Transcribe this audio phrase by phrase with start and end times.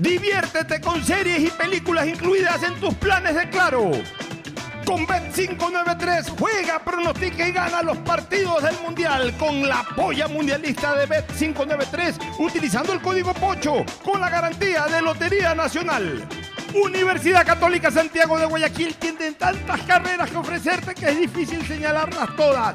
[0.00, 3.90] Diviértete con series y películas incluidas en tus planes de Claro.
[4.86, 11.06] Con Bet593 juega, pronostica y gana los partidos del Mundial con la polla mundialista de
[11.06, 16.26] Bet593 utilizando el código POCHO con la garantía de Lotería Nacional.
[16.82, 22.74] Universidad Católica Santiago de Guayaquil tiene tantas carreras que ofrecerte que es difícil señalarlas todas.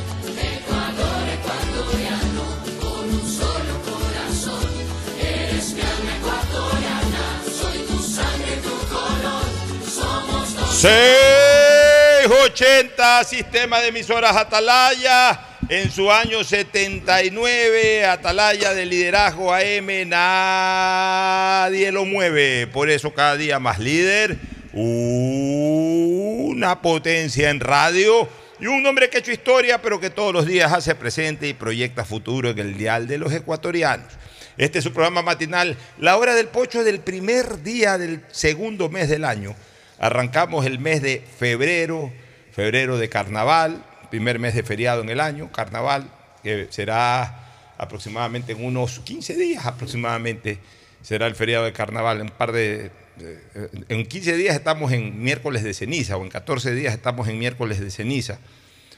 [10.81, 15.39] 680 Sistema de Emisoras Atalaya.
[15.69, 22.65] En su año 79, Atalaya de liderazgo AM, nadie lo mueve.
[22.65, 24.39] Por eso cada día más líder,
[24.73, 28.27] una potencia en radio
[28.59, 31.53] y un hombre que ha hecho historia, pero que todos los días hace presente y
[31.53, 34.11] proyecta futuro en el dial de los ecuatorianos.
[34.57, 39.09] Este es su programa matinal, La Hora del Pocho del primer día del segundo mes
[39.09, 39.55] del año.
[40.01, 42.11] Arrancamos el mes de febrero,
[42.51, 46.09] febrero de carnaval, primer mes de feriado en el año, carnaval,
[46.41, 50.57] que será aproximadamente en unos 15 días aproximadamente,
[51.03, 52.89] será el feriado de carnaval, en par de...
[53.19, 57.37] eh, En 15 días estamos en miércoles de ceniza o en 14 días estamos en
[57.37, 58.39] miércoles de ceniza.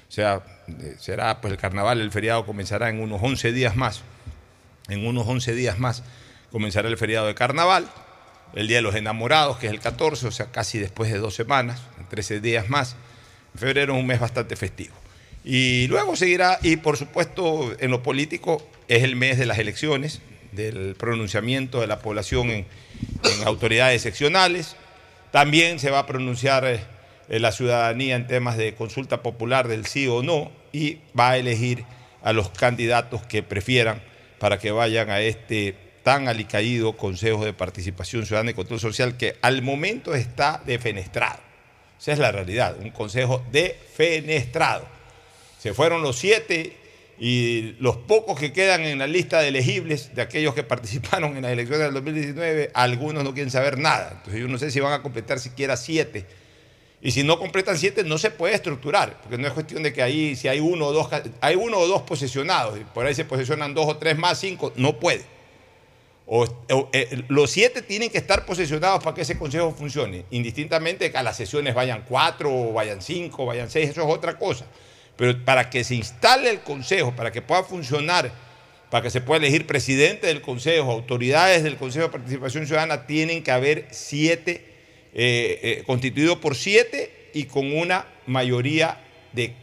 [0.08, 4.04] O sea, eh, será pues el carnaval, el feriado comenzará en unos 11 días más.
[4.88, 6.02] En unos 11 días más
[6.50, 7.90] comenzará el feriado de carnaval
[8.56, 11.36] el Día de los Enamorados, que es el 14, o sea, casi después de dos
[11.36, 12.96] semanas, en 13 días más.
[13.56, 14.94] Febrero es un mes bastante festivo.
[15.44, 20.22] Y luego seguirá, y por supuesto, en lo político es el mes de las elecciones,
[20.52, 22.66] del pronunciamiento de la población en,
[23.24, 24.76] en autoridades seccionales.
[25.32, 30.08] También se va a pronunciar eh, la ciudadanía en temas de consulta popular del sí
[30.08, 31.86] o no y va a elegir
[32.22, 34.02] a los candidatos que prefieran
[34.40, 39.38] para que vayan a este tan alicaído Consejo de Participación Ciudadana y Control Social que
[39.42, 41.40] al momento está defenestrado.
[42.00, 44.86] Esa es la realidad, un consejo defenestrado.
[45.58, 46.76] Se fueron los siete
[47.18, 51.44] y los pocos que quedan en la lista de elegibles de aquellos que participaron en
[51.44, 54.16] las elecciones del 2019, algunos no quieren saber nada.
[54.18, 56.26] Entonces yo no sé si van a completar siquiera siete.
[57.02, 60.02] Y si no completan siete, no se puede estructurar, porque no es cuestión de que
[60.02, 61.08] ahí, si hay uno o dos,
[61.42, 64.72] hay uno o dos posesionados, y por ahí se posesionan dos o tres más, cinco,
[64.78, 65.24] no puede.
[66.94, 71.22] Eh, los siete tienen que estar posesionados para que ese consejo funcione, indistintamente que a
[71.22, 74.66] las sesiones vayan cuatro, o vayan cinco, vayan seis, eso es otra cosa.
[75.16, 78.32] Pero para que se instale el consejo, para que pueda funcionar,
[78.90, 83.44] para que se pueda elegir presidente del consejo, autoridades del Consejo de Participación Ciudadana, tienen
[83.44, 84.66] que haber siete,
[85.14, 89.00] eh, eh, constituidos por siete y con una mayoría
[89.34, 89.54] de,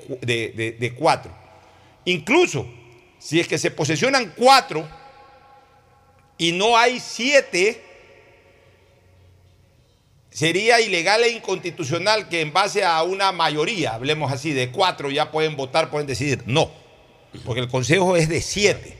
[0.79, 1.33] de cuatro.
[2.05, 2.65] Incluso
[3.19, 4.89] si es que se posesionan cuatro,
[6.41, 7.83] y no hay siete,
[10.31, 15.31] sería ilegal e inconstitucional que en base a una mayoría, hablemos así, de cuatro ya
[15.31, 16.43] pueden votar, pueden decidir.
[16.47, 16.71] No,
[17.45, 18.97] porque el Consejo es de siete.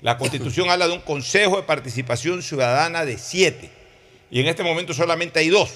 [0.00, 3.68] La Constitución habla de un Consejo de Participación Ciudadana de siete.
[4.30, 5.74] Y en este momento solamente hay dos.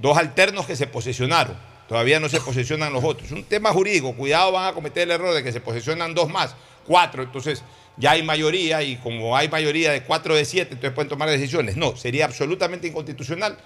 [0.00, 1.56] Dos alternos que se posesionaron.
[1.88, 3.30] Todavía no se posesionan los otros.
[3.30, 4.12] Un tema jurídico.
[4.16, 7.22] Cuidado, van a cometer el error de que se posesionan dos más, cuatro.
[7.22, 7.62] Entonces
[7.96, 11.76] ya hay mayoría y como hay mayoría de cuatro de siete, entonces pueden tomar decisiones.
[11.76, 13.56] No, sería absolutamente inconstitucional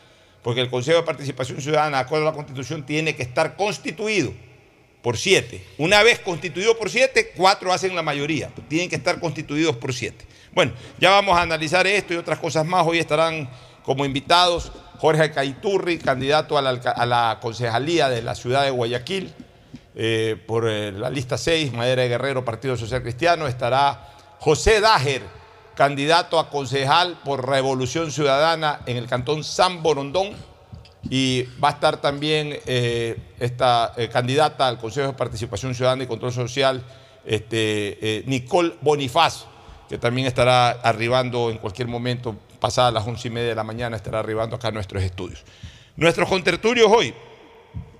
[0.42, 4.32] porque el Consejo de Participación Ciudadana, de acuerdo a la Constitución, tiene que estar constituido
[5.02, 5.64] por siete.
[5.78, 8.50] Una vez constituido por siete, cuatro hacen la mayoría.
[8.68, 10.26] Tienen que estar constituidos por siete.
[10.52, 12.86] Bueno, ya vamos a analizar esto y otras cosas más.
[12.86, 13.48] Hoy estarán
[13.82, 19.32] como invitados Jorge Caiturri, candidato a la, a la concejalía de la ciudad de Guayaquil.
[20.00, 25.22] Eh, por eh, la lista 6, Madera de Guerrero, Partido Social Cristiano, estará José Dager,
[25.74, 30.32] candidato a concejal por Revolución Ciudadana en el cantón San Borondón.
[31.10, 36.06] Y va a estar también eh, esta eh, candidata al Consejo de Participación Ciudadana y
[36.06, 36.84] Control Social,
[37.24, 39.44] este, eh, Nicole Bonifaz,
[39.88, 43.96] que también estará arribando en cualquier momento, pasada las once y media de la mañana,
[43.96, 45.44] estará arribando acá a nuestros estudios.
[45.96, 47.14] Nuestros contertulios hoy,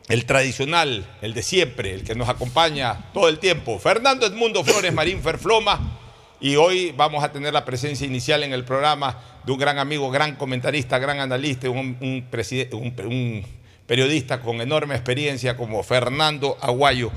[0.09, 4.93] el tradicional, el de siempre, el que nos acompaña todo el tiempo, Fernando Edmundo Flores
[4.93, 6.08] Marín Ferfloma.
[6.41, 10.09] Y hoy vamos a tener la presencia inicial en el programa de un gran amigo,
[10.11, 13.45] gran comentarista, gran analista, un, un,
[13.87, 17.11] periodista con enorme experiencia como Fernando Aguayo.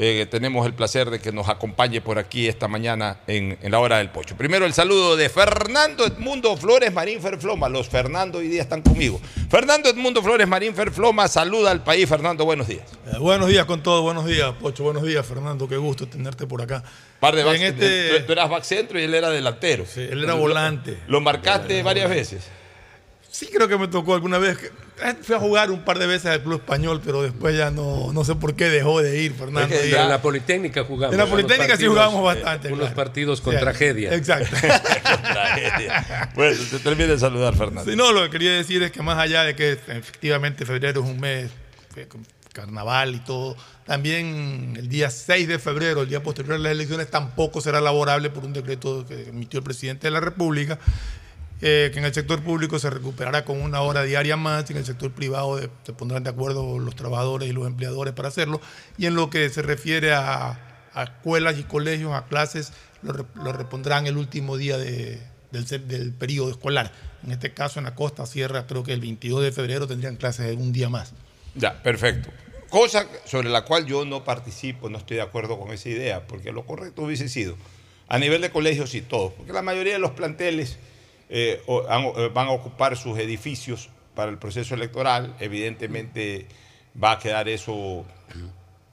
[0.00, 3.80] Eh, tenemos el placer de que nos acompañe por aquí esta mañana en, en, la
[3.80, 4.36] hora del pocho.
[4.36, 7.68] Primero el saludo de Fernando Edmundo Flores Marín Ferfloma.
[7.68, 9.20] Los Fernando hoy día están conmigo.
[9.50, 12.08] Fernando Edmundo Flores Marín Ferfloma, saluda al país.
[12.08, 12.84] Fernando, buenos días.
[13.08, 15.66] Eh, buenos días con todo, buenos días, Pocho, buenos días, Fernando.
[15.66, 16.84] Qué gusto tenerte por acá.
[17.18, 18.20] Par de back, este...
[18.20, 19.84] tú, eras back centro y él era delantero.
[19.84, 20.96] Sí, él era volante.
[21.08, 22.44] ¿Lo marcaste varias veces?
[23.30, 24.58] Sí, creo que me tocó alguna vez.
[25.22, 28.24] Fui a jugar un par de veces al Club Español, pero después ya no, no
[28.24, 29.72] sé por qué dejó de ir, Fernando.
[29.74, 31.12] Es que en la Politécnica jugamos.
[31.14, 32.68] En la Politécnica sí jugamos bastante.
[32.68, 32.96] Eh, unos claro.
[32.96, 34.14] partidos con sí, tragedia.
[34.14, 34.48] Exacto.
[34.50, 36.30] con tragedia.
[36.34, 37.88] Bueno, te termino de saludar, Fernando.
[37.88, 41.06] Sí, no, lo que quería decir es que más allá de que efectivamente febrero es
[41.06, 41.50] un mes
[41.94, 42.08] fe-
[42.52, 43.56] carnaval y todo.
[43.86, 48.30] También el día 6 de febrero, el día posterior a las elecciones, tampoco será laborable
[48.30, 50.78] por un decreto que emitió el presidente de la República,
[51.60, 54.84] eh, que en el sector público se recuperará con una hora diaria más, en el
[54.84, 58.60] sector privado de- se pondrán de acuerdo los trabajadores y los empleadores para hacerlo,
[58.96, 60.64] y en lo que se refiere a,
[60.96, 62.72] escuelas y colegios, a clases,
[63.02, 65.20] lo, lo repondrán el último día de-
[65.52, 66.90] del, del periodo escolar.
[67.24, 70.56] En este caso, en la costa sierra, creo que el 22 de febrero tendrían clases
[70.56, 71.12] un día más.
[71.54, 72.30] Ya, perfecto.
[72.68, 76.52] Cosa sobre la cual yo no participo, no estoy de acuerdo con esa idea, porque
[76.52, 77.56] lo correcto hubiese sido,
[78.08, 80.78] a nivel de colegios y todo, porque la mayoría de los planteles
[81.28, 86.46] eh, eh, van a ocupar sus edificios para el proceso electoral, evidentemente
[87.02, 88.04] va a quedar eso,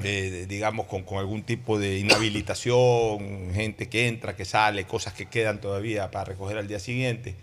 [0.03, 5.59] eh, digamos, con, algún tipo de inhabilitación, gente que entra, que sale, cosas que quedan
[5.61, 7.35] todavía para recoger al día siguiente.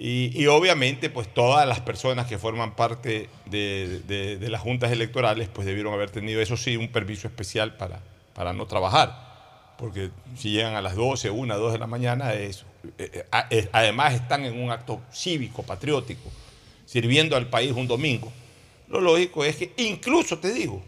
[0.00, 5.66] Y, obviamente, pues todas las personas que forman parte de, de- las juntas electorales, pues
[5.66, 7.98] debieron haber tenido, eso sí, un permiso especial para,
[8.32, 9.74] para no trabajar.
[9.76, 12.64] Porque si llegan a las 12, 1, 2 de la mañana, eso.
[12.98, 16.30] Eh, eh, eh, además están en un acto cívico, patriótico,
[16.86, 18.32] sirviendo al país un domingo.
[18.88, 20.82] Lo lógico es que incluso, te digo,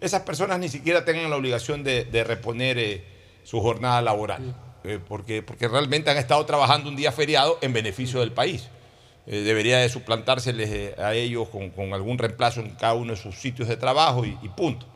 [0.00, 3.04] esas personas ni siquiera tengan la obligación de, de reponer eh,
[3.44, 4.54] su jornada laboral,
[4.84, 8.68] eh, porque, porque realmente han estado trabajando un día feriado en beneficio del país.
[9.26, 13.34] Eh, debería de suplantárseles a ellos con, con algún reemplazo en cada uno de sus
[13.34, 14.86] sitios de trabajo y, y punto.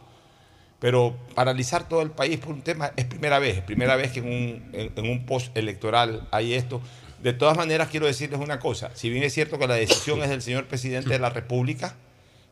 [0.85, 4.19] Pero paralizar todo el país por un tema es primera vez, es primera vez que
[4.19, 6.83] en un, en, en un post electoral hay esto.
[7.23, 10.29] De todas maneras, quiero decirles una cosa, si bien es cierto que la decisión es
[10.29, 11.95] del señor presidente de la República,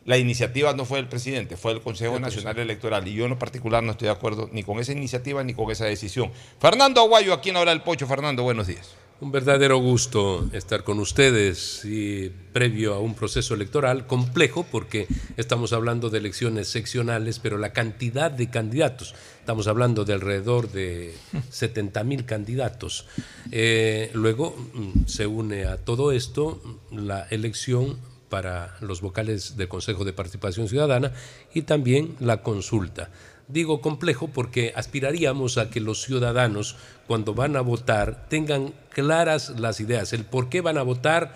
[0.07, 3.07] la iniciativa no fue del presidente, fue del Consejo Nacional Electoral.
[3.07, 5.71] Y yo en lo particular no estoy de acuerdo ni con esa iniciativa ni con
[5.71, 6.33] esa decisión.
[6.59, 8.07] Fernando Aguayo, aquí en Hora del Pocho.
[8.07, 8.95] Fernando, buenos días.
[9.23, 15.73] Un verdadero gusto estar con ustedes y previo a un proceso electoral complejo porque estamos
[15.73, 21.15] hablando de elecciones seccionales, pero la cantidad de candidatos, estamos hablando de alrededor de
[21.51, 23.07] 70 mil candidatos.
[23.53, 26.61] Eh, luego mm, se une a todo esto
[26.91, 27.99] la elección
[28.29, 31.13] para los vocales del Consejo de Participación Ciudadana
[31.55, 33.11] y también la consulta.
[33.49, 39.81] Digo complejo porque aspiraríamos a que los ciudadanos, cuando van a votar, tengan claras las
[39.81, 41.35] ideas, el por qué van a votar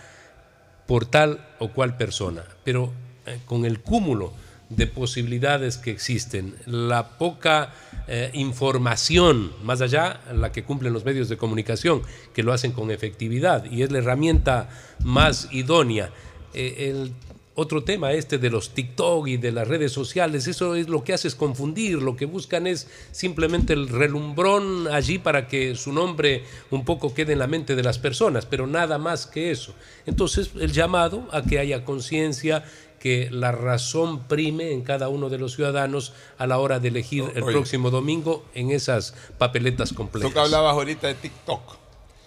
[0.86, 2.44] por tal o cual persona.
[2.64, 2.92] Pero
[3.26, 4.32] eh, con el cúmulo
[4.68, 7.72] de posibilidades que existen, la poca
[8.08, 12.02] eh, información, más allá la que cumplen los medios de comunicación,
[12.34, 14.68] que lo hacen con efectividad y es la herramienta
[15.04, 16.10] más idónea.
[16.54, 17.10] Eh,
[17.56, 21.14] otro tema este de los TikTok y de las redes sociales, eso es lo que
[21.14, 26.44] hace es confundir, lo que buscan es simplemente el relumbrón allí para que su nombre
[26.70, 29.74] un poco quede en la mente de las personas, pero nada más que eso.
[30.04, 32.62] Entonces, el llamado a que haya conciencia,
[33.00, 37.24] que la razón prime en cada uno de los ciudadanos a la hora de elegir
[37.34, 37.52] el Oye.
[37.52, 40.30] próximo domingo en esas papeletas complejas.
[40.30, 41.85] Tú que hablabas ahorita de TikTok.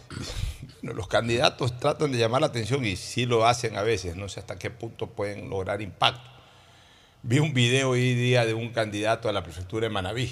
[0.81, 4.15] Los candidatos tratan de llamar la atención y sí lo hacen a veces.
[4.15, 6.29] No sé hasta qué punto pueden lograr impacto.
[7.21, 10.31] Vi un video hoy día de un candidato a la prefectura de Manabí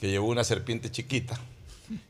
[0.00, 1.38] que llevó una serpiente chiquita,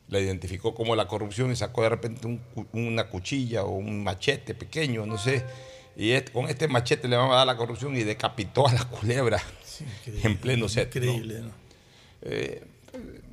[0.07, 2.39] la identificó como la corrupción y sacó de repente un
[2.71, 5.43] una cuchilla o un machete pequeño, no sé.
[5.97, 9.41] Y con este machete le vamos a dar la corrupción y decapitó a la culebra
[10.05, 10.95] en pleno set.
[10.95, 11.03] ¿no?
[11.03, 11.51] Increíble, ¿no?
[12.21, 12.63] Eh,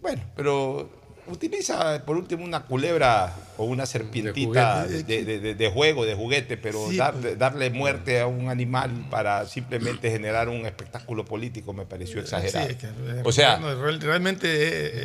[0.01, 0.91] bueno, pero
[1.29, 6.57] utiliza por último una culebra o una serpientita de, de- de- de juego, de juguete,
[6.57, 7.39] pero Sí, dar- pues.
[7.39, 12.67] darle muerte a un animal para simplemente generar un espectáculo político me pareció exagerado.
[12.67, 12.89] Sí, es que,
[13.25, 13.59] o sea,
[14.01, 14.47] realmente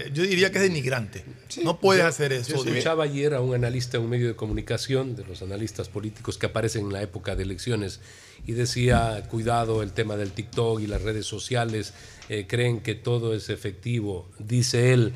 [0.08, 1.24] eh, yo diría que es denigrante.
[1.64, 2.56] no puedes hacer eso.
[2.64, 6.38] Yo escuchaba ayer a un analista en un medio de comunicación, de los analistas políticos
[6.38, 8.00] que aparecen en la época de elecciones,
[8.46, 11.94] y decía, cuidado el tema del TikTok y las redes sociales,
[12.30, 14.30] eh, creen que todo es efectivo.
[14.40, 15.14] Dice él,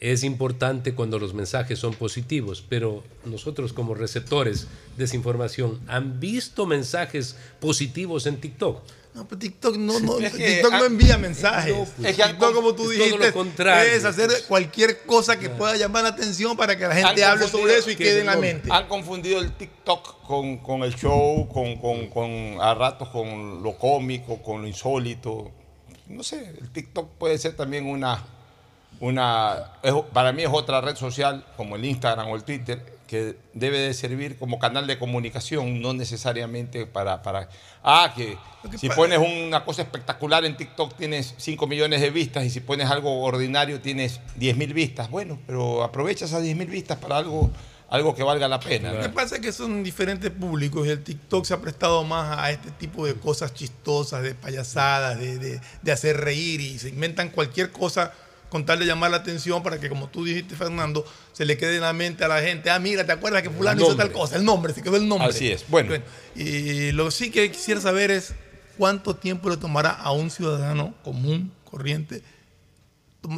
[0.00, 4.66] es importante cuando los mensajes son positivos, pero nosotros como receptores
[4.96, 8.80] de esa información, ¿han visto mensajes positivos en TikTok?
[9.12, 11.74] No, pero TikTok no, no, Es que TikTok no envía mensajes.
[11.76, 13.92] no, pues, es que TikTok, como es tú todo dijiste, lo contrario.
[13.92, 17.76] es hacer cualquier cosa que pueda llamar la atención para que la gente hable sobre
[17.76, 18.68] eso y que quede en la mente.
[18.72, 23.76] han confundido el TikTok con, con el show, con, con- con- a ratos con lo
[23.76, 25.50] cómico, con lo insólito.
[26.08, 28.24] No sé, el TikTok puede ser también una,
[28.98, 33.34] una es- para mí es otra red social como el Instagram o el Twitter que
[33.54, 37.48] debe de servir como canal de comunicación, no necesariamente para, para
[37.82, 42.10] ah, que Lo que si pones una cosa espectacular en TikTok tienes 5 millones de
[42.10, 45.10] vistas y si pones algo ordinario tienes 10 mil vistas.
[45.10, 47.50] Bueno, pero aprovecha esas 10 mil vistas para algo,
[47.88, 49.00] algo que valga la Lo pena.
[49.00, 52.52] que pasa es que son diferentes públicos y el TikTok se ha prestado más a
[52.52, 57.30] este tipo de cosas chistosas, de payasadas, de, de- de hacer reír y se inventan
[57.30, 58.12] cualquier cosa
[58.50, 61.76] con tal de llamar la atención para que, como tú dijiste, Fernando, se le quede
[61.76, 64.36] en la mente a la gente, ah, mira, ¿te acuerdas que fulano hizo tal cosa?
[64.36, 65.28] El nombre, se quedó el nombre.
[65.28, 65.64] Así es.
[65.68, 65.94] Bueno.
[66.34, 68.34] Y lo que sí que quisiera saber es
[68.76, 72.22] cuánto tiempo le tomará a un ciudadano común, corriente,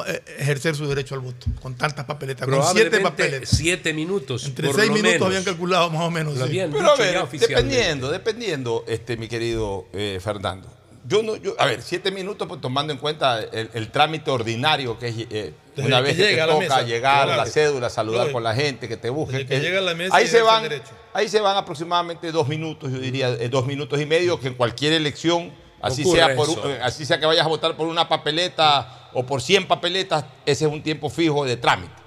[0.06, 3.48] eh, ejercer su derecho al voto con tantas papeletas, con siete Probablemente papeletas.
[3.48, 4.46] siete minutos.
[4.46, 5.26] Entre por seis lo minutos menos.
[5.26, 6.38] habían calculado más o menos.
[6.38, 6.52] Lo sí.
[6.52, 10.81] Pero a ver, dependiendo, dependiendo, este, mi querido eh, Fernando.
[11.04, 14.98] Yo no, yo, a ver, siete minutos, pues tomando en cuenta el, el trámite ordinario
[14.98, 17.42] que es eh, una vez que, llega a te la toca mesa, llegar, claro.
[17.42, 19.46] la cédula, saludar con la gente, que te busque.
[19.46, 20.68] Que llega a la mesa ahí se van,
[21.12, 24.54] ahí se van aproximadamente dos minutos, yo diría, eh, dos minutos y medio, que en
[24.54, 26.48] cualquier elección, así sea, por,
[26.82, 30.72] así sea que vayas a votar por una papeleta o por 100 papeletas, ese es
[30.72, 32.01] un tiempo fijo de trámite.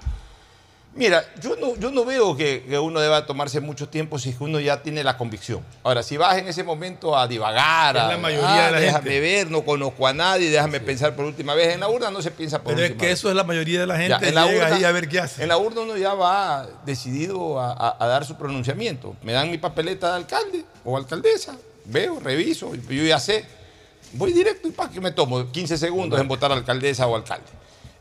[0.96, 4.58] Mira, yo no, yo no veo que, que uno deba tomarse mucho tiempo si uno
[4.60, 5.60] ya tiene la convicción.
[5.82, 8.80] Ahora, si vas en ese momento a divagar, Es a, la mayoría ah, de la
[8.80, 9.20] déjame gente.
[9.20, 11.74] ver, no conozco a nadie, déjame pensar por última vez.
[11.74, 13.18] En la urna no se piensa por Pero es última que vez.
[13.18, 14.28] eso es la mayoría de la Ya, gente.
[14.30, 15.42] en la llega urna- ahí a ver qué hace.
[15.42, 19.14] En la urna uno ya va decidido a, a- a dar su pronunciamiento.
[19.22, 23.44] Me dan mi papeleta de alcalde o alcaldesa, veo, reviso, yo ya sé.
[24.12, 27.44] Voy directo y para que me tomo 15 segundos en votar alcaldesa o alcalde.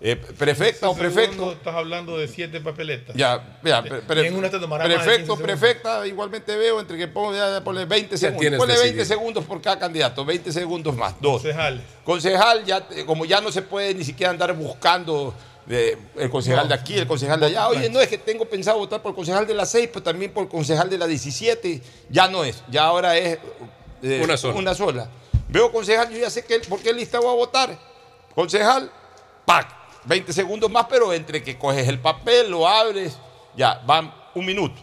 [0.02, 1.54] Eh, prefecta o prefecto.
[1.54, 3.16] Estás hablando de siete papeletas.
[3.16, 5.60] Ya, ya, pre- en una te tomará más de prefecto, 15 segundos.
[5.60, 8.58] prefecta, igualmente veo entre que pongo, ya, ponle 20 segundos.
[8.58, 9.06] Ponle 20 decidido.
[9.06, 11.42] segundos por cada candidato, 20 segundos más, dos.
[11.42, 11.82] Concejales.
[12.04, 15.34] Concejal, ya, eh, como ya no se puede ni siquiera andar buscando
[15.70, 17.70] eh, el concejal de aquí, el concejal de allá.
[17.70, 20.32] Oye, no es que tengo pensado votar por el concejal de la 6, pero también
[20.32, 21.82] por el concejal de la 17.
[22.10, 23.40] Ya no es, ya ahora es
[24.04, 24.56] eh, Una sola.
[24.56, 25.10] Una sola.
[25.48, 27.80] Veo concejal, yo ya sé que, por qué lista voy a votar.
[28.36, 28.92] Concejal,
[29.46, 29.85] ¡pac!
[30.06, 33.18] 20 segundos más, pero entre que coges el papel, lo abres,
[33.56, 34.82] ya, van un minuto.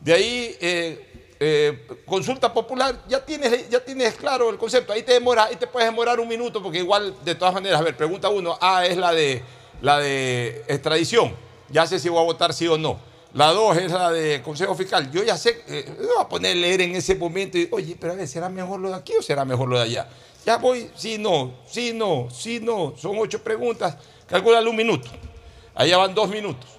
[0.00, 4.92] De ahí, eh, eh, consulta popular, ya tienes, ya tienes claro el concepto.
[4.92, 7.84] Ahí te demora, ahí te puedes demorar un minuto, porque igual, de todas maneras, a
[7.84, 9.42] ver, pregunta uno, ah, es la de
[9.80, 11.34] la de extradición.
[11.68, 12.98] Ya sé si voy a votar sí o no.
[13.34, 15.10] La dos es la de Consejo Fiscal.
[15.10, 18.16] Yo ya sé, eh, voy a poner leer en ese momento y, oye, pero a
[18.16, 20.08] ver, ¿será mejor lo de aquí o será mejor lo de allá?
[20.46, 22.94] Ya voy, sí, no, sí, no, sí, no.
[22.96, 23.96] Son ocho preguntas.
[24.28, 25.08] Calculale un minuto.
[25.74, 26.70] Allá van dos minutos.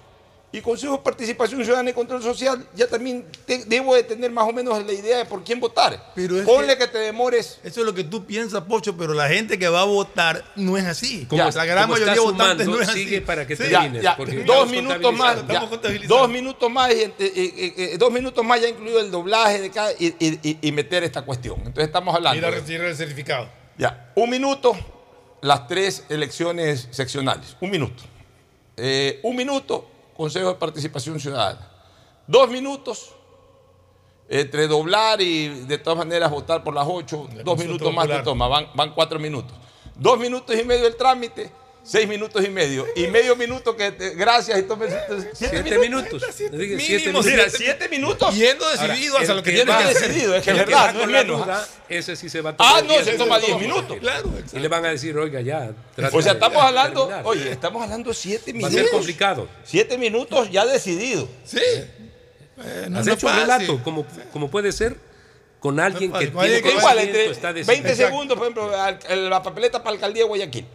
[0.52, 4.48] Y Consejo de Participación Ciudadana y Control Social, ya también te- debo de tener más
[4.48, 6.12] o menos la idea de por quién votar.
[6.14, 7.58] Pero es Ponle que, te demores.
[7.62, 10.78] Eso es lo que tú piensas, Pocho, pero la gente que va a votar no
[10.78, 11.26] es así.
[11.26, 13.04] Como- la gran como mayoría de votantes no es así.
[13.04, 13.64] sigue para que Sí.
[13.68, 15.68] Ya, termines, ya, dos minutos más, ya,
[16.08, 19.70] dos minutos más, y, eh, eh, eh, dos minutos más ya incluido el doblaje de
[19.70, 21.56] cada y, y- y- y meter esta cuestión.
[21.58, 22.50] Entonces estamos hablando.
[22.50, 23.46] Recibir el certificado.
[23.76, 24.74] Ya, un minuto,
[25.40, 27.56] las tres elecciones seccionales.
[27.60, 28.02] Un minuto.
[28.76, 31.70] Eh, un minuto, Consejo de Participación Ciudadana.
[32.26, 33.14] Dos minutos,
[34.28, 38.24] entre doblar y de todas maneras votar por las ocho, dos minutos más te popular.
[38.24, 39.56] toma, van, van cuatro minutos.
[39.94, 41.50] Dos minutos y medio el trámite,
[41.86, 42.84] seis minutos y medio.
[42.96, 45.30] Y medio minuto que te- gracias y tomen siete,
[45.62, 46.22] Siete minutos.
[46.34, 47.26] Siete Mínimo, minutos.
[47.26, 48.34] Mira, siete minutos.
[48.34, 51.18] Yendo decidido hasta lo que va que decidido, es que es verdad, no es la
[51.22, 51.40] menos.
[51.46, 53.46] duda, ese sí se va a tomar Ah, no, 10 se toma minutos.
[53.60, 53.96] 10 minutos.
[54.00, 55.70] Claro, Y le van a decir, oiga, ya.
[56.12, 57.26] O sea, de estamos hablando, terminar.
[57.26, 58.80] oye, estamos hablando siete Va a minutos.
[58.80, 59.48] ser complicado.
[59.64, 61.28] Siete minutos ya decidido.
[61.44, 61.60] Sí.
[61.60, 64.96] Eh, no Has hecho un relato, como, como puede ser,
[65.60, 68.08] con alguien No que tiene Igual, entre está 20 decidido.
[68.08, 68.72] segundos, por ejemplo,
[69.28, 70.66] la papeleta para alcaldía de Guayaquil.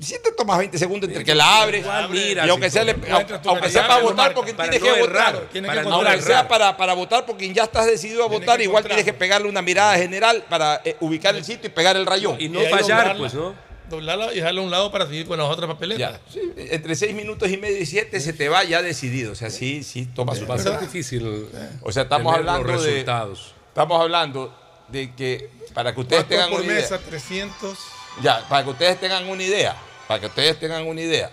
[0.00, 2.92] Si te tomas 20 segundos entre que la abres Igual miras y aunque sea, le-
[3.10, 6.22] aunque para votar porque para tienes no que errar, votar, Tienes para que no aunque
[6.22, 8.96] sea para, para votar porque ya estás decidido a Tienes votar, igual encontrar.
[8.96, 12.36] tienes que pegarle una mirada general para eh, ubicar el sitio y pegar el rayón.
[12.40, 13.54] Y no Y fallar, doblarla, pues, ¿no?
[13.88, 16.12] Doblarla y dejarla a un lado para seguir con las otras papeletas.
[16.12, 19.32] Ya, sí, entre 6 minutos y medio y 7 se te va ya decidido.
[19.32, 20.84] O sea, sí, sí, toma su Va a ser paso.
[20.84, 21.48] difícil
[21.82, 23.54] O sea, estamos hablando los de- resultados.
[23.68, 24.52] Estamos hablando
[24.88, 27.06] de que para que ustedes Cuatro tengan por una mesa, idea.
[27.08, 27.78] 300.
[28.22, 29.76] Ya, para que ustedes tengan una idea.
[30.08, 31.30] Para que ustedes tengan una idea.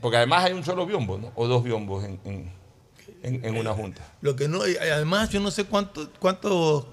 [0.00, 1.32] Porque además hay un solo biombo, ¿no?
[1.34, 2.52] O dos biombos en, en-
[3.22, 4.02] en- en una junta.
[4.20, 6.86] Lo que no, además yo no sé cuánto, cuánto,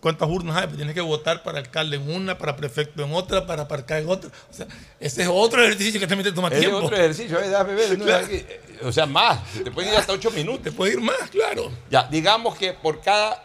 [0.00, 3.46] cuántas urnas hay, pero tienes que votar para alcalde en una, para prefecto en otra,
[3.46, 4.30] para aparcar en otra.
[4.50, 4.66] O sea,
[5.00, 6.76] ese es otro ejercicio que también te toma Es tiempo.
[6.78, 8.26] otro ejercicio, eh, déjame ver, no, Claro.
[8.30, 9.40] eh, O sea, más.
[9.64, 10.62] Te pueden ir hasta 8 minutos.
[10.62, 11.70] Te puede ir más, claro.
[11.90, 13.42] Ya, digamos que por cada.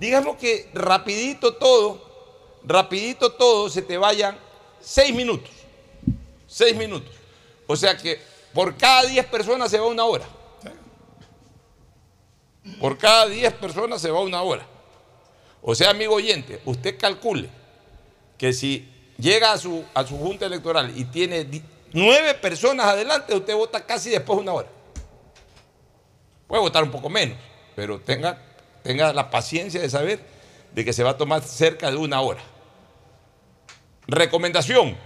[0.00, 2.05] Digamos que rapidito todo,
[2.66, 4.36] rapidito todo, se te vayan
[4.80, 5.50] 6 minutos.
[6.48, 7.14] 6 minutos.
[7.66, 8.20] O sea que
[8.52, 10.26] por cada 10 personas se va una hora.
[12.80, 14.66] Por cada 10 personas se va una hora.
[15.62, 17.48] O sea, amigo oyente, usted calcule
[18.38, 21.46] que si llega a su, a su junta electoral y tiene
[21.92, 24.68] nueve personas adelante, usted vota casi después de una hora.
[26.46, 27.36] Puede votar un poco menos,
[27.74, 28.38] pero tenga,
[28.82, 30.20] tenga la paciencia de saber
[30.72, 32.42] de que se va a tomar cerca de una hora.
[34.08, 34.96] Recomendación.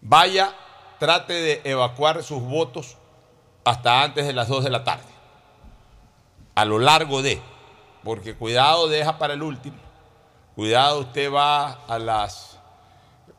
[0.00, 0.54] Vaya,
[0.98, 2.96] trate de evacuar sus votos
[3.64, 5.02] hasta antes de las 2 de la tarde.
[6.54, 7.40] A lo largo de.
[8.04, 9.76] Porque cuidado, deja para el último.
[10.54, 12.58] Cuidado, usted va a las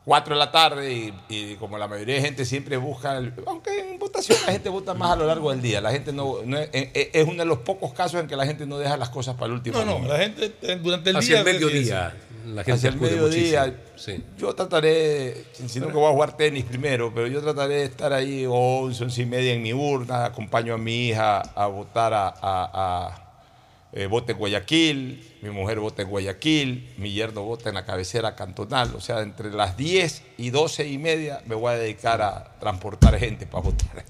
[0.04, 3.90] 4 de la tarde y, y como la mayoría de gente siempre busca, el- aunque
[3.92, 5.80] en votación la gente vota más a lo largo del día.
[5.80, 8.78] La gente no, no es, uno de los pocos casos en que la gente no
[8.78, 9.78] deja las cosas para el último.
[9.78, 10.12] No, no, momento.
[10.14, 11.50] la gente eh, durante el Hacia día.
[11.50, 12.16] el mediodía,
[12.54, 13.74] la gente Hacia el mediodía.
[13.96, 14.22] sí.
[14.36, 18.12] Yo trataré, si no que voy a jugar tenis primero, pero yo trataré de estar
[18.12, 22.28] ahí 11, 11 y media en mi urna, acompaño a mi hija a votar a,
[22.28, 23.28] a, a,
[23.92, 28.94] eh, vote Guayaquil, mi mujer vota en Guayaquil, mi yerno vota en la cabecera cantonal,
[28.94, 33.18] o sea, entre las 10 y 12 y media me voy a dedicar a transportar
[33.18, 34.04] gente para votar.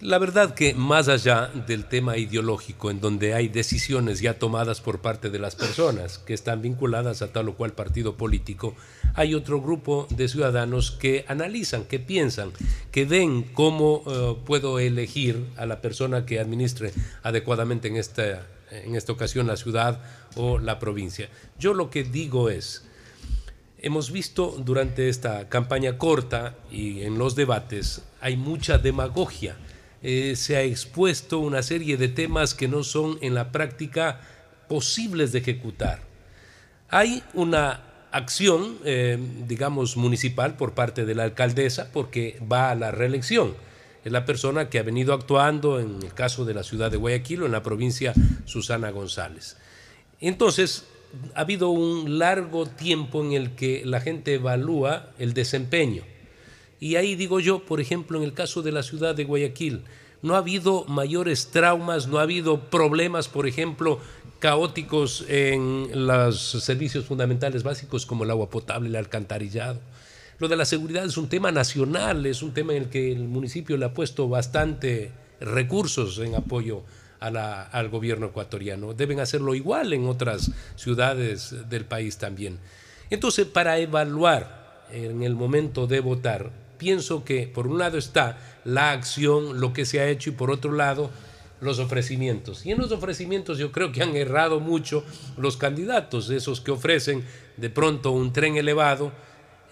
[0.00, 5.00] La verdad que más allá del tema ideológico, en donde hay decisiones ya tomadas por
[5.00, 8.76] parte de las personas que están vinculadas a tal o cual partido político,
[9.14, 12.52] hay otro grupo de ciudadanos que analizan, que piensan,
[12.92, 16.92] que ven cómo eh, puedo elegir a la persona que administre
[17.24, 20.00] adecuadamente en esta, en esta ocasión la ciudad
[20.36, 21.28] o la provincia.
[21.58, 22.84] Yo lo que digo es,
[23.80, 29.56] Hemos visto durante esta campaña corta y en los debates hay mucha demagogia.
[30.02, 34.20] Eh, se ha expuesto una serie de temas que no son en la práctica
[34.68, 36.00] posibles de ejecutar.
[36.88, 37.82] Hay una
[38.12, 43.54] acción, eh, digamos, municipal por parte de la alcaldesa porque va a la reelección.
[44.04, 47.42] Es la persona que ha venido actuando en el caso de la ciudad de Guayaquil
[47.42, 49.56] o en la provincia Susana González.
[50.20, 50.84] Entonces,
[51.34, 56.04] ha habido un largo tiempo en el que la gente evalúa el desempeño.
[56.80, 59.82] Y ahí digo yo, por ejemplo, en el caso de la ciudad de Guayaquil,
[60.22, 64.00] no ha habido mayores traumas, no ha habido problemas, por ejemplo,
[64.38, 69.80] caóticos en los servicios fundamentales básicos como el agua potable, el alcantarillado.
[70.38, 73.26] Lo de la seguridad es un tema nacional, es un tema en el que el
[73.26, 75.10] municipio le ha puesto bastante
[75.40, 76.82] recursos en apoyo
[77.18, 78.94] al gobierno ecuatoriano.
[78.94, 82.60] Deben hacerlo igual en otras ciudades del país también.
[83.10, 88.92] Entonces, para evaluar en el momento de votar, pienso que por un lado está la
[88.92, 91.10] acción, lo que se ha hecho, y por otro lado
[91.60, 92.64] los ofrecimientos.
[92.64, 95.04] Y en los ofrecimientos yo creo que han errado mucho
[95.36, 97.24] los candidatos, esos que ofrecen
[97.56, 99.12] de pronto un tren elevado.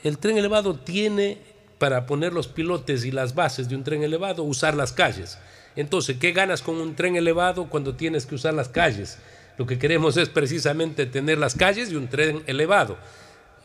[0.03, 1.39] El tren elevado tiene
[1.79, 5.39] para poner los pilotes y las bases de un tren elevado, usar las calles.
[5.77, 9.19] Entonces, ¿qué ganas con un tren elevado cuando tienes que usar las calles?
[9.59, 12.97] Lo que queremos es precisamente tener las calles y un tren elevado.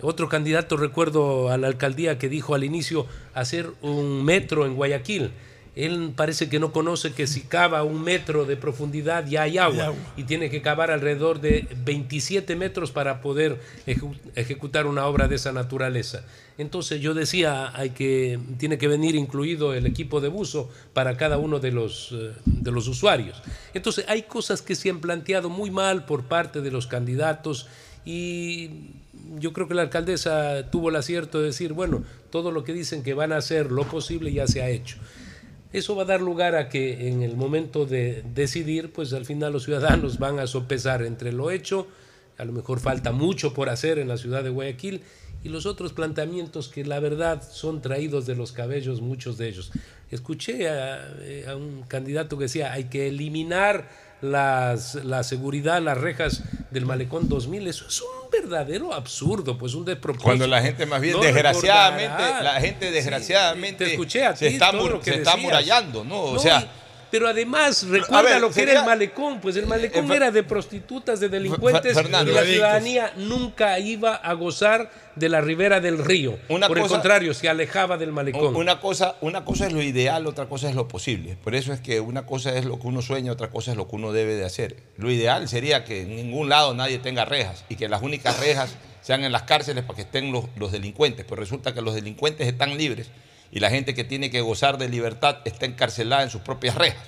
[0.02, 5.32] Otro candidato, recuerdo a la alcaldía que dijo al inicio hacer un metro en Guayaquil.
[5.74, 9.86] Él parece que no conoce que si cava un metro de profundidad ya hay agua,
[9.86, 10.14] agua.
[10.18, 13.58] y tiene que cavar alrededor de 27 metros para poder
[14.36, 16.26] ejecutar una obra de esa naturaleza.
[16.58, 21.38] Entonces yo decía, hay que, tiene que venir incluido el equipo de buzo para cada
[21.38, 23.42] uno de los, eh, de los usuarios.
[23.74, 27.68] Entonces hay cosas que se han planteado muy mal por parte de los candidatos
[28.04, 28.70] y
[29.38, 33.04] yo creo que la alcaldesa tuvo el acierto de decir, bueno, todo lo que dicen
[33.04, 34.98] que van a hacer, lo posible ya se ha hecho.
[35.74, 39.54] Eso va a dar lugar a que en el momento de decidir, pues al final
[39.54, 41.88] los ciudadanos van a sopesar entre lo hecho,
[42.38, 45.02] a lo mejor falta mucho por hacer en la ciudad de Guayaquil,
[45.44, 49.72] y los otros planteamientos que la verdad son traídos de los cabellos, muchos de ellos.
[50.12, 53.89] Escuché a, eh, a un candidato que decía, hay que eliminar
[54.22, 59.84] las, la seguridad, las rejas del malecón 2000, eso es un verdadero absurdo, pues un
[59.86, 60.24] despropósito.
[60.24, 62.44] Cuando la gente más bien, No desgraciadamente, recordará.
[62.44, 65.32] la gente Sí, desgraciadamente te escuché a se ti está, todo lo que se está
[65.32, 65.44] decías.
[65.44, 66.16] murallando, ¿no?
[66.22, 66.70] O No, sea, y-
[67.12, 70.32] pero además recuerda ver, lo que sería- era el malecón, pues el malecón Eh, era
[70.32, 75.82] de prostitutas, de delincuentes Fernando, y la ciudadanía nunca iba a gozar de la ribera
[75.82, 76.39] del río.
[76.47, 78.56] Una Por el cosa- contrario, se alejaba del malecón.
[78.56, 81.36] Una cosa, una cosa es lo ideal, otra cosa es lo posible.
[81.43, 83.88] Por eso es que una cosa es lo que uno sueña, otra cosa es lo
[83.89, 84.78] que uno debe de hacer.
[84.97, 88.76] Lo ideal sería que en ningún lado nadie tenga rejas y que las únicas rejas
[89.02, 91.26] sean en las cárceles para que estén los, los delincuentes.
[91.28, 93.10] Pero resulta que los delincuentes están libres
[93.52, 97.04] y la gente que tiene que gozar de libertad está encarcelada en sus propias rejas.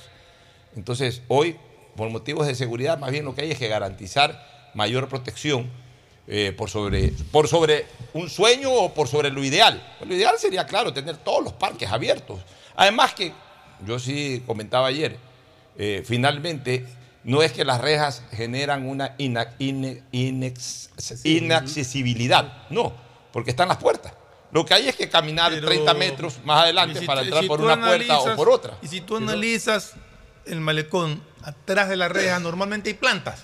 [0.76, 1.56] Entonces, hoy,
[1.96, 5.70] por motivos de seguridad, más bien lo que hay es que garantizar mayor protección
[6.28, 9.82] eh, por, sobre, por sobre un sueño o por sobre lo ideal.
[10.06, 12.40] Lo ideal sería, claro, tener todos los parques abiertos.
[12.76, 13.32] Además que,
[13.86, 15.18] yo sí comentaba ayer,
[15.78, 16.86] eh, finalmente
[17.24, 20.90] no es que las rejas generan una ina- ine- inex-
[21.26, 22.94] inaccesibilidad, no,
[23.32, 24.14] porque están las puertas.
[24.54, 27.48] Lo que hay es que caminar Pero- 30 metros más adelante si para entrar si
[27.48, 28.78] por una puerta o por otra.
[28.82, 29.94] Y si tú analizas
[30.46, 33.44] el malecón, atrás de la reja, normalmente hay plantas.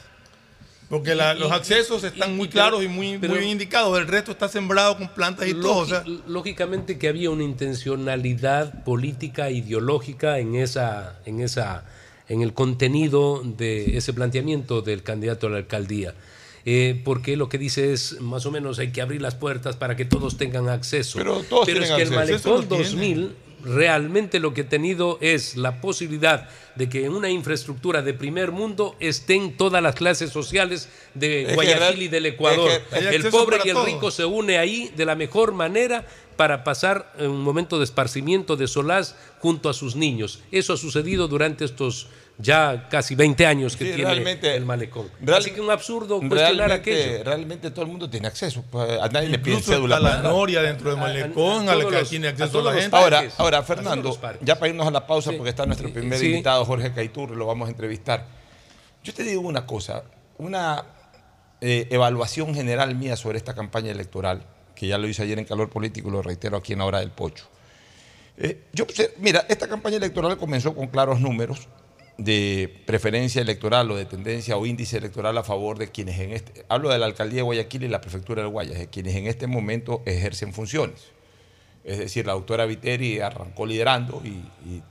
[0.90, 3.98] Porque la- los Y- accesos están y- muy claros y muy, pero- muy bien indicados.
[4.00, 5.78] El resto está sembrado con plantas y todo.
[5.78, 11.84] o sea, Lógi- lógicamente que había una intencionalidad política, ideológica en esa, en esa,
[12.28, 16.14] en el contenido de ese planteamiento del candidato a la alcaldía.
[16.66, 19.96] Eh, porque lo que dice es más o menos hay que abrir las puertas para
[19.96, 21.18] que todos tengan acceso.
[21.18, 22.36] Pero todos es tienen que el acceso.
[22.36, 22.92] Eso lo Malecón tienen.
[22.92, 28.14] 2000 realmente lo que ha tenido es la posibilidad de que en una infraestructura de
[28.14, 32.72] primer mundo estén todas las clases sociales de Es Guayaquil y del Ecuador.
[32.92, 33.88] es que el pobre y el todos.
[33.88, 36.06] rico se une ahí de la mejor manera
[36.38, 40.40] para pasar un momento de esparcimiento, de solaz junto a sus niños.
[40.52, 42.08] Eso ha sucedido durante estos
[42.42, 45.10] ya casi 20 años que Sí, tiene realmente- el malecón.
[45.20, 46.74] real- Así que un absurdo cuestionar Realmente,
[47.04, 47.24] aquello.
[47.26, 48.64] realmente todo el mundo tiene acceso.
[48.72, 51.68] pues, A nadie le piden incluso cédula está la noria dentro del A- a- malecón,
[51.68, 52.96] a a, la que los- tiene a acceso todos la los gente.
[52.96, 55.36] Ahora, ahora a Fernando, ya para irnos a la pausa, Sí.
[55.36, 56.28] porque está nuestro primer Sí.
[56.28, 58.26] invitado, Jorge Caitur, lo vamos a entrevistar.
[59.04, 60.04] Yo te digo una cosa,
[60.38, 60.86] una
[61.62, 64.44] eh, evaluación general mía sobre esta campaña electoral,
[64.76, 67.00] que ya lo hice ayer en Calor Político y lo reitero aquí en la hora
[67.02, 67.48] del pocho.
[68.38, 71.68] Eh, yo, obser- mira, esta campaña electoral comenzó con claros números
[72.20, 76.66] de preferencia electoral o de tendencia o índice electoral a favor de quienes en este,
[76.68, 79.48] hablo de la alcaldía de Guayaquil y la prefectura del Guayas, de quienes en este
[79.48, 81.12] momento ejercen funciones.
[81.86, 84.22] Es decir, la doctora Viteri arrancó liderando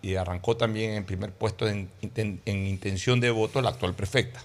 [0.03, 4.43] y, arrancó también en primer puesto en, en intención de voto la actual prefecta.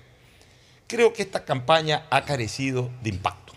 [0.86, 3.54] Creo que esta campaña ha carecido de impacto.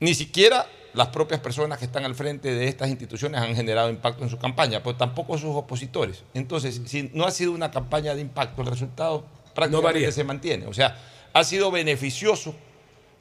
[0.00, 0.66] Ni siquiera
[0.98, 4.36] las propias personas que están al frente de estas instituciones han generado impacto en su
[4.36, 6.24] campaña, pero tampoco sus opositores.
[6.34, 10.10] Entonces, si no ha sido una campaña de impacto, el resultado prácticamente varía.
[10.10, 10.66] se mantiene.
[10.66, 10.98] O sea,
[11.32, 12.52] ha sido beneficioso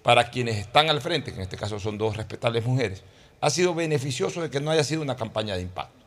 [0.01, 3.03] para quienes están al frente, que en este caso son dos respetables mujeres,
[3.41, 6.03] ha sido beneficioso de que no haya sido una campaña de impacto.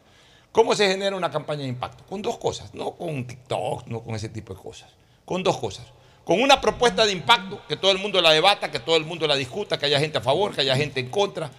[0.50, 2.02] ¿Cómo se genera una campaña de impacto?
[2.04, 4.90] Con dos cosas, no con TikTok, no con ese tipo de cosas.
[5.24, 5.86] Con dos cosas.
[6.30, 9.26] Con una propuesta de impacto, que todo el mundo la debata, que todo el mundo
[9.26, 11.50] la discuta, que haya gente a favor, que haya gente en contra,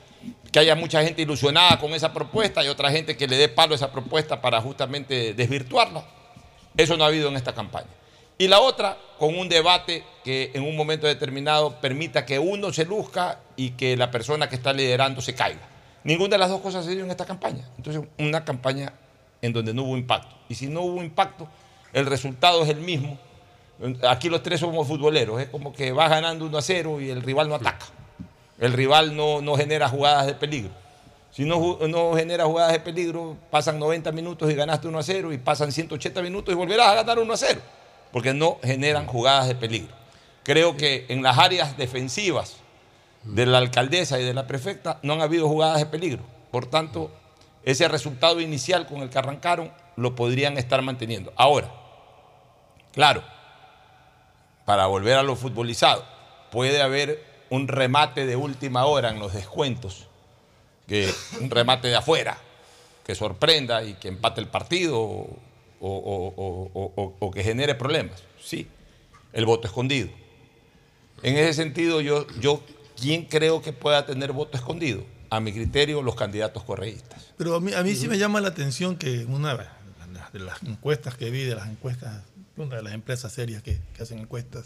[0.50, 3.74] que haya mucha gente ilusionada con esa propuesta y otra gente que le dé palo
[3.74, 6.06] a esa propuesta para justamente desvirtuarla.
[6.78, 7.90] Eso no ha habido en esta campaña.
[8.38, 12.86] Y la otra, con un debate que en un momento determinado permita que uno se
[12.86, 15.68] luzca y que la persona que está liderando se caiga.
[16.06, 17.68] Ninguna de las dos cosas se dio en esta campaña.
[17.76, 18.94] Entonces, una campaña
[19.42, 20.34] en donde no hubo impacto.
[20.48, 21.50] Y si no hubo impacto,
[21.92, 23.20] el resultado es el mismo.
[24.08, 25.42] Aquí los tres somos futboleros.
[25.42, 27.86] Es como que vas ganando 1 a 0 y el rival no ataca.
[28.60, 30.72] El rival no, no genera jugadas de peligro.
[31.32, 35.34] Si no, no genera jugadas de peligro, pasan 90 minutos y ganaste 1 a 0
[35.34, 37.62] y pasan 180 minutos y volverás a ganar 1 a 0,
[38.12, 39.96] porque no generan jugadas de peligro.
[40.44, 42.58] Creo que en las áreas defensivas
[43.24, 46.24] de la alcaldesa y de la prefecta no han habido jugadas de peligro.
[46.52, 47.12] Por tanto,
[47.64, 51.32] ese resultado inicial con el que arrancaron lo podrían estar manteniendo.
[51.38, 51.72] Ahora,
[52.92, 53.24] claro,
[54.72, 56.06] para volver a lo futbolizado,
[56.50, 60.08] puede haber un remate de última hora en los descuentos,
[60.88, 62.38] que un remate de afuera,
[63.06, 65.28] que sorprenda y que empate el partido o,
[65.82, 68.24] o- que genere problemas.
[68.42, 68.66] Sí,
[69.34, 70.08] el voto escondido.
[71.22, 72.64] En ese sentido, yo, yo,
[72.98, 75.04] ¿quién creo que pueda tener voto escondido?
[75.30, 77.34] A mi criterio, los candidatos correístas.
[77.38, 79.54] Pero a mí, a mí sí me llama la atención que una
[80.32, 82.24] de las encuestas que vi, de las encuestas,
[82.58, 84.66] una de las empresas serias que, que hacen encuestas,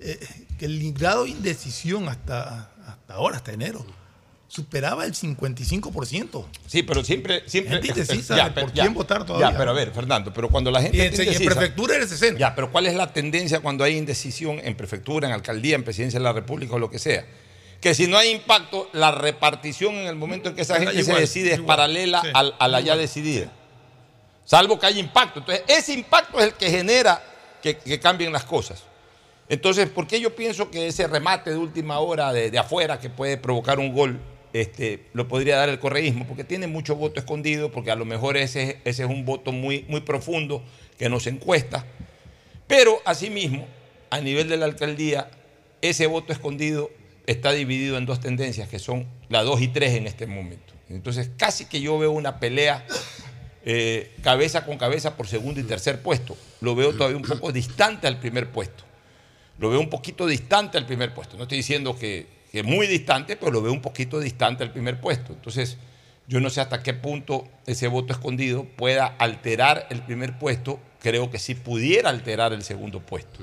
[0.00, 0.18] eh,
[0.58, 3.84] que el grado de indecisión hasta, hasta ahora, hasta enero,
[4.48, 6.44] superaba el 55%.
[6.66, 7.42] Sí, pero siempre...
[7.46, 9.50] siempre Gente indecisa Ya, por ya, quién votar todavía.
[9.50, 11.94] Ya, pero a ver, Fernando, pero cuando la gente en, está y en indecisa- prefectura
[11.96, 12.36] era el 60%.
[12.38, 16.18] Ya, pero ¿cuál es la tendencia cuando hay indecisión en prefectura, en alcaldía, en presidencia
[16.20, 17.26] de la República o lo que sea?
[17.80, 21.12] Que si no hay impacto, la repartición en el momento en que esa Igual, gente
[21.12, 23.52] se decide es paralela sí, a la ya decidida.
[24.46, 25.40] Salvo que haya impacto.
[25.40, 27.22] Entonces, ese impacto es el que genera
[27.60, 28.84] que, cambien las cosas.
[29.48, 33.10] Entonces, ¿por qué yo pienso que ese remate de última hora de, de afuera que
[33.10, 34.20] puede provocar un gol
[34.52, 36.26] este, lo podría dar el correísmo?
[36.26, 39.84] Porque tiene mucho voto escondido, porque a lo mejor ese, ese es un voto muy,
[39.88, 40.62] muy profundo
[40.96, 41.84] que nos encuesta.
[42.68, 43.66] Pero asimismo,
[44.10, 45.28] a nivel de la alcaldía,
[45.82, 46.90] ese voto escondido
[47.26, 50.74] está dividido en dos tendencias, que son la 2 y 3 en este momento.
[50.88, 52.86] Entonces, casi que yo veo una pelea
[53.68, 56.36] eh, cabeza con cabeza por segundo y tercer puesto.
[56.60, 58.84] Lo veo todavía un poco distante al primer puesto.
[59.58, 61.36] Lo veo un poquito distante al primer puesto.
[61.36, 65.00] No estoy diciendo que, que muy distante, pero lo veo un poquito distante al primer
[65.00, 65.32] puesto.
[65.32, 65.78] Entonces,
[66.28, 70.78] yo no sé hasta qué punto ese voto escondido pueda alterar el primer puesto.
[71.00, 73.40] Creo que sí pudiera alterar el segundo puesto.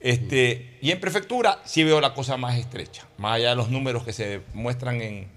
[0.00, 4.02] Este, y en prefectura sí veo la cosa más estrecha, más allá de los números
[4.02, 5.28] que se muestran en,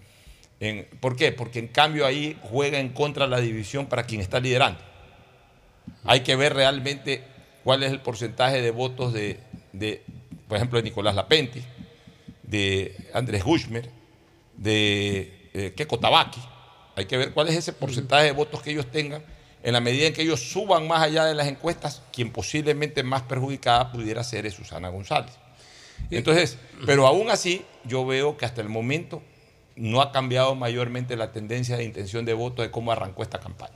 [0.59, 1.31] en- ¿Por qué?
[1.31, 4.79] Porque en cambio ahí juega en contra la división para quien está liderando.
[6.03, 7.23] Hay que ver realmente
[7.63, 9.39] cuál es el porcentaje de votos de,
[9.73, 10.03] de,
[10.47, 11.61] por ejemplo, de Nicolás Lapenti,
[12.43, 13.89] de Andrés Gushmer,
[14.57, 16.41] de eh, Keko Tabaki.
[16.95, 19.23] Hay que ver cuál es ese porcentaje de votos que ellos tengan
[19.63, 23.23] en la medida en que ellos suban más allá de las encuestas, quien posiblemente más
[23.23, 25.33] perjudicada pudiera ser es Susana González.
[26.11, 29.23] Entonces, pero aún así, yo veo que hasta el momento
[29.75, 33.75] no ha cambiado mayormente la tendencia de intención de voto de cómo arrancó esta campaña.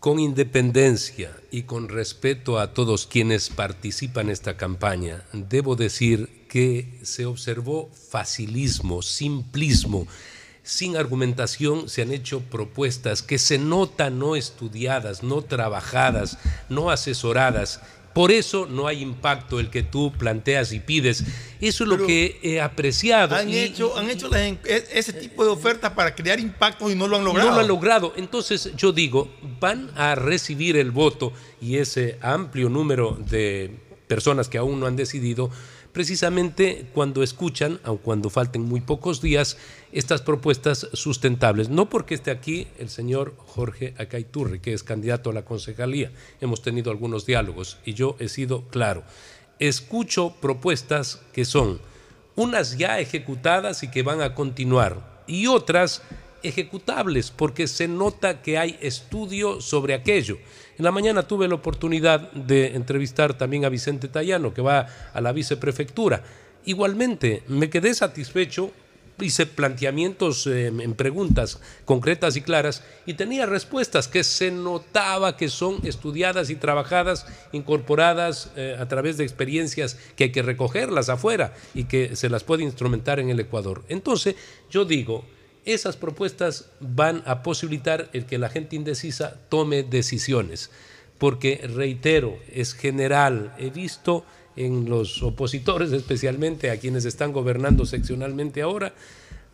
[0.00, 7.00] Con independencia y con respeto a todos quienes participan en esta campaña, debo decir que
[7.02, 10.06] se observó facilismo, simplismo,
[10.68, 16.36] sin argumentación se han hecho propuestas que se notan no estudiadas, no trabajadas,
[16.68, 17.80] no asesoradas.
[18.18, 21.22] Por eso no hay impacto el que tú planteas y pides.
[21.60, 23.36] Eso es lo que he apreciado.
[23.36, 24.58] Han Y- hecho, han hecho las e-
[24.92, 27.48] ese tipo de ofertas para crear impactos y no lo han logrado.
[27.50, 28.14] No lo han logrado.
[28.16, 33.70] Entonces yo digo, van a recibir el voto y ese amplio número de
[34.08, 35.48] personas que aún no han decidido,
[35.98, 39.58] precisamente cuando escuchan, aun cuando falten muy pocos días,
[39.90, 41.70] estas propuestas sustentables.
[41.70, 46.12] No porque esté aquí el señor Jorge Acaiturri, que es candidato a la concejalía.
[46.40, 49.02] Hemos tenido algunos diálogos y yo he sido claro.
[49.58, 51.80] Escucho propuestas que son
[52.36, 56.02] unas ya ejecutadas y que van a continuar, y otras
[56.44, 60.38] ejecutables, porque se nota que hay estudio sobre aquello.
[60.78, 65.20] En la mañana tuve la oportunidad de entrevistar también a Vicente Tallano, que va a
[65.20, 66.22] la viceprefectura.
[66.66, 68.70] Igualmente, me quedé satisfecho,
[69.20, 75.48] hice planteamientos eh, en preguntas concretas y claras y tenía respuestas que se notaba que
[75.48, 81.54] son estudiadas y trabajadas, incorporadas eh, a través de experiencias que hay que recogerlas afuera
[81.74, 83.82] y que se las puede instrumentar en el Ecuador.
[83.88, 84.36] Entonces,
[84.70, 85.24] yo digo,
[85.72, 90.70] esas propuestas van a posibilitar el que la gente indecisa tome decisiones,
[91.18, 94.24] porque reitero, es general, he visto
[94.56, 98.92] en los opositores, especialmente a quienes están gobernando seccionalmente ahora,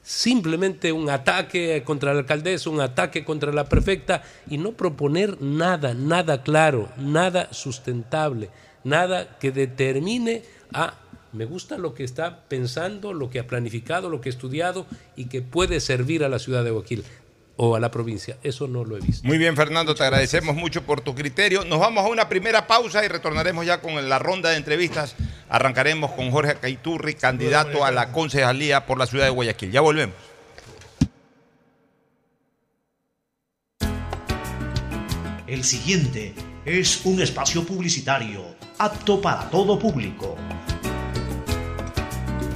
[0.02, 5.94] simplemente un ataque contra la alcaldesa, un ataque contra la prefecta y no proponer nada,
[5.94, 8.50] nada claro, nada sustentable,
[8.84, 10.94] nada que determine a
[11.34, 15.26] me gusta lo que está pensando, lo que ha planificado, lo que ha estudiado y
[15.26, 17.04] que puede servir a la ciudad de Guayaquil
[17.56, 18.36] o a la provincia.
[18.42, 19.26] Eso no lo he visto.
[19.26, 21.64] Muy bien, Fernando, te agradecemos mucho por tu criterio.
[21.64, 25.14] Nos vamos a una primera pausa y retornaremos ya con la ronda de entrevistas.
[25.48, 29.70] Arrancaremos con Jorge Caiturri, candidato a la concejalía por la ciudad de Guayaquil.
[29.70, 30.16] Ya volvemos.
[35.46, 40.36] El siguiente es un espacio publicitario apto para todo público.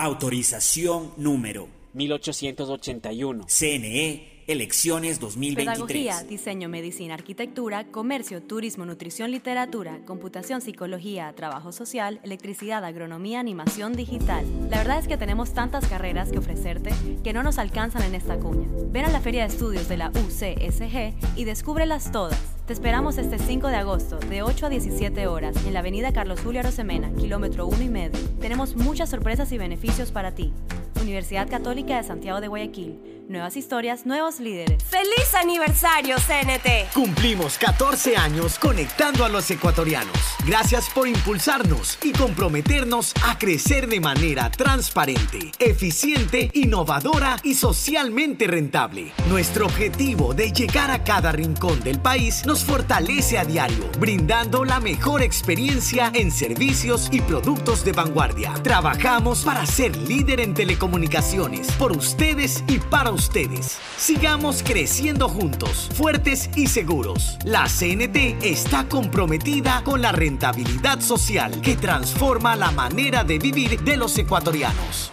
[0.00, 3.46] Autorización número 1881.
[3.48, 5.76] CNE Elecciones 2023.
[5.76, 13.92] Pedagogía, diseño, medicina, arquitectura, comercio, turismo, nutrición, literatura, computación, psicología, trabajo social, electricidad, agronomía, animación
[13.92, 14.46] digital.
[14.70, 18.38] La verdad es que tenemos tantas carreras que ofrecerte que no nos alcanzan en esta
[18.38, 18.68] cuña.
[18.90, 22.57] Ven a la Feria de Estudios de la UCSG y descúbrelas todas.
[22.68, 26.40] Te esperamos este 5 de agosto, de 8 a 17 horas, en la avenida Carlos
[26.44, 28.20] Julio Arosemena, kilómetro 1 y medio.
[28.42, 30.52] Tenemos muchas sorpresas y beneficios para ti.
[31.00, 33.00] Universidad Católica de Santiago de Guayaquil.
[33.28, 34.82] Nuevas historias, nuevos líderes.
[34.84, 36.94] ¡Feliz aniversario, CNT!
[36.94, 40.16] Cumplimos 14 años conectando a los ecuatorianos.
[40.46, 49.12] Gracias por impulsarnos y comprometernos a crecer de manera transparente, eficiente, innovadora y socialmente rentable.
[49.28, 54.80] Nuestro objetivo de llegar a cada rincón del país nos fortalece a diario, brindando la
[54.80, 58.54] mejor experiencia en servicios y productos de vanguardia.
[58.62, 63.78] Trabajamos para ser líder en telecomunicaciones, por ustedes y para ustedes.
[63.96, 67.38] Sigamos creciendo juntos, fuertes y seguros.
[67.44, 73.96] La CNT está comprometida con la rentabilidad social que transforma la manera de vivir de
[73.96, 75.12] los ecuatorianos.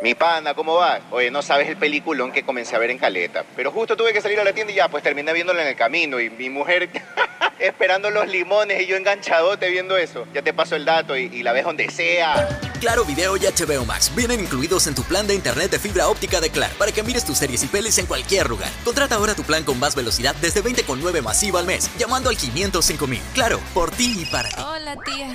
[0.00, 1.00] Mi pana, ¿cómo va?
[1.10, 3.44] Oye, no sabes el peliculón que comencé a ver en Caleta.
[3.56, 5.76] Pero justo tuve que salir a la tienda y ya, pues terminé viéndolo en el
[5.76, 6.20] camino.
[6.20, 6.88] Y mi mujer
[7.58, 10.24] esperando los limones y yo enganchadote viendo eso.
[10.32, 12.60] Ya te paso el dato y, y la ves donde sea.
[12.80, 16.40] Claro Video y HBO Max vienen incluidos en tu plan de internet de fibra óptica
[16.40, 18.70] de Claro para que mires tus series y pelis en cualquier lugar.
[18.84, 23.20] Contrata ahora tu plan con más velocidad desde 20,9 masiva al mes, llamando al 505.000.
[23.34, 24.62] Claro, por ti y para ti.
[24.64, 25.34] Hola, tía.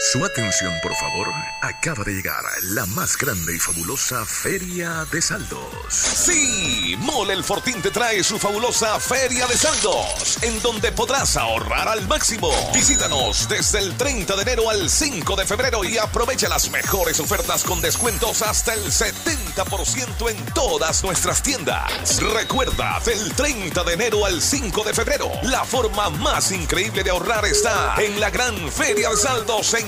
[0.00, 1.26] Su atención, por favor.
[1.60, 5.74] Acaba de llegar la más grande y fabulosa Feria de Saldos.
[5.90, 11.88] Sí, Mole el Fortín te trae su fabulosa Feria de Saldos, en donde podrás ahorrar
[11.88, 12.48] al máximo.
[12.72, 17.64] Visítanos desde el 30 de enero al 5 de febrero y aprovecha las mejores ofertas
[17.64, 22.22] con descuentos hasta el 70% en todas nuestras tiendas.
[22.34, 27.44] Recuerda, del 30 de enero al 5 de febrero, la forma más increíble de ahorrar
[27.46, 29.87] está en la gran Feria de Saldos en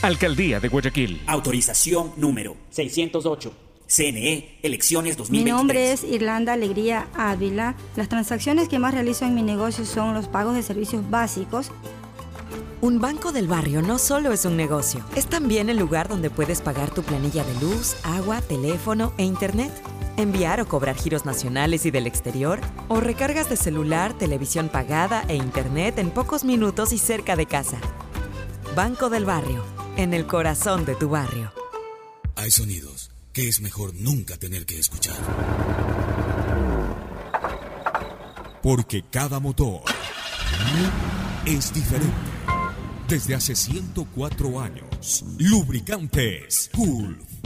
[0.00, 1.20] Alcaldía de Guayaquil.
[1.26, 3.52] Autorización número 608.
[3.88, 5.52] CNE Elecciones Mi 2023.
[5.56, 7.74] nombre es Irlanda Alegría Ávila.
[7.96, 11.72] Las transacciones que más realizo en mi negocio son los pagos de servicios básicos.
[12.80, 16.60] Un banco del barrio no solo es un negocio, es también el lugar donde puedes
[16.60, 19.72] pagar tu planilla de luz, agua, teléfono e internet,
[20.16, 25.34] enviar o cobrar giros nacionales y del exterior, o recargas de celular, televisión pagada e
[25.34, 27.78] internet en pocos minutos y cerca de casa.
[28.76, 29.64] Banco del barrio,
[29.98, 31.52] en el corazón de tu barrio.
[32.36, 35.16] Hay sonidos que es mejor nunca tener que escuchar.
[38.62, 39.82] Porque cada motor
[41.44, 42.14] es diferente.
[43.08, 47.27] Desde hace 104 años, Lubricantes Gulf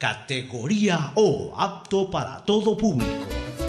[0.00, 3.12] categoría O, apto para todo público.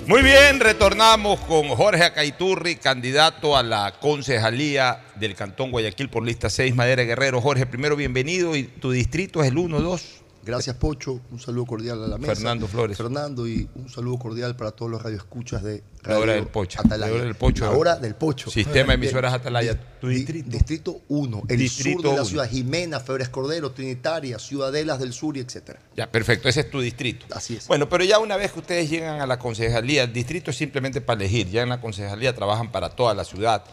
[0.08, 6.50] Muy bien, retornamos con Jorge Acaiturri, candidato a la concejalía del Cantón Guayaquil por lista
[6.50, 7.42] 6, Madera Guerrero.
[7.42, 10.21] Jorge, primero bienvenido y tu distrito es el 1, 2.
[10.44, 11.20] Gracias, Pocho.
[11.32, 12.34] Un saludo cordial a la mesa.
[12.36, 12.98] Fernando Flores.
[12.98, 16.80] Fernando, y un saludo cordial para todos los radioescuchas de La hora del Pocho.
[16.80, 17.08] Atalaya.
[17.12, 17.66] La hora del Pocho.
[17.66, 18.50] La hora del Pocho.
[18.50, 19.34] Sistema de emisoras.
[19.34, 19.80] Atalaya.
[20.00, 20.50] ¿Tu Di- distrito?
[20.50, 21.44] Distrito 1.
[21.48, 22.30] El Distrito sur de la uno.
[22.30, 22.50] ciudad.
[22.50, 25.80] Jimena, Febres Cordero, Trinitaria, Ciudadelas del Sur y etcétera.
[25.96, 27.28] Ya, perfecto, ese es tu distrito.
[27.36, 27.68] Así es.
[27.68, 31.02] Bueno, pero ya una vez que ustedes llegan a la concejalía, el distrito es simplemente
[31.02, 31.50] para elegir.
[31.50, 33.64] Ya en la concejalía trabajan para toda la ciudad,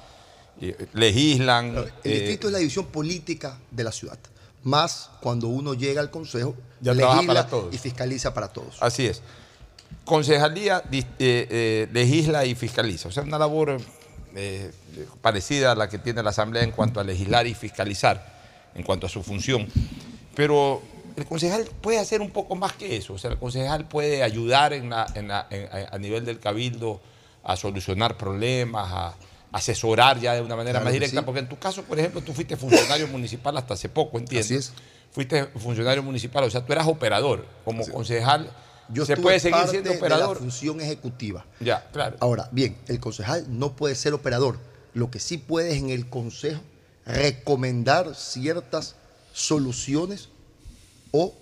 [0.60, 1.76] eh, legislan.
[1.76, 4.18] El eh, distrito es la división política de la ciudad.
[4.68, 7.74] Más cuando uno llega al consejo, Ya legisla para todos.
[7.74, 8.76] y fiscaliza para todos.
[8.80, 9.22] Así es.
[10.04, 13.08] Concejalía eh, eh, legisla y fiscaliza.
[13.08, 13.78] O sea, una labor
[14.34, 14.70] eh,
[15.22, 18.38] parecida a la que tiene la Asamblea en cuanto a legislar y fiscalizar,
[18.74, 19.66] en cuanto a su función.
[20.34, 20.82] Pero
[21.16, 23.14] el concejal puede hacer un poco más que eso.
[23.14, 26.38] O sea, el concejal puede ayudar en la- en la- en- a- a nivel del
[26.40, 27.00] cabildo
[27.42, 29.14] a solucionar problemas, a
[29.52, 31.24] asesorar ya de una manera Claro más directa, sí.
[31.24, 34.46] porque en tu caso, por ejemplo, tú fuiste funcionario municipal hasta hace poco, ¿entiendes?
[34.46, 34.72] Así es.
[35.10, 38.50] Fuiste funcionario municipal, o sea, tú eras operador, como concejal.
[38.90, 40.36] Yo ¿Se puede seguir parte siendo de operador?
[40.36, 41.46] la función ejecutiva.
[41.60, 42.16] Ya, claro.
[42.20, 44.58] Ahora, bien, el concejal no puede ser operador.
[44.94, 46.60] Lo que sí puede es en el consejo
[47.04, 48.96] recomendar ciertas
[49.32, 50.28] soluciones
[51.10, 51.34] o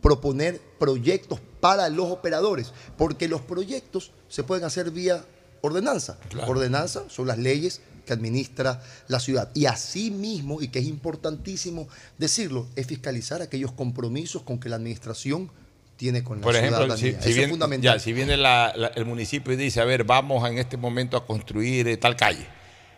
[0.00, 5.24] proponer proyectos para los operadores, porque los proyectos se pueden hacer vía
[5.62, 6.18] ordenanza.
[6.28, 6.50] Claro.
[6.50, 9.50] Ordenanza son las leyes que administra la ciudad.
[9.54, 11.88] Y asimismo, y que es importantísimo
[12.18, 15.50] decirlo, es fiscalizar aquellos compromisos con que la administración
[15.96, 17.22] tiene con la Por ejemplo, si, ciudadanía.
[17.22, 17.94] si Eso viene, es fundamental.
[17.94, 21.16] ya, si viene la- la- el municipio y dice, a ver, vamos en este momento
[21.16, 22.46] a construir eh, tal calle.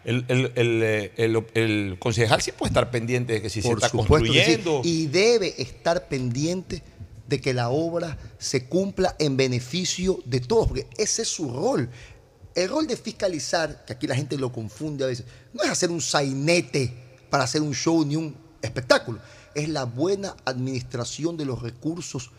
[0.04, 1.12] El, el- el, eh,
[1.54, 3.96] el- concejal sí puede estar pendiente de que si se está sí.
[3.96, 4.80] construyendo.
[4.84, 6.82] Y debe estar pendiente
[7.28, 11.88] de que la obra se cumpla en beneficio de todos, porque ese es su rol.
[12.58, 15.92] El rol de fiscalizar, que aquí la gente lo confunde a veces, no es hacer
[15.92, 16.92] un sainete
[17.30, 19.20] para hacer un show ni un espectáculo.
[19.54, 22.32] Es la buena administración de los recursos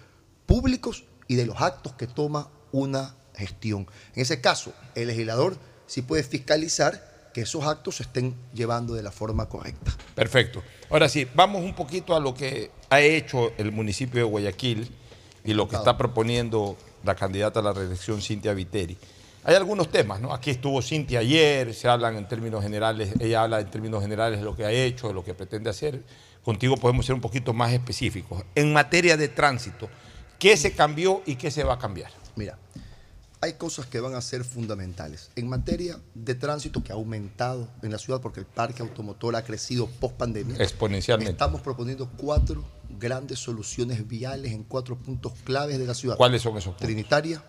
[0.46, 3.88] públicos y de los actos que toma una gestión.
[4.14, 5.58] En ese caso, el legislador
[5.88, 9.96] sí puede fiscalizar que esos actos se estén llevando de la forma correcta.
[10.16, 10.62] Perfecto.
[10.90, 14.92] Ahora sí, vamos un poquito a lo que ha hecho el municipio de Guayaquil
[15.46, 18.98] y lo que está proponiendo la candidata a la reelección, Cintia Viteri.
[19.44, 20.34] Hay algunos temas, ¿no?
[20.34, 24.46] Aquí estuvo Cintia ayer, se hablan en términos generales, ella habla en términos generales de
[24.46, 26.04] lo que ha hecho, de lo que pretende hacer.
[26.44, 28.44] Contigo podemos ser un poquito más específicos.
[28.56, 29.90] En materia de tránsito,
[30.38, 32.12] ¿qué se cambió y qué se va a cambiar?
[32.36, 32.58] Mira,
[33.42, 35.32] hay cosas que van a ser fundamentales.
[35.38, 39.44] En materia de tránsito que ha aumentado en la ciudad porque el parque automotor ha
[39.44, 40.58] crecido post pandemia.
[40.58, 41.32] Exponencialmente.
[41.32, 42.66] Estamos proponiendo cuatro
[43.00, 46.18] grandes soluciones viales en cuatro puntos claves de la ciudad.
[46.18, 46.86] ¿Cuáles son esos puntos?
[46.86, 47.42] Trinitaria,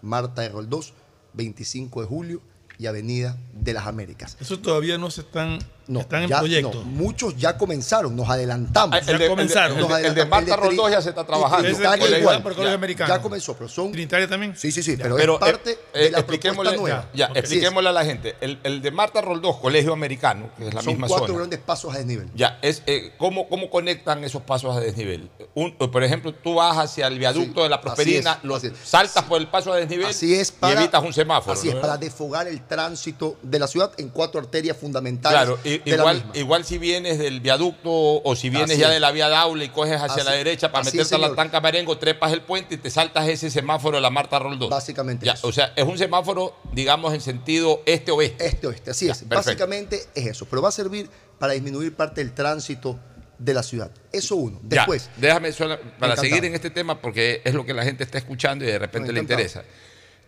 [0.00, 0.94] Marta de Roldós,
[1.36, 2.42] 25 de julio
[2.78, 4.36] y Avenida de las Américas.
[4.40, 5.58] Eso todavía no se están,
[5.88, 6.72] No, están en ya- proyecto.
[6.74, 8.96] no, muchos ya comenzaron, nos adelantamos.
[8.96, 11.10] Ah, el de- el de- el de- el de- el de Marta Roldós ya se
[11.10, 11.62] está trabajando.
[11.68, 12.42] Trinitaria igual.
[12.42, 13.14] por Ya- americano.
[13.14, 13.92] Ya comenzó, pero son.
[13.92, 14.56] Trinitaria también.
[14.56, 17.10] Sí, sí, sí, pero, Pero, es parte eh, de eh, la expliquémosle, propuesta nueva.
[17.14, 17.36] Ya, es.
[17.36, 18.34] expliquémosle a la gente.
[18.40, 21.38] El, el de Marta Roldós, Colegio Americano, que es la Son misma cuatro zona.
[21.38, 22.28] grandes pasos a desnivel.
[22.34, 25.30] Ya, es, eh, ¿cómo, ¿cómo conectan esos pasos a desnivel?
[25.54, 28.66] Un- por ejemplo, tú vas hacia el viaducto Sí, de la Prosperina, es, lo- así
[28.66, 28.72] es.
[28.84, 31.52] saltas por el paso a desnivel Así es y evitas un semáforo.
[31.52, 36.24] Así es, para desfogar el tránsito de la ciudad en cuatro arterias fundamentales Claro, igual,
[36.34, 38.94] igual si vienes del viaducto o si vienes Así ya es.
[38.94, 41.34] de la vía Daula y coges hacia Así- la derecha para así meterte a la.
[41.34, 44.70] Tanca Marengo, trepas el puente y te saltas ese semáforo de la Marta Roldós.
[44.70, 48.46] Básicamente Ya, O sea, es un semáforo, digamos, en sentido este-oeste.
[48.46, 49.18] Este-oeste, así es.
[49.18, 49.34] perfecto.
[49.36, 51.08] Básicamente es eso, pero va a servir
[51.38, 52.98] para disminuir parte del tránsito
[53.38, 53.90] de la ciudad.
[54.12, 54.58] Eso uno.
[54.62, 56.22] Ya, Después, déjame sola- para Encantado.
[56.22, 59.12] seguir en este tema porque es lo que la gente está escuchando y de repente
[59.12, 59.62] le interesa.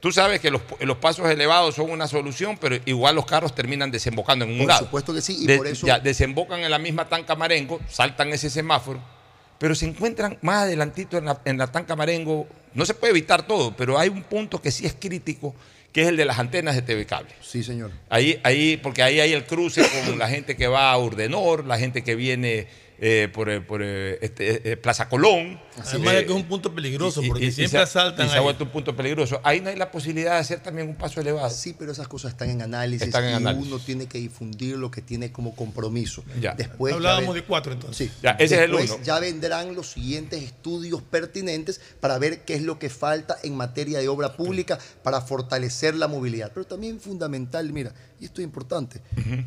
[0.01, 3.91] Tú sabes que los, los pasos elevados son una solución, pero igual los carros terminan
[3.91, 4.85] desembocando en un Por lado.
[4.85, 8.33] supuesto que sí, y De- por eso- ya, desembocan en la misma tanca Marengo, saltan
[8.33, 9.01] ese semáforo,
[9.59, 12.47] pero se encuentran más adelantito en la, en la tanca Marengo.
[12.75, 15.55] No se puede evitar todo, pero hay un punto que sí es crítico,
[15.93, 17.31] que es el de las antenas de TV Cable.
[17.43, 17.91] sí, señor.
[18.09, 21.77] Ahí, ahí, porque ahí hay el cruce con la gente que va a Urdenor, la
[21.79, 22.69] gente que viene
[23.01, 25.61] eh, por, eh, por, eh, este, eh, Plaza Colón.
[25.79, 28.27] Además Eh, de que es un punto peligroso, y- porque y- y siempre se- asaltan
[28.27, 28.43] Y se ha ahí.
[28.45, 29.41] vuelto un punto peligroso.
[29.45, 31.49] Ahí no hay la posibilidad de hacer también un paso elevado.
[31.51, 33.69] Sí, pero esas cosas están en análisis Están en y análisis.
[33.73, 36.25] uno tiene que difundir lo que tiene como compromiso.
[36.41, 36.55] Ya.
[36.55, 38.09] Después ya Hablábamos ven- de cuatro entonces.
[38.11, 38.15] Sí.
[38.23, 39.05] Ya, ese es el Después uno.
[39.05, 44.01] ya vendrán los siguientes estudios pertinentes para ver qué es lo que falta en materia
[44.01, 46.51] de obra pública para fortalecer la movilidad.
[46.53, 49.01] Pero también fundamental, mira, y esto es importante,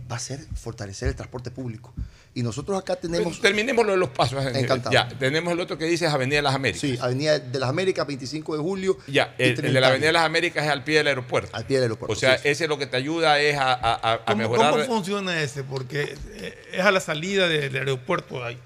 [0.09, 1.93] va a ser fortalecer el transporte público.
[2.33, 3.25] Y nosotros acá tenemos...
[3.27, 4.41] Pues terminemos lo de los pasos.
[4.45, 4.93] eh, Encantado.
[4.93, 6.79] Ya, tenemos el otro que dice es Avenida de las Américas.
[6.81, 8.97] Sí, Avenida de las Américas, 25 de julio.
[9.07, 11.49] Ya, y el, el de la Avenida de las Américas es al pie del aeropuerto.
[11.53, 12.13] Al pie del aeropuerto.
[12.13, 12.49] O sea, sí, sí.
[12.49, 14.71] ese lo que te ayuda es a, a- a- ¿Cómo, mejorar.
[14.71, 15.65] cómo funciona ese?
[15.65, 18.57] Porque eh, es a la salida del aeropuerto ahí.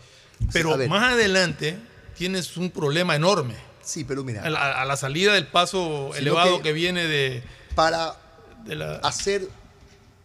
[0.53, 1.75] Pero más adelante
[2.15, 3.55] tienes un problema enorme.
[3.81, 4.43] Sí, pero mira.
[4.43, 7.41] A la, a la salida del paso elevado que- que, viene de,
[7.73, 8.15] para
[8.65, 8.97] de la...
[8.97, 9.47] hacer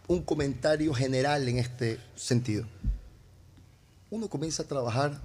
[0.07, 2.65] un comentario general en este sentido.
[4.11, 5.17] Uno comienza a trabajar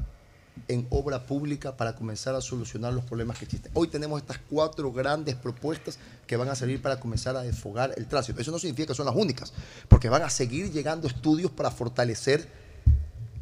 [0.68, 3.72] en obra pública para comenzar a solucionar los problemas que existen.
[3.74, 8.06] Hoy tenemos estas cuatro grandes propuestas que van a servir para comenzar a desfogar el
[8.06, 8.40] tránsito.
[8.40, 9.52] Eso no significa que son las únicas,
[9.88, 12.48] porque van a seguir llegando estudios para fortalecer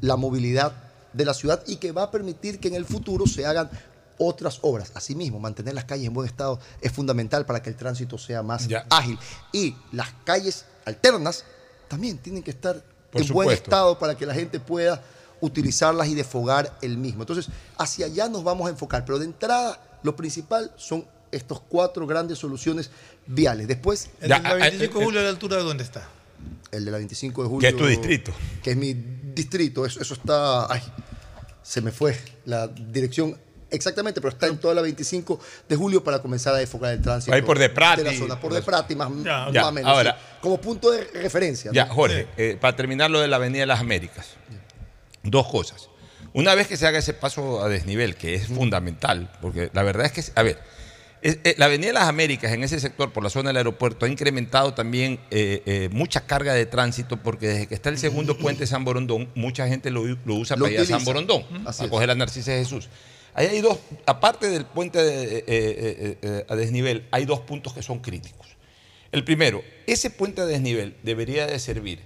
[0.01, 0.72] la movilidad
[1.12, 3.68] de la ciudad y que va a permitir que en el futuro se hagan
[4.16, 4.92] otras obras.
[4.95, 8.66] Asimismo, mantener las calles en buen estado es fundamental para que el tránsito sea más
[8.88, 9.18] ágil.
[9.53, 11.45] Y las calles alternas
[11.86, 15.03] también tienen que estar Por en buen estado para que la gente pueda
[15.45, 17.22] utilizarlas y desfogar el mismo.
[17.22, 19.05] Entonces, hacia allá nos vamos a enfocar.
[19.05, 22.90] Pero de entrada, lo principal son estos cuatro grandes soluciones
[23.26, 23.66] viales.
[23.68, 26.09] Después, el de la 25 de julio a la altura de dónde está.
[26.70, 27.61] el de la 25 de julio.
[27.61, 28.32] Que es tu distrito.
[28.62, 29.84] Que es mi distrito.
[29.86, 30.72] Eso, eso está.
[30.72, 30.82] Ay,
[31.62, 33.36] se me fue la dirección
[33.70, 37.34] exactamente, pero está en toda la 25 de julio para comenzar a enfocar el tránsito.
[37.34, 38.03] Ahí por Deprati.
[38.03, 39.90] De la zona, por Deprati, más, más Ya, o menos.
[39.90, 40.36] ahora- sí.
[40.40, 41.70] Como punto de referencia.
[41.70, 41.74] ¿no?
[41.74, 44.26] Ya, Jorge, eh, para terminar lo de la Avenida de las Américas,
[45.24, 45.88] dos cosas.
[46.32, 50.06] Una vez que se haga ese paso a desnivel, que es fundamental, porque la verdad
[50.06, 50.58] es que, a ver,
[51.22, 54.04] es- eh, la Avenida de las Américas en ese sector, por la zona del aeropuerto,
[54.04, 58.36] ha incrementado también eh, eh, mucha carga de tránsito, porque desde que está el segundo
[58.36, 61.04] puente de San Borondón, mucha gente lo, lo usa Lo para ir a San.
[61.04, 62.88] Borondón, Así a coger la Narcisa de Jesús.
[63.32, 68.00] Ahí hay dos, aparte del puente de- eh, a desnivel, hay dos puntos que son
[68.00, 68.46] críticos.
[69.12, 72.00] El primero, ese puente a desnivel debería de servir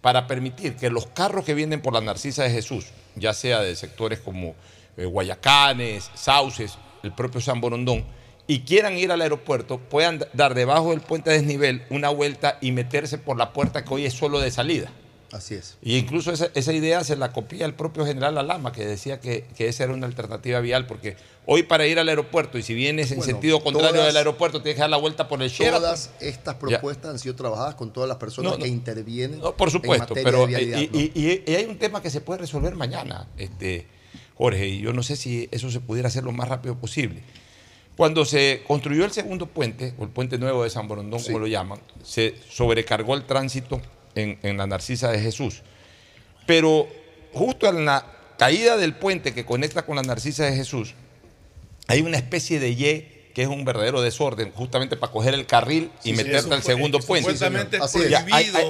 [0.00, 2.86] para permitir que los carros que vienen por la Narcisa de Jesús,
[3.16, 4.54] ya sea de sectores como
[4.96, 8.04] eh, Guayacanes, Sauces, el propio San Borondón,
[8.46, 13.18] y quieran ir al aeropuerto, puedan dar debajo del puente desnivel una vuelta y meterse
[13.18, 14.90] por la puerta que hoy es solo de salida.
[15.32, 15.76] Así es.
[15.80, 19.44] Y incluso esa, esa idea se la copia el propio general Alama, que decía que,
[19.56, 21.16] que esa era una alternativa vial, porque
[21.46, 24.60] hoy para ir al aeropuerto, y si vienes en Bueno, sentido contrario todas- del aeropuerto,
[24.60, 25.82] tienes que dar la vuelta por el Sheraton.
[25.82, 28.64] Todas estas propuestas han sido trabajadas con todas las personas No, no.
[28.64, 29.38] que intervienen.
[29.40, 32.02] No, por supuesto, en materia pero de vialidad, y, y- y- y hay un tema
[32.02, 33.86] que se puede resolver mañana, este,
[34.36, 37.22] Jorge, y yo no sé si eso se pudiera hacer lo más rápido posible.
[37.96, 41.46] Cuando se construyó el segundo puente, o el puente nuevo de San Borondón, como lo
[41.46, 43.80] llaman, se sobrecargó el tránsito
[44.14, 45.62] en, en la Narcisa de Jesús.
[46.46, 46.88] Pero
[47.32, 48.06] justo en la
[48.38, 50.94] caída del puente que conecta con la Narcisa de Jesús,
[51.86, 55.92] hay una especie de Y que es un verdadero desorden, justamente para coger el carril
[56.02, 57.30] y Sí, meterte al segundo puente.
[57.80, 58.12] Así es.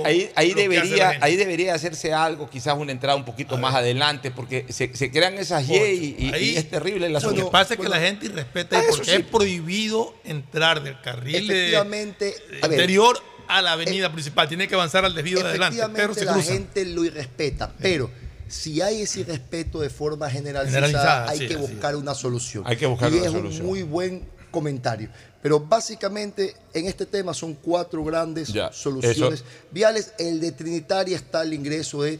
[0.05, 4.31] Ahí- ahí, la debería, ahí debería hacerse algo, quizás una entrada un poquito más adelante,
[4.31, 7.89] porque se, se crean esas Y y, es terrible el Lo que pasa es que
[7.89, 9.17] la gente irrespeta Ah, eso porque sí.
[9.17, 13.23] es prohibido entrar del carril de- Efectivamente, a ver, interior
[13.57, 14.49] a la avenida principal.
[14.49, 15.81] Tiene que avanzar al desvío de adelante.
[15.95, 18.11] Pero se la gente lo irrespeta, pero
[18.49, 22.65] si hay ese irrespeto de forma generalizada, Generalizada, hay sí, que buscar una solución.
[22.67, 23.61] Hay que buscar y una es solución.
[23.63, 25.09] un muy buen comentario.
[25.43, 30.13] Pero básicamente en este tema son cuatro grandes Ya, soluciones eso- viales.
[30.19, 32.19] El de Trinitaria está el ingreso de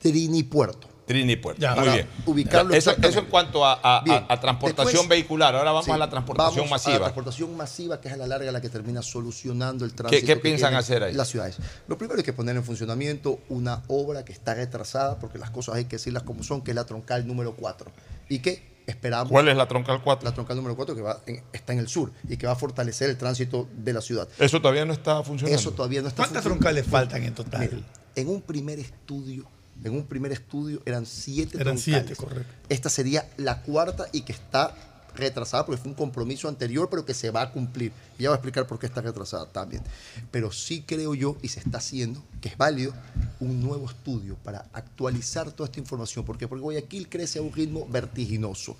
[0.00, 0.88] Trinipuerto.
[1.06, 1.60] Trini Puerto.
[1.60, 2.08] Ya, Muy bien.
[2.26, 4.24] ubicarlo eso, en cuanto a, a- a- Bien.
[4.28, 5.54] a transportación Después- vehicular.
[5.54, 6.98] Ahora vamos Sí, a la transportación vamos A la masiva.
[7.04, 10.20] transportación masiva, que es a la larga la que termina solucionando el tránsito.
[10.26, 11.12] qué que piensan hacer ahí?
[11.14, 11.58] Las ciudades.
[11.88, 15.74] Lo primero es que poner en funcionamiento una obra que está retrasada, porque las cosas
[15.76, 17.90] hay que decirlas como son, que es la troncal número 4.
[18.28, 19.30] Y que esperamos.
[19.30, 20.28] ¿Cuál es la troncal 4?
[20.28, 22.56] La troncal número 4 que va en- está en el sur y que va a
[22.56, 24.28] fortalecer el tránsito de la ciudad.
[24.38, 25.58] Eso todavía no está funcionando.
[25.58, 26.64] Eso todavía no está ¿Cuántas funcionando.
[26.64, 27.84] troncales faltan en total?
[28.16, 29.44] En un primer estudio,
[29.84, 32.06] en un primer estudio eran siete Eran troncales.
[32.06, 32.52] siete, correcto.
[32.68, 34.74] Esta sería la cuarta y que está
[35.16, 37.92] retrasada porque fue un compromiso anterior, pero que se va a cumplir.
[38.18, 39.82] Y ya voy a explicar por qué está retrasada también.
[40.30, 42.92] Pero sí creo yo, y se está haciendo, que es válido,
[43.40, 46.24] un nuevo estudio para actualizar toda esta información.
[46.24, 46.48] ¿Por qué?
[46.48, 48.76] Porque Guayaquil crece a un ritmo vertiginoso.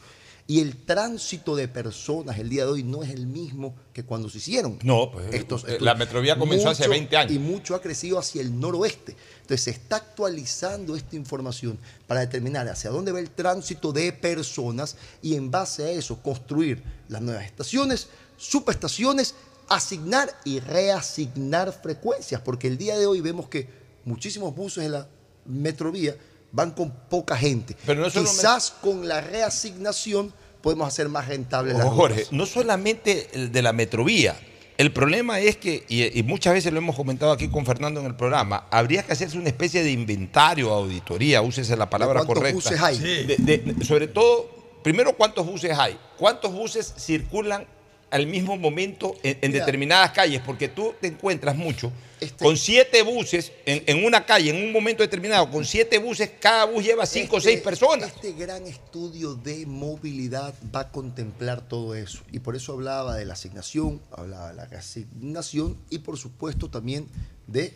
[0.47, 4.29] Y el tránsito de personas el día de hoy no es el mismo que cuando
[4.29, 4.79] se hicieron.
[4.83, 7.33] No, pues, estos eh, la metrovía comenzó hace 20 años.
[7.33, 9.17] Y mucho ha crecido hacia el noroeste.
[9.45, 14.97] Entonces se está actualizando esta información para determinar hacia dónde va el tránsito de personas
[15.21, 19.35] y en base a eso construir las nuevas estaciones, subestaciones,
[19.69, 23.69] asignar y reasignar frecuencias, porque el día de hoy vemos que
[24.07, 25.07] muchísimos buses en la
[25.45, 26.17] metrovía
[26.51, 27.77] van con poca gente.
[27.85, 30.33] Pero no Quizás con la reasignación
[30.63, 32.33] podemos hacer más rentables las Ojo, Jorge, rutas.
[32.33, 34.41] no solamente el de la metrovía.
[34.77, 38.07] El problema es que, y, y muchas veces lo hemos comentado aquí con Fernando en
[38.07, 42.55] el programa, habría que hacerse una especie de inventario, auditoría, úsese la palabra cuántos correcta.
[42.57, 42.99] buses hay?
[42.99, 44.51] De- de- sobre todo,
[44.83, 45.97] primero, ¿cuántos buses hay?
[46.19, 47.67] ¿Cuántos buses circulan
[48.15, 49.65] al mismo momento en, en Mira.
[49.65, 50.41] determinadas calles?
[50.45, 51.93] Porque tú te encuentras mucho
[52.39, 56.65] con siete buses en, en una calle, en un momento determinado, con siete buses, cada
[56.65, 58.13] bus lleva cinco o Este- seis personas.
[58.15, 62.21] Este gran estudio de movilidad va a contemplar todo eso.
[62.33, 67.07] Y por eso hablaba de la asignación, hablaba de la reasignación y por supuesto también
[67.47, 67.75] de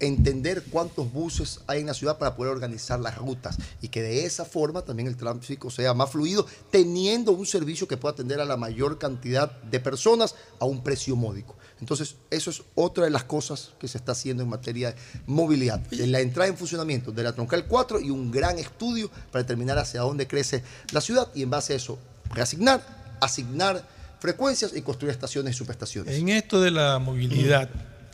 [0.00, 4.24] entender cuántos buses hay en la ciudad para poder organizar las rutas y que de
[4.24, 8.44] esa forma también el tráfico sea más fluido, teniendo un servicio que pueda atender a
[8.44, 11.56] la mayor cantidad de personas a un precio módico.
[11.80, 14.96] Entonces, eso es otra de las cosas que se está haciendo en materia de
[15.26, 15.80] movilidad.
[15.90, 20.00] La entrada en funcionamiento de la Troncal 4 y un gran estudio para determinar hacia
[20.00, 20.62] dónde crece
[20.92, 21.98] la ciudad y en base a eso
[22.30, 23.86] reasignar, asignar
[24.20, 26.16] frecuencias y construir estaciones y subestaciones.
[26.16, 27.68] En esto de la movilidad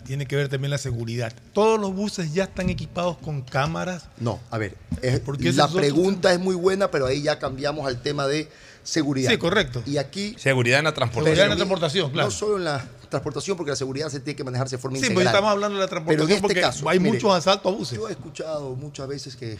[0.08, 1.32] tiene que ver también la seguridad.
[1.52, 4.06] Todos los buses ya están equipados con cámaras.
[4.18, 8.00] No, a ver, es- Porque la pregunta es muy buena, pero ahí ya cambiamos al
[8.02, 8.48] tema de
[8.82, 9.30] seguridad.
[9.30, 9.82] Sí, correcto.
[9.84, 11.36] Y aquí Seguridad en la transportación.
[11.36, 12.28] Seguridad en la transportación, claro.
[12.28, 15.00] no solo en la transportación porque la seguridad se tiene que manejarse de forma Sí,
[15.02, 15.34] pues integral.
[15.34, 17.76] estamos hablando de la Pero en transportación este porque caso, hay mire, muchos asaltos a
[17.76, 17.98] buses.
[17.98, 19.58] Yo he escuchado muchas veces que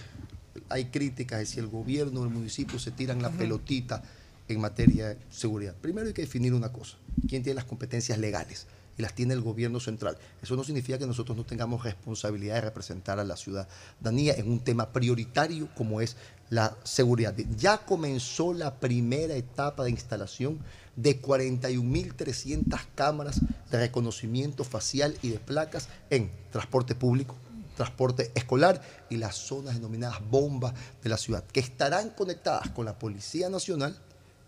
[0.71, 4.03] hay críticas de si el gobierno o el municipio se tiran la pelotita
[4.49, 5.75] en materia de seguridad.
[5.81, 6.97] Primero hay que definir una cosa.
[7.29, 8.67] ¿Quién tiene las competencias legales?
[8.99, 10.19] Y las tiene el gobierno central.
[10.43, 14.61] Eso no significa que nosotros no tengamos responsabilidad de representar a la ciudadanía en un
[14.61, 16.17] tema prioritario como es
[16.51, 17.35] la seguridad.
[17.57, 20.59] Ya comenzó la primera etapa de instalación
[20.97, 23.41] de 41.300 cámaras
[23.71, 27.37] de reconocimiento facial y de placas en transporte público,
[27.77, 32.99] transporte escolar y las zonas denominadas bombas de la ciudad, que estarán conectadas con la
[32.99, 33.97] Policía Nacional,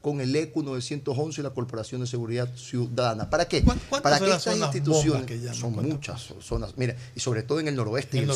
[0.00, 3.28] con el E ECU 911 y la Corporación de Seguridad Ciudadana.
[3.28, 3.62] ¿Para qué?
[4.02, 5.54] Para que estas instituciones, que llaman?
[5.54, 8.30] son muchas zonas, mira, y sobre todo en el noroeste y el,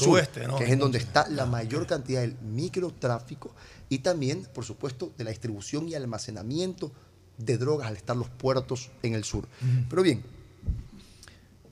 [0.59, 3.55] que es en donde está la mayor cantidad del microtráfico
[3.89, 6.93] y también, por supuesto, de la distribución y almacenamiento
[7.39, 9.49] de drogas al estar los puertos en el sur.
[9.89, 10.23] Pero bien,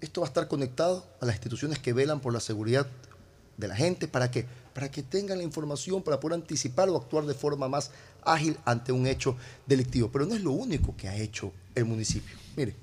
[0.00, 2.86] esto va a estar conectado a las instituciones que velan por la seguridad
[3.56, 4.08] de la gente.
[4.08, 4.46] ¿Para qué?
[4.74, 7.90] Para que tengan la información para poder anticipar o actuar de forma más
[8.24, 10.10] ágil ante un hecho delictivo.
[10.12, 12.36] Pero no es lo único que ha hecho el municipio.
[12.56, 12.74] Mire,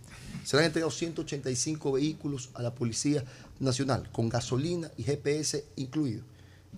[0.44, 3.24] se le han entregado 185 vehículos a la Policía
[3.60, 6.24] Nacional, con gasolina y GPS incluido.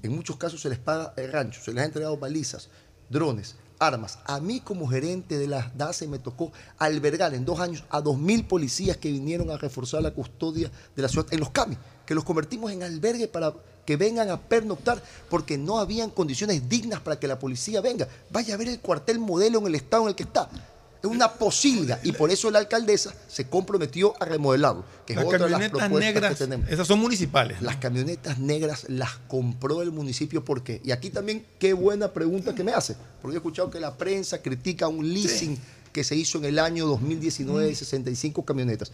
[0.04, 2.70] En muchos casos se les paga el rancho, se les ha entregado balizas,
[3.10, 4.20] drones, armas.
[4.26, 8.48] A mí como gerente de la DACE me tocó albergar en dos años a 2.000
[8.48, 12.24] policías que vinieron a reforzar la custodia de la ciudad en los CAMI, que los
[12.24, 13.54] convertimos en albergue para
[13.86, 18.08] que vengan a pernoctar porque no habían condiciones dignas para que la policía venga.
[18.30, 20.50] Vaya a ver el cuartel modelo en el estado en el que está.
[21.02, 25.26] Es una posilga y por eso la alcaldesa se comprometió a remodelarlo, que es Las
[25.26, 26.70] otra de las propuestas negras, que tenemos.
[26.70, 27.60] esas son municipales.
[27.64, 30.80] Las camionetas negras las compró el municipio, ¿por qué?
[30.84, 34.44] Y aquí también, qué buena pregunta que me hace, porque he escuchado que la prensa
[34.44, 35.58] critica un leasing
[35.92, 38.92] que se hizo en el año 2019 de 65 camionetas.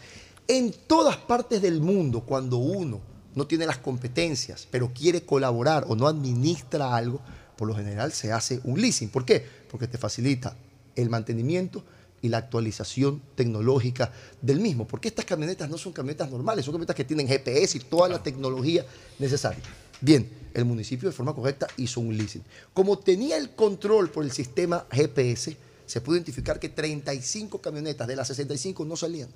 [0.47, 3.01] En todas partes del mundo, cuando uno
[3.38, 7.21] no tiene las competencias, pero quiere colaborar o no administra algo,
[7.55, 9.09] por lo general se hace un leasing.
[9.09, 9.45] ¿Por qué?
[9.69, 10.57] Porque te facilita
[10.95, 11.83] el mantenimiento
[12.23, 14.11] y la actualización tecnológica
[14.41, 14.88] del mismo.
[14.88, 18.23] Porque estas camionetas no son camionetas normales, son camionetas que tienen GPS y toda la
[18.23, 18.83] tecnología
[19.19, 19.61] necesaria.
[20.01, 22.43] Bien, el municipio de forma correcta hizo un leasing.
[22.73, 28.15] Como tenía el control por el sistema GPS, se pudo identificar que 35 camionetas de
[28.15, 29.29] las 65 no salían.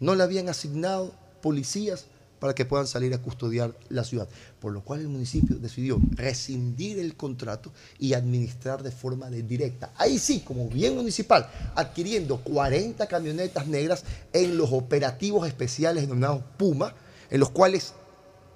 [0.00, 2.06] No le habían asignado policías
[2.38, 4.28] para que puedan salir a custodiar la ciudad.
[4.60, 9.92] Por lo cual el municipio decidió rescindir el contrato y administrar de forma directa.
[9.96, 16.94] Ahí sí, como bien municipal, adquiriendo 40 camionetas negras en los operativos especiales denominados Puma,
[17.30, 17.94] en los cuales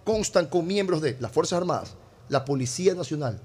[0.04, 1.94] constan con miembros de las Fuerzas Armadas,
[2.28, 3.40] la Policía Nacional,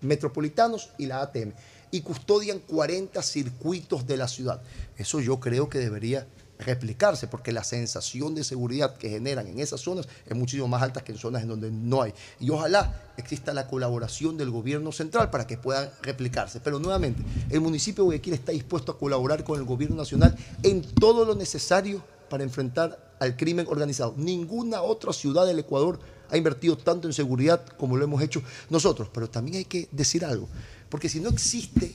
[0.00, 1.52] metropolitanos y la ATM,
[1.90, 4.62] y custodian 40 circuitos de la ciudad.
[4.96, 6.26] Eso yo creo que debería
[6.60, 11.02] replicarse, porque la sensación de seguridad que generan en esas zonas es muchísimo más alta
[11.02, 12.14] que en zonas en donde no hay.
[12.38, 16.60] Y ojalá exista la colaboración del gobierno central para que puedan replicarse.
[16.60, 20.82] Pero nuevamente, el municipio de Guayaquil está dispuesto a colaborar con el gobierno nacional en
[20.82, 24.14] todo lo necesario para enfrentar al crimen organizado.
[24.16, 25.98] Ninguna otra ciudad del Ecuador
[26.30, 29.08] ha invertido tanto en seguridad como lo hemos hecho nosotros.
[29.12, 30.48] Pero también hay que decir algo,
[30.88, 31.92] porque si no existe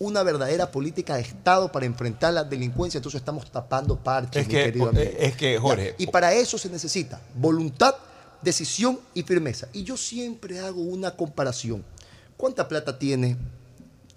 [0.00, 4.54] una verdadera política de Estado para enfrentar la delincuencia, entonces estamos tapando parches, Es mi
[4.54, 5.10] que, querido amigo.
[5.18, 7.94] es que, Jorge, Y para eso se necesita voluntad,
[8.40, 9.68] decisión y firmeza.
[9.74, 11.84] Y yo siempre hago una comparación.
[12.38, 13.36] ¿Cuánta plata tiene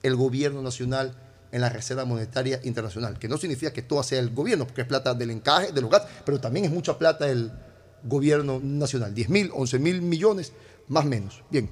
[0.01, 1.13] el gobierno nacional
[1.51, 3.19] en la Reserva Monetaria Internacional?
[3.19, 5.91] Que no significa que todo sea el gobierno, porque es plata del encaje, de los
[5.91, 7.51] gastos, pero también es mucha plata del
[8.05, 9.13] gobierno nacional.
[9.13, 10.53] 10 mil, 11 mil millones,
[10.87, 11.43] más o menos.
[11.51, 11.69] Bien.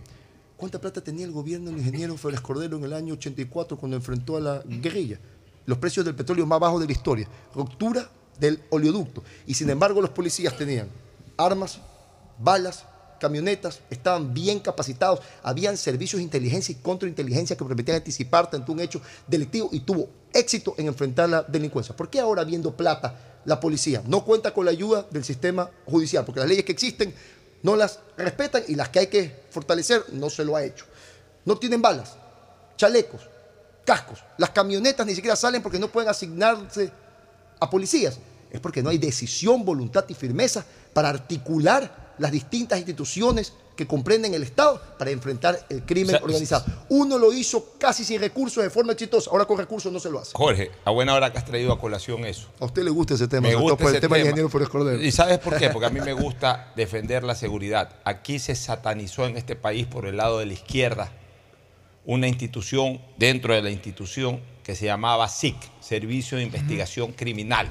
[0.61, 4.37] ¿Cuánta plata tenía el gobierno del ingeniero Félix Cordero en el año 84 cuando enfrentó
[4.37, 5.19] a la guerrilla?
[5.65, 7.27] Los precios del petróleo más bajos de la historia.
[7.55, 8.07] Ruptura
[8.39, 9.23] del oleoducto.
[9.47, 10.87] Y sin embargo los policías tenían
[11.35, 11.79] armas,
[12.37, 12.85] balas,
[13.19, 18.81] camionetas, estaban bien capacitados, habían servicios de inteligencia y contrainteligencia que permitían anticipar tanto un
[18.81, 21.95] hecho delictivo y tuvo éxito en enfrentar la delincuencia.
[21.95, 26.23] ¿Por qué ahora viendo plata la policía no cuenta con la ayuda del sistema judicial?
[26.23, 27.15] Porque las leyes que existen
[27.63, 30.85] no las respetan y las que hay que fortalecer no se lo ha hecho.
[31.45, 32.15] No tienen balas,
[32.77, 33.21] chalecos,
[33.85, 34.23] cascos.
[34.37, 36.91] Las camionetas ni siquiera salen porque no pueden asignarse
[37.59, 38.17] a policías.
[38.51, 44.33] Es porque no hay decisión, voluntad y firmeza para articular las distintas instituciones que comprenden
[44.33, 46.65] el Estado para enfrentar el crimen O sea, organizado.
[46.89, 50.19] Uno lo hizo casi sin recursos de forma exitosa, ahora con recursos no se lo
[50.19, 50.31] hace.
[50.35, 52.47] Jorge, a buena hora que has traído a colación eso.
[52.59, 54.29] A usted le gusta ese tema, Me gusta por el ese tema del tema.
[54.31, 55.01] ingeniero Flores Cordero.
[55.01, 55.69] ¿Y sabes por qué?
[55.69, 57.95] Porque a mí me gusta defender la seguridad.
[58.03, 61.11] Aquí se satanizó en este país por el lado de la izquierda
[62.05, 67.69] una institución dentro de la institución que se llamaba SIC, Servicio de Investigación Criminal.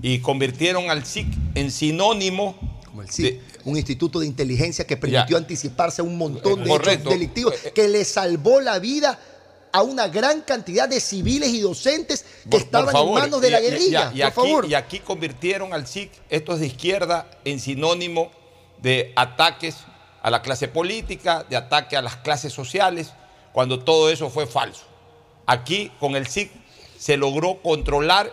[0.00, 2.54] y convirtieron al SIC en sinónimo
[2.94, 6.92] Como el CIC, un instituto de inteligencia que permitió anticiparse a un montón de Correcto.
[7.08, 9.18] hechos delictivos, que le salvó la vida
[9.72, 13.40] a una gran cantidad de civiles y docentes que Por- por estaban favor, en manos
[13.40, 14.12] de la y- guerrilla.
[14.14, 14.66] y por aquí, favor.
[14.66, 18.30] y aquí convirtieron al SIC, estos de izquierda, en sinónimo
[18.80, 19.74] de ataques
[20.22, 23.10] a la clase política, de ataque a las clases sociales,
[23.52, 24.84] cuando todo eso fue falso.
[25.46, 26.48] Aquí con el SIC
[26.96, 28.32] se logró controlar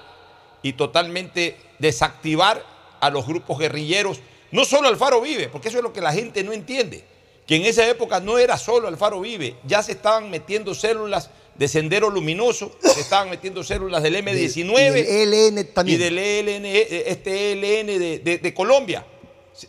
[0.62, 2.64] y totalmente desactivar
[3.00, 4.20] a los grupos guerrilleros,
[4.52, 7.04] no solo Alfaro Vive, porque eso es lo que la gente no entiende,
[7.48, 11.68] que en esa época no era solo Alfaro Vive, ya se estaban metiendo células de
[11.68, 16.00] Sendero Luminoso, se estaban metiendo células del M19 Y del ELN también.
[16.00, 19.06] y del ELN, eh, este ELN de, de- de Colombia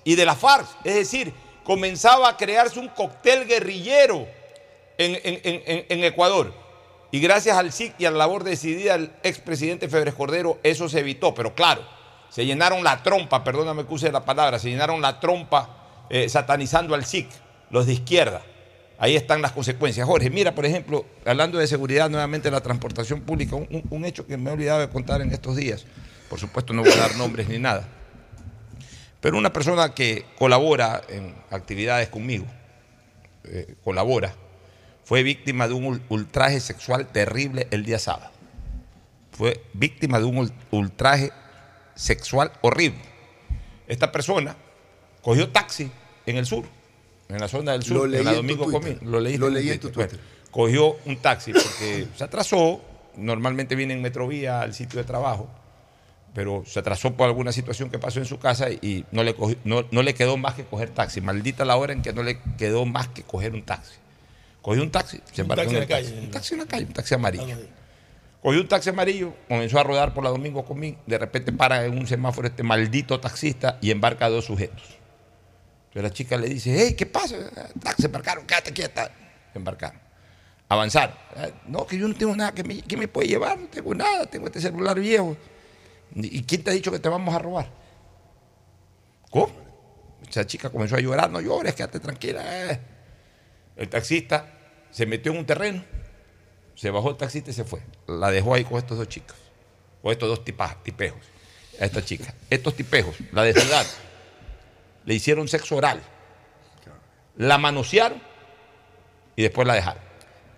[0.05, 0.67] y de la FARC.
[0.85, 1.33] Es decir,
[1.65, 4.27] comenzaba a crearse un cóctel guerrillero
[4.99, 6.53] en, en- en- en- en Ecuador.
[7.11, 11.01] Y gracias al SIC y a la labor decidida del expresidente Febres Cordero, eso se
[11.01, 11.35] evitó.
[11.35, 11.83] Pero claro,
[12.33, 15.69] se llenaron la trompa, perdóname que use la palabra, se llenaron la trompa
[16.09, 17.29] eh, satanizando al SIC,
[17.71, 18.41] los de izquierda.
[18.99, 20.07] Ahí están las consecuencias.
[20.07, 24.49] Jorge, mira, por ejemplo, hablando de seguridad, nuevamente la transportación pública, un, hecho que me
[24.49, 25.85] he olvidado de contar en estos días.
[26.31, 27.87] Por supuesto, no voy a dar nombres ni nada.
[29.21, 32.47] Pero una persona que colabora en actividades conmigo,
[33.45, 34.35] eh, colabora,
[35.05, 38.31] fue víctima de un ul- ultraje sexual terrible el día sábado.
[39.33, 41.33] Fue víctima de un ul- ultraje
[41.95, 43.01] sexual horrible.
[43.89, 44.57] Esta persona
[45.23, 45.91] cogió taxi
[46.27, 46.65] en el sur,
[47.29, 48.97] en la zona del sur, Lo leí en la Domingo Twitter.
[48.99, 49.11] Comín.
[49.13, 50.13] Lo, leíste Lo leí en tu Bueno,
[50.51, 52.81] cogió un taxi porque se atrasó,
[53.17, 55.49] normalmente viene en Metrovía al sitio de trabajo,
[56.35, 59.59] pero se atrasó por alguna situación que pasó en su casa y no le, cogió-
[59.65, 61.21] no, no le quedó más que coger taxi.
[61.21, 63.95] Maldita la hora en que no le quedó más que coger un taxi.
[64.63, 66.21] Cogió un taxi, se Un embarcó taxi en la calle.
[66.21, 67.57] Un taxi en la calle, un taxi amarillo.
[68.43, 71.97] Cogió un taxi amarillo, comenzó a rodar por la Domingo Comín, de repente para en
[71.97, 74.99] un semáforo este maldito taxista y embarca a dos sujetos.
[75.89, 77.37] Entonces la chica le dice, hey, ¿qué pasa?
[77.81, 79.13] Taxi, embarcaron, quédate quieta.
[79.53, 80.01] Se embarcaron.
[80.69, 81.15] Avanzaron.
[81.37, 83.59] "Ah, No, que yo no tengo nada, que me, ¿quién me puede llevar?
[83.59, 85.37] No tengo nada, tengo este celular viejo.
[86.15, 87.69] ¿Y quién te ha dicho que te vamos a robar?
[89.31, 89.51] ¿Cómo?
[90.29, 92.43] Esa chica comenzó a llorar, no llores, quédate tranquila.
[92.73, 92.81] eh".
[93.77, 94.47] El taxista
[94.91, 95.85] se metió en un terreno,
[96.83, 97.79] se bajó el taxista y se fue.
[98.09, 99.37] La dejó ahí con estos dos chicos,
[100.03, 101.21] con estos dos tipas, tipejos,
[101.81, 102.35] a esta chica.
[102.51, 103.87] Estos tipejos, la desnudaron,
[105.05, 106.03] le hicieron sexo oral,
[107.37, 108.21] la manosearon
[109.37, 110.03] y después la dejaron.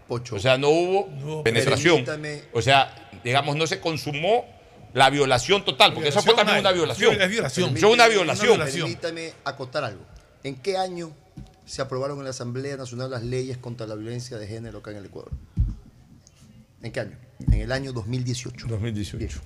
[0.09, 2.07] O sea, no hubo penetración.
[2.07, 2.45] permítame.
[2.55, 4.47] O sea, digamos, no se consumó
[4.95, 6.61] la violación total, porque eso fue Violación también hay.
[6.61, 7.20] una violación.
[7.20, 7.77] Es violación.
[7.77, 8.59] Es una violación.
[8.59, 10.07] Permítame acotar algo.
[10.43, 11.12] ¿En qué año
[11.66, 14.97] se aprobaron en la Asamblea Nacional las leyes contra la violencia de género acá en
[14.97, 15.31] el Ecuador?
[16.85, 17.16] ¿En qué año?
[17.47, 18.66] En el año 2018.
[18.68, 19.41] 2018.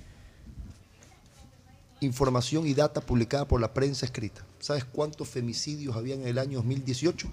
[2.01, 4.45] Información y data publicada por la prensa escrita.
[4.59, 7.31] ¿Sabes cuántos femicidios había en el año 2018?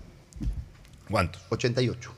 [1.11, 1.43] ¿Cuántos?
[1.51, 2.13] 88.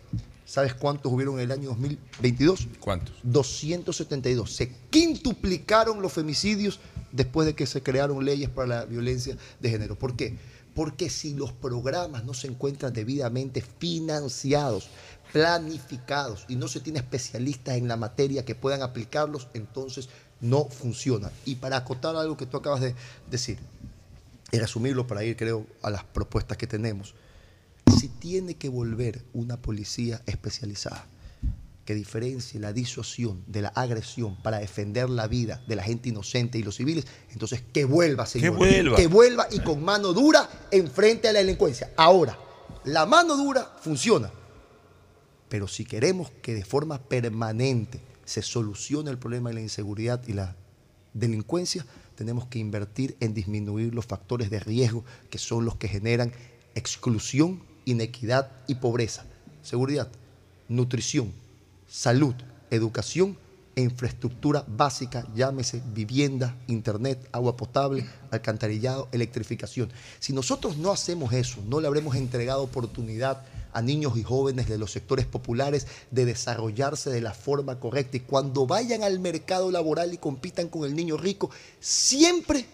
[0.45, 2.69] ¿Sabes cuántos hubieron en el año 2022?
[2.79, 3.17] ¿Cuántos?
[3.23, 4.53] 272.
[4.53, 6.81] Se quintuplicaron los femicidios
[7.11, 9.99] después de que se crearon leyes para la violencia de género.
[9.99, 10.37] ¿Por qué?
[10.75, 14.91] Porque si los programas no se encuentran debidamente financiados,
[15.33, 20.09] planificados y no se tiene especialistas en la materia que puedan aplicarlos, entonces
[20.41, 21.31] no funciona.
[21.45, 22.95] Y para acotar algo que tú acabas de
[23.31, 23.59] decir,
[24.51, 27.15] y resumirlo para ir, creo, a las propuestas que tenemos,
[27.99, 31.07] si tiene que volver una policía especializada
[31.85, 36.59] que diferencie la disuasión de la agresión para defender la vida de la gente inocente
[36.59, 38.57] y los civiles, entonces que vuelva, señor.
[38.57, 38.97] vuelva.
[38.97, 41.91] Que vuelva y con mano dura enfrente a la delincuencia.
[41.97, 42.39] Ahora,
[42.85, 44.31] la mano dura funciona.
[45.49, 50.35] Pero si queremos que de forma permanente se solucione el problema de la inseguridad y
[50.35, 50.55] la
[51.15, 56.33] delincuencia, tenemos que invertir en disminuir los factores de riesgo que son los que generan
[56.75, 59.25] exclusión, inequidad y pobreza.
[59.63, 60.09] Seguridad,
[60.69, 61.33] nutrición,
[61.89, 62.35] salud,
[62.71, 63.39] educación
[63.77, 69.89] e infraestructura básica, llámese vivienda, internet, agua potable, alcantarillado, electrificación.
[70.19, 74.79] Si nosotros no hacemos eso, no le habremos entregado oportunidad a niños y jóvenes de
[74.79, 80.13] los sectores populares de desarrollarse de la forma correcta y cuando vayan al mercado laboral
[80.15, 81.51] y compitan con el niño rico,
[81.81, 82.67] siempre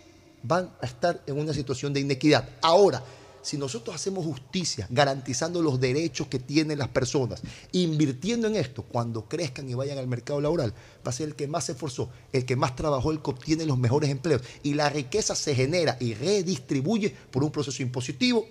[0.43, 2.49] van a estar en una situación de inequidad.
[2.63, 3.03] Ahora,
[3.45, 7.43] si nosotros hacemos justicia garantizando los derechos que tienen las personas,
[7.73, 10.73] invirtiendo en esto, cuando crezcan y vayan al mercado laboral,
[11.07, 13.67] va a ser el que más se esforzó, el que más trabajó, el que obtiene
[13.67, 14.41] los mejores empleos.
[14.63, 18.47] Y la riqueza se genera y redistribuye por un proceso impositivo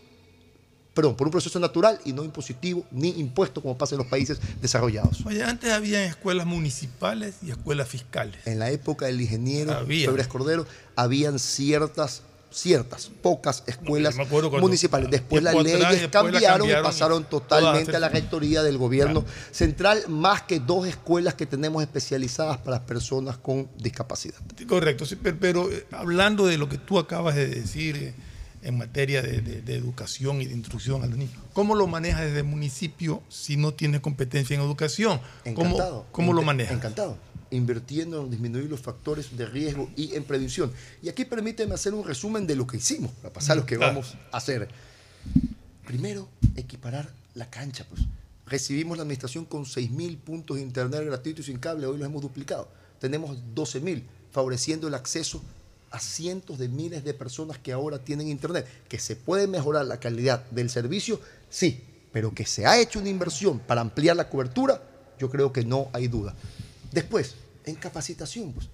[0.94, 4.40] perdón, por un proceso natural y no impositivo ni impuesto como pasa en los países
[4.62, 5.26] desarrollados.
[5.26, 8.46] Oye, antes había escuelas municipales y escuelas fiscales.
[8.46, 9.86] En la época del ingeniero.
[9.86, 12.22] Febres Cordero habían ciertas,
[12.52, 14.16] ciertas, pocas escuelas
[14.60, 15.10] municipales.
[15.10, 20.04] Después las atrás, leyes la cambiaron, y pasaron totalmente a la rectoría del gobierno central,
[20.10, 24.38] más que dos escuelas que tenemos especializadas para personas con discapacidad.
[24.68, 25.06] Correcto,
[25.40, 28.14] pero, eh, hablando de lo que tú acabas de decir eh,
[28.64, 32.22] en materia de, de- de educación y de instrucción a los niños, ¿cómo lo manejas
[32.26, 35.20] desde el municipio si no tienes competencia en educación?
[35.54, 36.06] ¿Cómo, Encantado.
[36.12, 36.76] cómo lo manejas?
[36.76, 37.18] Encantado.
[37.52, 40.72] Invirtiendo en disminuir los factores de riesgo y en prevención.
[41.04, 43.76] Y aquí permíteme hacer un resumen de lo que hicimos, para pasar a lo que
[43.78, 43.94] Claro.
[43.94, 44.70] vamos a hacer.
[45.86, 47.86] Primero, equiparar la cancha.
[47.90, 48.02] Pues.
[48.48, 52.22] Recibimos la administración con 6.000 puntos de internet gratuito y sin cable, hoy los hemos
[52.22, 52.70] duplicado.
[53.00, 55.42] Tenemos 12.000, favoreciendo el acceso
[55.94, 58.68] a cientos de miles de personas que ahora tienen internet.
[58.90, 63.10] Que se puede mejorar la calidad del servicio, sí, pero que se ha hecho una
[63.10, 64.82] inversión para ampliar la cobertura,
[65.20, 66.34] yo creo que no hay duda.
[66.92, 68.68] Después, en capacitación, pues,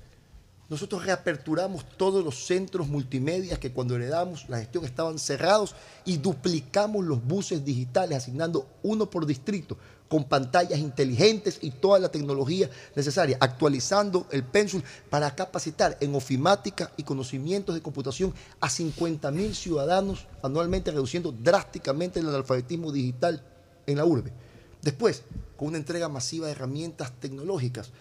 [0.70, 7.04] nosotros reaperturamos todos los centros multimedia que cuando heredamos la gestión estaban cerrados y duplicamos
[7.04, 9.78] los buses digitales, asignando uno por distrito,
[10.10, 16.92] con pantallas inteligentes y toda la tecnología necesaria, actualizando el pénsul para capacitar en ofimática
[16.98, 23.42] y conocimientos de computación a 50 mil ciudadanos anualmente, reduciendo drásticamente el analfabetismo digital
[23.86, 24.34] en la urbe.
[24.82, 25.24] Después,
[25.56, 27.92] con una entrega masiva de herramientas tecnológicas,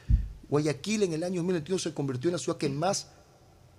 [0.48, 3.08] Guayaquil en el año 2021 se convirtió en la ciudad que más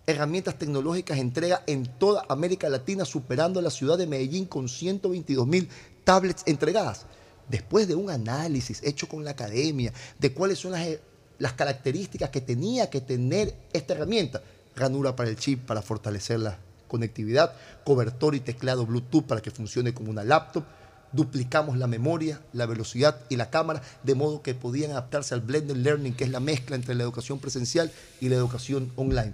[0.06, 5.48] herramientas tecnológicas entrega en toda América Latina, superando a la ciudad de Medellín con 122
[5.48, 5.68] mil
[6.04, 7.06] tablets entregadas.
[7.50, 11.02] Después de un análisis hecho con la academia de cuáles son las, eh,
[11.40, 14.42] las características que tenía que tener esta herramienta,
[14.76, 19.94] ranura para el chip para fortalecer la conectividad, cobertor y teclado Bluetooth para que funcione
[19.94, 20.64] como una laptop,
[21.12, 25.76] duplicamos la memoria, la velocidad y la cámara, de modo que podían adaptarse al blended
[25.76, 27.92] learning, que es la mezcla entre la educación presencial
[28.22, 29.34] y la educación online.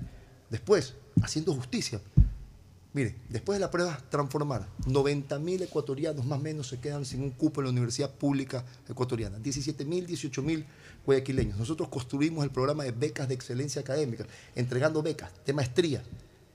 [0.50, 2.00] Después, haciendo justicia,
[2.96, 7.22] mire, después de la prueba transformar, 90 mil ecuatorianos más o menos se quedan sin
[7.22, 10.66] un cupo en la universidad pública ecuatoriana, 17 mil, 18 mil
[11.06, 11.58] guayaquileños.
[11.58, 14.26] Nosotros construimos el programa de becas de excelencia académica,
[14.56, 16.04] entregando becas de maestría,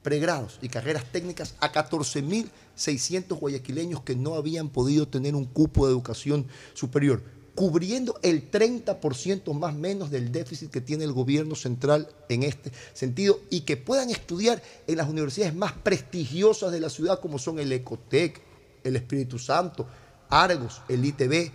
[0.03, 5.93] pregrados y carreras técnicas a 14.600 guayaquileños que no habían podido tener un cupo de
[5.93, 7.23] educación superior,
[7.55, 13.41] cubriendo el 30% más menos del déficit que tiene el gobierno central en este sentido
[13.51, 17.73] y que puedan estudiar en las universidades más prestigiosas de la ciudad como son el
[17.73, 18.41] Ecotec,
[18.85, 19.87] el Espíritu Santo,
[20.29, 21.51] Argos, el ITB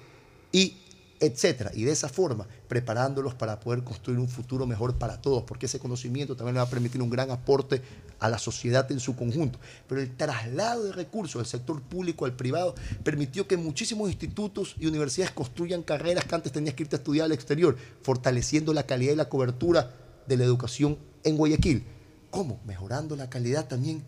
[0.52, 0.78] y
[1.20, 1.72] etcétera.
[1.74, 5.80] Y de esa forma, preparándolos para poder construir un futuro mejor para todos, porque ese
[5.80, 7.82] conocimiento también le va a permitir un gran aporte
[8.20, 9.60] a la sociedad en su conjunto.
[9.88, 14.88] Pero el traslado de recursos del sector público al privado permitió que muchísimos institutos y
[14.88, 19.14] universidades construyan carreras que antes tenías que irte a estudiar al exterior, fortaleciendo la calidad
[19.14, 19.94] y la cobertura
[20.28, 21.84] de la educación en Guayaquil.
[22.32, 22.60] ¿Cómo?
[22.66, 24.04] Mejorando la calidad también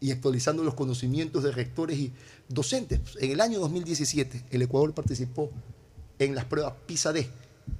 [0.00, 2.12] y actualizando los conocimientos de rectores y
[2.48, 3.00] docentes.
[3.20, 5.50] En el año 2017, el Ecuador participó
[6.18, 7.28] en las pruebas PISA-D,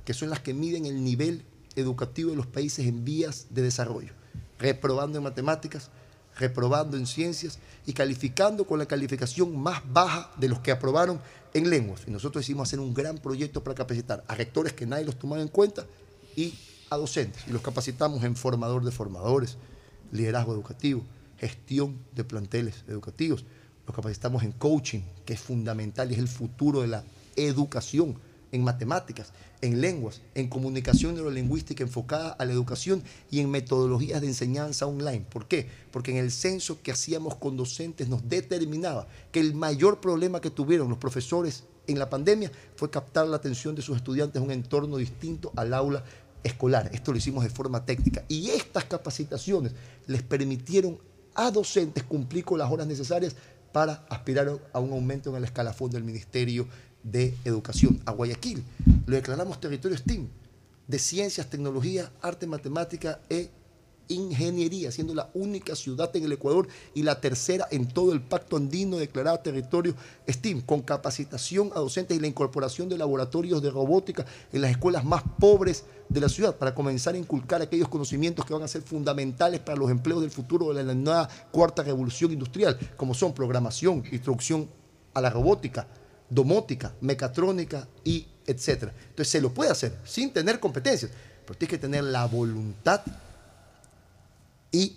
[0.04, 1.44] que son las que miden el nivel
[1.76, 4.12] educativo de los países en vías de desarrollo,
[4.58, 5.90] reprobando en matemáticas,
[6.38, 11.20] reprobando en ciencias y calificando con la calificación más baja de los que aprobaron
[11.54, 12.02] en lenguas.
[12.06, 15.42] Y nosotros decidimos hacer un gran proyecto para capacitar a rectores que nadie los tomaba
[15.42, 15.86] en cuenta
[16.34, 16.54] y
[16.90, 17.44] a docentes.
[17.46, 19.56] Y los capacitamos en formador de formadores,
[20.12, 21.02] liderazgo educativo,
[21.38, 23.44] gestión de planteles educativos.
[23.86, 27.04] Los capacitamos en coaching, que es fundamental y es el futuro de la
[27.36, 28.18] educación,
[28.56, 34.26] en matemáticas, en lenguas, en comunicación neurolingüística enfocada a la educación y en metodologías de
[34.26, 35.24] enseñanza online.
[35.30, 35.68] ¿Por qué?
[35.92, 40.50] Porque en el censo que hacíamos con docentes nos determinaba que el mayor problema que
[40.50, 44.50] tuvieron los profesores en la pandemia fue captar la atención de sus estudiantes en un
[44.50, 46.02] entorno distinto al aula
[46.42, 46.90] escolar.
[46.92, 48.24] Esto lo hicimos de forma técnica.
[48.28, 49.72] Y estas capacitaciones
[50.06, 50.98] les permitieron
[51.34, 53.36] a docentes cumplir con las horas necesarias
[53.72, 56.66] para aspirar a un aumento en el escalafón del Ministerio
[57.10, 58.00] de Educación.
[58.04, 58.62] A Guayaquil
[59.06, 60.28] lo declaramos territorio STEAM,
[60.86, 63.50] de ciencias, tecnología, arte, matemática e
[64.08, 68.56] ingeniería, siendo la única ciudad en el Ecuador y la tercera en todo el pacto
[68.56, 69.94] andino declarada territorio
[70.28, 75.04] STEAM, con capacitación a docentes y la incorporación de laboratorios de robótica en las escuelas
[75.04, 78.82] más pobres de la ciudad para comenzar a inculcar aquellos conocimientos que van a ser
[78.82, 84.04] fundamentales para los empleos del futuro de la nueva cuarta revolución industrial, como son programación,
[84.12, 84.68] instrucción
[85.14, 85.88] a la robótica,
[86.28, 88.92] domótica, mecatrónica y etcétera.
[89.10, 91.10] Entonces se lo puede hacer sin tener competencias,
[91.44, 93.02] pero tienes que tener la voluntad
[94.70, 94.96] y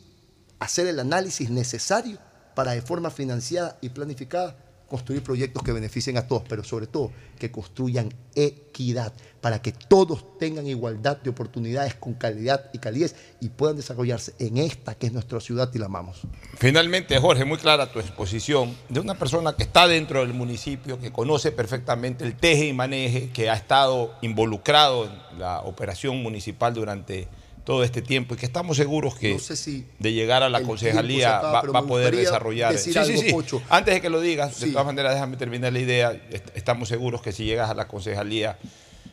[0.60, 2.18] hacer el análisis necesario
[2.56, 4.56] para de forma financiada y planificada
[4.90, 10.38] construir proyectos que beneficien a todos, pero sobre todo que construyan equidad para que todos
[10.38, 15.14] tengan igualdad de oportunidades con calidad y calidez y puedan desarrollarse en esta que es
[15.14, 16.22] nuestra ciudad y la amamos.
[16.58, 21.12] Finalmente, Jorge, muy clara tu exposición de una persona que está dentro del municipio, que
[21.12, 27.28] conoce perfectamente el teje y maneje, que ha estado involucrado en la operación municipal durante
[27.64, 30.62] todo este tiempo y que estamos seguros que No sé si de llegar a la
[30.64, 32.76] concejalía acaba, va, a poder desarrollar.
[32.78, 33.32] Sí, sí, algo, sí.
[33.32, 33.62] Pocho.
[33.70, 34.72] Antes de que lo digas, de Sí.
[34.72, 36.12] todas maneras, déjame terminar la idea.
[36.32, 38.58] Est- Estamos seguros que si llegas a la concejalía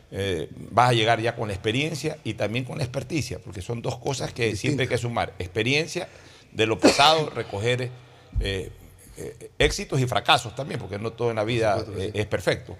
[0.09, 3.81] eh, vas a llegar ya con la experiencia y también con la experticia, porque son
[3.81, 5.33] dos cosas que siempre hay que sumar.
[5.37, 6.07] Experiencia
[6.53, 7.91] de lo pasado, recoger
[8.39, 8.71] eh,
[9.17, 12.77] eh, éxitos y fracasos también, porque no todo en la vida es perfecto.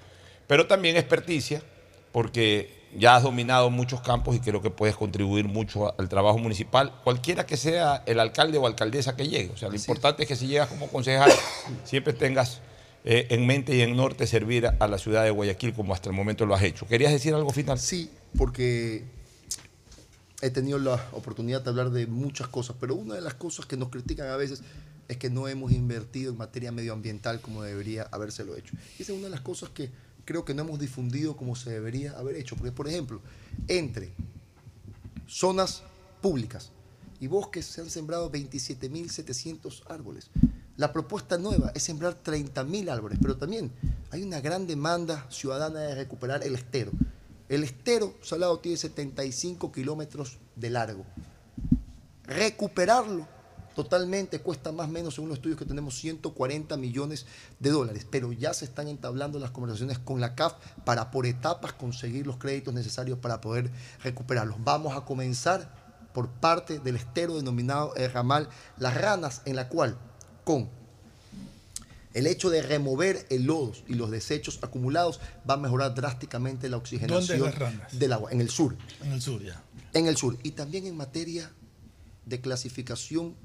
[0.48, 1.62] Pero también experticia,
[2.14, 6.94] porque ya has dominado muchos campos y creo que puedes contribuir mucho al trabajo municipal,
[7.04, 9.52] cualquiera que sea el alcalde o alcaldesa que llegue.
[9.54, 11.32] O sea, lo importante es que si llegas como concejal,
[11.84, 12.62] siempre tengas
[13.10, 16.16] eh, en mente y en norte servir a la ciudad de Guayaquil como hasta el
[16.16, 16.86] momento lo has hecho.
[16.86, 17.80] ¿Querías decir algo final?
[17.80, 19.06] Sí, porque
[20.42, 23.78] he tenido la oportunidad de hablar de muchas cosas, pero una de las cosas que
[23.78, 24.62] nos critican a veces
[25.08, 28.76] es que no hemos invertido en materia medioambiental como debería habérselo hecho.
[29.00, 29.90] Y esa es una de las cosas que
[30.26, 32.58] creo que no hemos difundido como se debería haber hecho.
[32.58, 33.22] Porque, por ejemplo,
[33.70, 34.12] entre
[35.28, 35.82] zonas
[36.22, 36.72] públicas
[37.22, 40.30] y bosques se han sembrado 27.700 árboles.
[40.78, 43.72] La propuesta nueva es sembrar 30.000 árboles, pero también
[44.12, 46.92] hay una gran demanda ciudadana de recuperar el estero.
[47.50, 51.04] El estero salado tiene 75 kilómetros de largo.
[52.26, 53.28] Recuperarlo
[53.76, 57.26] totalmente cuesta más o menos, según los estudios que tenemos, 140 millones
[57.60, 58.06] de dólares.
[58.08, 60.54] Pero ya se están entablando las conversaciones con la CAF
[60.86, 63.72] para por etapas conseguir los créditos necesarios para poder
[64.04, 64.58] recuperarlos.
[64.64, 65.74] Vamos a comenzar
[66.14, 69.98] por parte del estero denominado el ramal Las Ranas, en la cual
[70.48, 70.70] con
[72.14, 76.78] el hecho de remover el lodo y los desechos acumulados va a mejorar drásticamente la
[76.78, 77.52] oxigenación
[77.92, 78.78] del agua, en el sur.
[79.04, 79.62] En el sur ya.
[79.92, 80.38] En el sur.
[80.44, 81.52] Y también en materia
[82.26, 83.36] de clasificación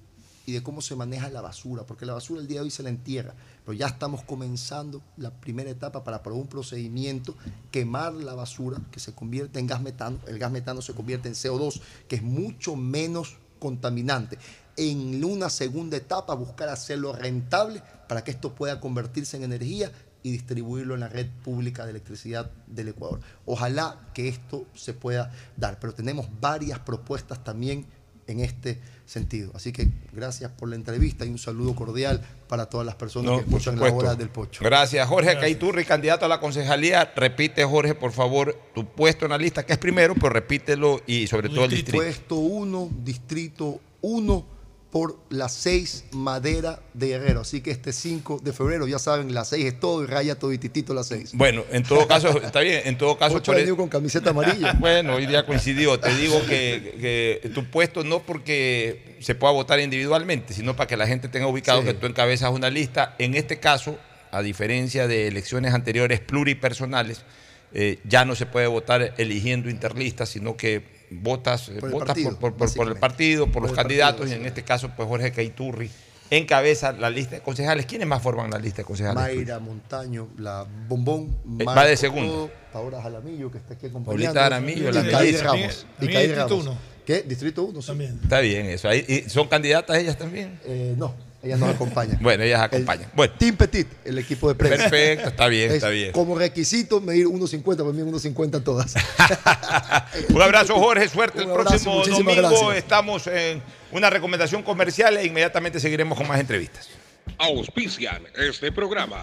[0.46, 2.84] y de cómo se maneja la basura, porque la basura el día de hoy se
[2.84, 3.34] la entierra,
[3.64, 7.34] pero ya estamos comenzando la primera etapa para por un procedimiento
[7.72, 11.34] quemar la basura que se convierte en gas metano, el gas metano se convierte en
[11.34, 14.38] CO2, que es mucho menos contaminante.
[14.76, 19.92] En una segunda etapa buscar hacerlo rentable para que esto pueda convertirse en energía
[20.22, 23.20] y distribuirlo en la red pública de electricidad del Ecuador.
[23.44, 27.86] Ojalá que esto se pueda dar, pero tenemos varias propuestas también
[28.26, 29.50] en este sentido.
[29.54, 33.38] Así que gracias por la entrevista y un saludo cordial para todas las personas No,
[33.38, 34.64] que escuchan la hora del pocho.
[34.64, 37.12] Gracias, Jorge Caiturri, candidato a la concejalía.
[37.16, 41.26] Repite, Jorge, por favor, tu puesto en la lista, que es primero, pero repítelo y
[41.26, 41.98] sobre todo el distrito.
[41.98, 44.61] Puesto 1, distrito 1
[44.92, 47.40] por la 6 Madera de Guerrero.
[47.40, 50.52] Así que este 5 de febrero, ya saben, la 6 es todo y raya todo
[50.52, 51.30] y titito la 6.
[51.32, 53.36] Bueno, en todo caso, está bien, en todo caso...
[53.36, 54.74] Ocho venido con camiseta amarilla.
[54.78, 55.98] bueno, hoy día coincidió.
[55.98, 60.98] Te digo que, que tu puesto no porque se pueda votar individualmente, sino para que
[60.98, 61.86] la gente tenga ubicado Sí.
[61.86, 63.16] que tú encabezas una lista.
[63.18, 63.98] En este caso,
[64.30, 67.22] a diferencia de elecciones anteriores pluripersonales,
[67.72, 72.06] eh, ya no se puede votar eligiendo interlistas, sino que votas, eh, Por el votas
[72.08, 74.62] partido, por, por- por- por el partido, por, Por los candidatos, partido, y en este
[74.64, 75.90] caso, pues Jorge Caiturri
[76.30, 77.84] encabeza la lista de concejales.
[77.86, 79.14] ¿Quiénes más forman la lista de concejales?
[79.36, 81.26] Mayra Montaño, la Bombón,
[81.60, 82.50] Eh, Marco va de segundo.
[82.72, 84.24] Paola Jaramillo, que está aquí acompañando.
[84.24, 85.44] Paulita Jaramillo, la y melliza.
[85.44, 85.86] Ramos.
[86.00, 86.76] Y.
[87.04, 87.22] ¿Qué?
[87.22, 88.18] Distrito 1, También.
[88.22, 88.88] Está bien eso.
[88.88, 90.58] Ahí- ¿y ¿Son candidatas ellas también?
[90.64, 92.18] Eh, no, ellas nos acompañan.
[92.22, 93.10] Bueno, ellas acompañan.
[93.14, 93.34] Bueno.
[93.38, 94.88] Team Petit, el equipo de prensa.
[94.88, 96.12] Perfecto, está bien, Es está bien.
[96.12, 98.94] Como requisito, medir 1.50, para mí 1.50 todas.
[100.28, 101.08] Un abrazo, Jorge.
[101.08, 102.34] Suerte el Un próximo domingo.
[102.34, 102.76] gracias.
[102.76, 106.88] Estamos en una recomendación comercial e inmediatamente seguiremos con más entrevistas.
[107.38, 109.22] Auspician este programa.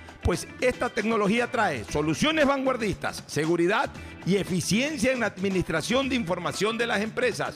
[0.23, 3.89] Pues esta tecnología trae soluciones vanguardistas, seguridad
[4.25, 7.55] y eficiencia en la administración de información de las empresas.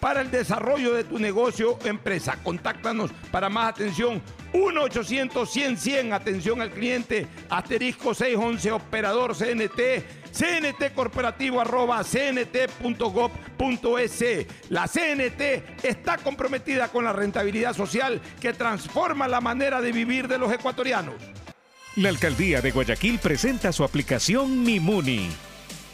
[0.00, 2.38] para el desarrollo de tu negocio o empresa.
[2.42, 4.22] Contáctanos para más atención
[4.52, 12.66] 1-800-100-100, atención al cliente, asterisco 611, operador CNT, CNT corporativo arroba cnt.gov.es.
[14.70, 20.38] La CNT está comprometida con la rentabilidad social que transforma la manera de vivir de
[20.38, 21.14] los ecuatorianos.
[21.96, 25.30] La alcaldía de Guayaquil presenta su aplicación Mimuni.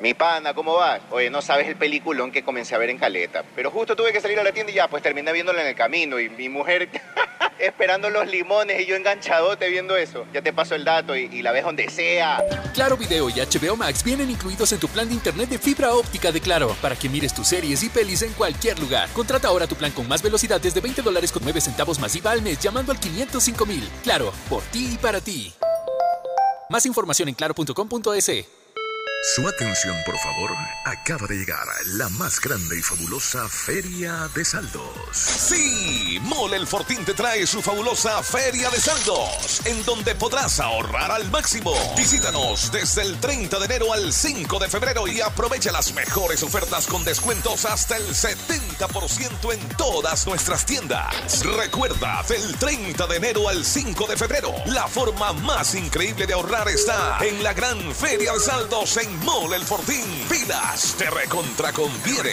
[0.00, 1.00] Mi pana, ¿cómo vas?
[1.10, 3.44] Oye, no sabes el peliculón que comencé a ver en Caleta.
[3.54, 5.74] Pero justo tuve que salir a la tienda y ya, pues terminé viéndola en el
[5.74, 6.20] camino.
[6.20, 6.88] Y mi mujer
[7.58, 10.26] esperando los limones y yo enganchadote viendo eso.
[10.34, 12.44] Ya te paso el dato y, la ves donde sea.
[12.74, 16.30] Claro Video y HBO Max vienen incluidos en tu plan de internet de fibra óptica
[16.30, 19.08] de Claro para que mires tus series y pelis en cualquier lugar.
[19.14, 22.42] Contrata ahora tu plan con más velocidad desde 20 dólares con 9 centavos masiva al
[22.42, 23.88] mes llamando al 505 mil.
[24.02, 25.54] Claro, por ti y para ti.
[26.68, 28.65] Más información en claro.com.es.
[29.34, 30.56] Su atención, por favor.
[30.84, 34.92] Acaba de llegar la más grande y fabulosa Feria de Saldos.
[35.12, 41.10] Sí, Mole el Fortín te trae su fabulosa Feria de Saldos, en donde podrás ahorrar
[41.10, 41.74] al máximo.
[41.96, 46.86] Visítanos desde el 30 de enero al 5 de febrero y aprovecha las mejores ofertas
[46.86, 51.44] con descuentos hasta el 70% en todas nuestras tiendas.
[51.44, 56.68] Recuerda, del 30 de enero al 5 de febrero, la forma más increíble de ahorrar
[56.68, 60.26] está en la gran Feria de Saldos en Mole el Fortín.
[60.28, 62.32] Pilas, te recontra conviene.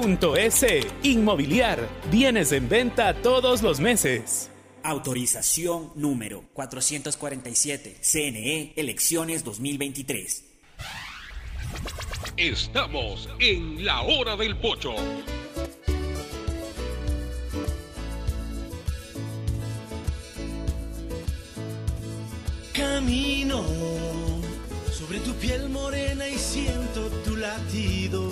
[0.01, 0.65] .es.
[1.03, 1.87] Inmobiliar.
[2.09, 4.49] Bienes en venta todos los meses.
[4.83, 7.97] Autorización número 447.
[8.01, 10.45] CNE, elecciones 2023.
[12.35, 14.95] Estamos en la hora del pocho.
[22.73, 23.63] Camino
[24.91, 28.31] sobre tu piel morena y siento tu latido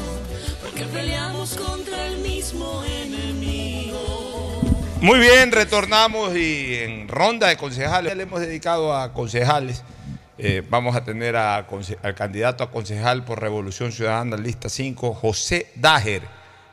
[0.61, 4.61] porque peleamos contra el mismo enemigo.
[5.01, 9.83] Muy bien, retornamos y en ronda de concejales le hemos dedicado a concejales.
[10.37, 11.65] Eh, vamos a tener al
[12.15, 16.23] candidato a concejal por Revolución Ciudadana, lista 5, José Dager,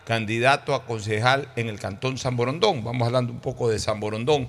[0.06, 2.85] candidato a concejal en el Cantón San Borondón.
[2.85, 4.48] Vamos hablando un poco de San Borondón.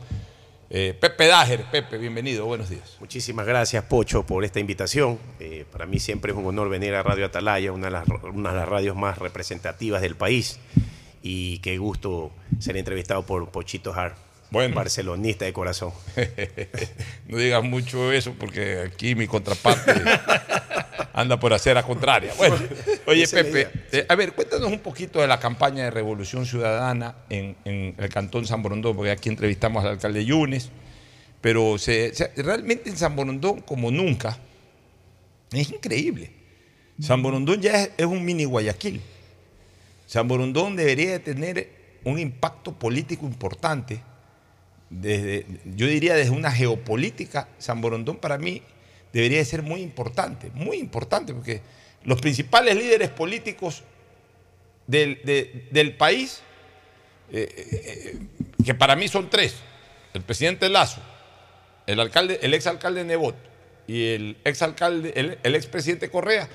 [0.72, 2.98] Eh, Pepe Dager, Pepe, bienvenido, buenos días.
[3.00, 5.18] Muchísimas gracias, Pocho, por esta invitación.
[5.40, 8.96] Eh, para mí siempre es un honor venir a Radio Atalaya, una de, las, radios
[8.96, 10.60] más representativas del país.
[11.24, 14.16] Y qué gusto ser entrevistado por Pochito Hart,
[14.52, 15.92] barcelonista de corazón.
[17.28, 19.94] no digas mucho eso porque aquí mi contraparte
[21.14, 22.34] anda por hacer a contraria.
[22.38, 22.56] Bueno,
[23.08, 27.56] oye Pepe, eh, a ver, cuéntanos un poquito de la campaña de Revolución Ciudadana en,
[27.66, 30.70] en el Cantón San Borondón, porque aquí entrevistamos al alcalde Yunes,
[31.42, 34.38] pero se- se- realmente en San Borondón, como nunca,
[35.52, 36.32] es increíble.
[37.02, 39.02] San Borondón ya es, es un mini Guayaquil.
[40.06, 41.70] San Borondón debería de tener
[42.04, 44.02] un impacto político importante
[44.90, 45.46] desde,
[45.76, 48.62] yo diría desde una geopolítica, San Borondón para mí
[49.14, 51.62] debería de ser muy importante, muy importante, porque
[52.04, 53.84] los principales líderes políticos
[54.88, 56.42] del, de- del país,
[57.32, 58.20] eh, eh,
[58.66, 59.56] que para mí son tres,
[60.14, 61.02] el presidente Lazo,
[61.86, 63.36] el alcalde, el exalcalde Nebot
[63.88, 66.48] y el exalcalde, el, el expresidente Correa,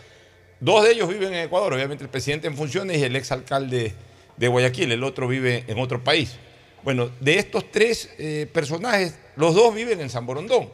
[0.61, 3.95] dos de ellos viven en Ecuador, obviamente el presidente en funciones y el exalcalde
[4.37, 6.37] de Guayaquil, el otro vive en otro país.
[6.85, 10.69] Bueno, de estos tres eh, personajes, los dos viven en San Borondón.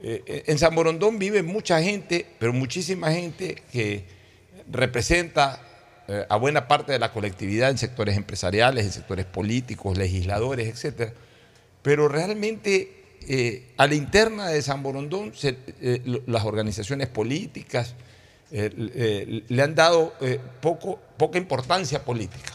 [0.00, 4.04] Eh, eh, en San Borondón vive mucha gente, pero muchísima gente que
[4.70, 5.60] representa
[6.28, 11.12] a buena parte de la colectividad en sectores empresariales, en sectores políticos, legisladores, etc.
[11.80, 15.32] Pero realmente a la interna de San Borondón
[16.26, 17.94] las organizaciones políticas
[18.50, 20.12] le han dado
[20.60, 22.53] poca importancia política.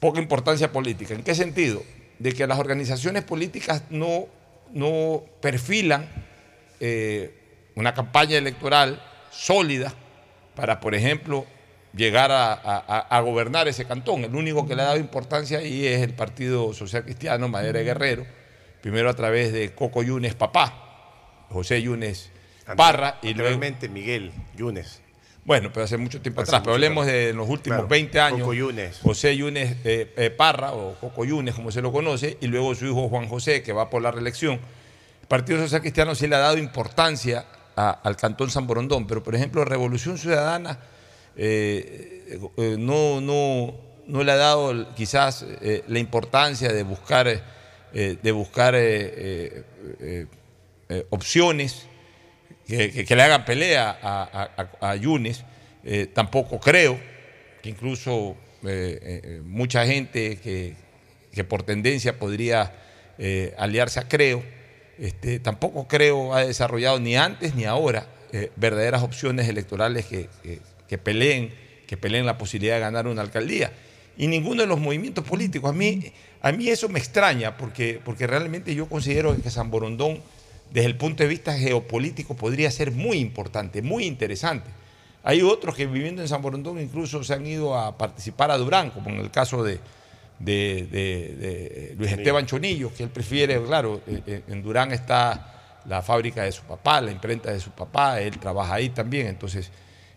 [0.00, 1.14] Poca importancia política.
[1.14, 1.82] ¿En qué sentido?
[2.18, 4.26] De que las organizaciones políticas no,
[4.72, 6.08] no perfilan
[6.80, 7.34] eh,
[7.76, 9.94] una campaña electoral sólida
[10.56, 11.46] para, por ejemplo,
[11.94, 14.24] llegar a, a- a gobernar ese cantón.
[14.24, 18.26] El único que le ha dado importancia ahí es el Partido Social Cristiano, Madera Guerrero,
[18.80, 22.30] primero a través de Coco Yunes Papá, José Yunes
[22.76, 23.58] Parra y luego...
[23.88, 25.00] Miguel Yunes.
[25.44, 27.18] Bueno, pero hace mucho tiempo Hace atrás, pero hablemos tiempo.
[27.26, 28.40] de los últimos Claro, 20 años.
[28.40, 28.98] Coco Yunes.
[29.02, 32.86] José Yunes eh, eh, Parra, o Coco Yunes, como se lo conoce, y luego su
[32.86, 34.60] hijo Juan José, que va por la reelección.
[35.22, 39.22] El Partido Social Cristiano sí le ha dado importancia a- al Cantón San Borondón, pero
[39.22, 40.78] por ejemplo, Revolución Ciudadana
[41.36, 43.74] eh, eh, no, no,
[44.06, 45.44] no le ha dado quizás
[45.88, 47.42] la importancia de buscar,
[47.92, 48.74] de buscar
[51.10, 51.86] opciones
[52.78, 55.44] que, le hagan pelea a, a- Yunes.
[55.84, 56.98] Eh, tampoco creo
[57.62, 60.74] que incluso eh, eh, mucha gente que,
[61.32, 62.72] que por tendencia podría
[63.58, 64.42] aliarse a Creo,
[64.98, 68.06] este, tampoco creo ha desarrollado ni antes ni ahora
[68.56, 70.28] verdaderas opciones electorales que-
[70.88, 71.52] que peleen,
[71.86, 73.72] que peleen la posibilidad de ganar una alcaldía.
[74.16, 75.70] Y ninguno de los movimientos políticos.
[75.70, 80.20] A mí, a mí eso me extraña porque, porque realmente yo considero que San Borondón,
[80.72, 84.70] desde el punto de vista geopolítico, podría ser muy importante, muy interesante.
[85.22, 88.90] Hay otros que viviendo en San Borondón incluso se han ido a participar a Durán,
[88.90, 89.78] como en el caso de,
[90.38, 95.80] de- de- de Luis Esteban Chonillo, que él prefiere, claro, eh, eh, en Durán está
[95.86, 99.70] la fábrica de su papá, la imprenta de su papá, él trabaja ahí también, entonces,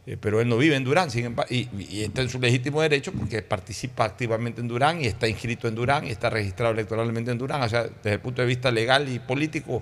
[0.05, 2.81] eh, pero él no vive en Durán, sin embargo, y, y está en su legítimo
[2.81, 7.31] derecho porque participa activamente en Durán y está inscrito en Durán y está registrado electoralmente
[7.31, 9.81] en Durán, o sea, desde el punto de vista legal y político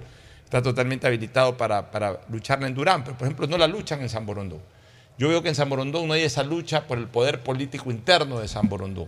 [0.52, 4.10] está totalmente habilitado para, para lucharla en Durán, pero por ejemplo no la luchan en
[4.10, 4.60] San Borondón.
[5.18, 8.38] Yo veo que en San Borondón no hay esa lucha por el poder político interno
[8.38, 9.07] de San Borondón.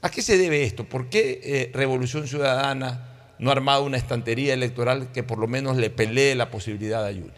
[0.00, 0.82] ¿A qué se debe esto?
[0.82, 5.76] ¿Por qué eh, Revolución Ciudadana no ha armado una estantería electoral que por lo menos
[5.76, 7.30] le pelee la posibilidad a Yunes?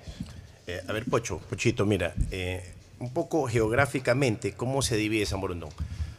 [0.67, 2.65] Eh, a ver, Pocho, Pochito, mira, eh,
[2.99, 5.69] un poco geográficamente, ¿cómo se divide San Borondón?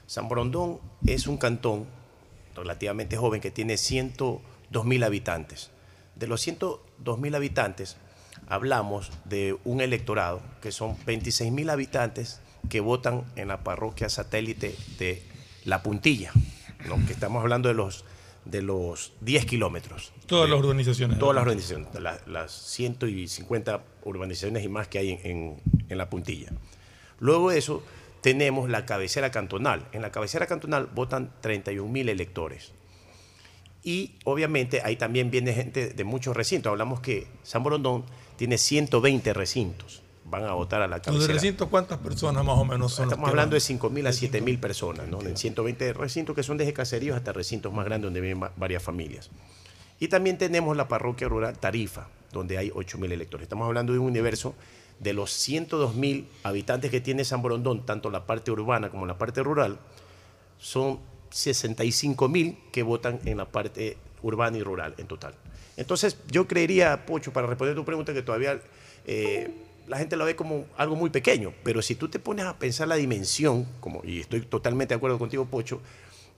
[0.05, 1.87] San Borondón es un cantón
[2.55, 5.71] relativamente joven que tiene 102 mil habitantes.
[6.15, 6.84] De los 102
[7.17, 7.97] mil habitantes,
[8.47, 14.75] hablamos de un electorado que son 26 mil habitantes que votan en la parroquia satélite
[14.97, 15.23] de
[15.65, 16.31] La Puntilla,
[16.87, 17.03] ¿no?
[17.05, 18.05] que estamos hablando de los,
[18.45, 20.13] de los 10 kilómetros.
[20.25, 21.19] Todas las urbanizaciones.
[21.19, 26.09] Todas las urbanizaciones, la- las 150 urbanizaciones y más que hay en, en- en la
[26.09, 26.51] puntilla.
[27.19, 27.83] Luego de eso,
[28.21, 29.87] tenemos la cabecera cantonal.
[29.91, 32.73] En la cabecera cantonal votan 31 mil electores.
[33.85, 36.71] Y obviamente ahí también viene gente de muchos recintos.
[36.71, 38.03] Hablamos que San Borondón
[38.35, 40.01] tiene 120 recintos.
[40.25, 41.33] Van a votar a la ¿Los de cabecera.
[41.35, 43.05] recinto cuántas personas más o menos son?
[43.05, 43.57] Estamos hablando van?
[43.57, 45.21] de 5 mil a 7 mil personas, ¿no?
[45.21, 48.81] En 120 recintos que son desde caseríos hasta recintos más grandes donde viven va- varias
[48.81, 49.29] familias.
[49.99, 53.43] Y también tenemos la parroquia rural Tarifa, donde hay 8 mil electores.
[53.43, 54.55] Estamos hablando de un universo
[54.99, 59.19] de los 102 mil habitantes que tiene San Borondón, tanto la parte urbana como la
[59.19, 59.77] parte rural,
[60.57, 60.99] son
[61.35, 65.35] 65 mil que votan en la parte urbana y rural en total.
[65.75, 68.61] Entonces, yo creería, Pocho, para responder tu pregunta, que todavía
[69.05, 69.51] eh,
[69.85, 72.87] la gente lo ve como algo muy pequeño, pero si tú te pones a pensar
[72.87, 75.81] la dimensión, como, y estoy totalmente de acuerdo contigo, Pocho,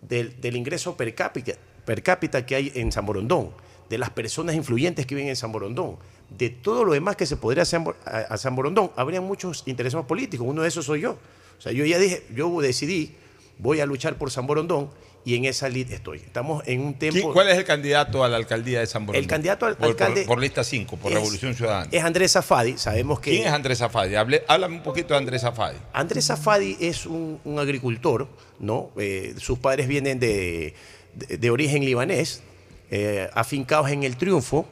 [0.01, 1.53] del, ingreso per cápita,
[1.85, 3.51] per cápita que hay en San Borondón,
[3.89, 5.97] de las personas influyentes que viven en San Borondón,
[6.35, 10.07] de todo lo demás que se podría hacer a, a San Borondón, habría muchos interesados
[10.07, 10.47] políticos.
[10.49, 11.19] Uno de esos soy yo.
[11.57, 13.15] O sea, yo ya dije, yo decidí,
[13.59, 14.89] voy a luchar por San Borondón
[15.25, 16.19] y en esa lid estoy.
[16.19, 17.33] Estamos en un ¿Quién- tiempo.
[17.33, 19.23] ¿Cuál es el candidato a la alcaldía de San Borondón?
[19.23, 21.89] El candidato al Por- alcalde Por, lista 5, por es- Revolución Ciudadana.
[21.91, 23.31] Es Andrés Zafadi, sabemos que.
[23.31, 24.15] ¿Quién es Andrés Zafadi?
[24.15, 25.77] Hable- háblame un poquito de Andrés Zafadi.
[25.91, 28.27] Andrés Zafadi es un, un agricultor,
[28.59, 28.91] ¿no?
[28.97, 30.73] Eh, sus padres vienen de,
[31.13, 32.41] de- de origen libanés,
[32.89, 34.65] eh, afincados en el triunfo,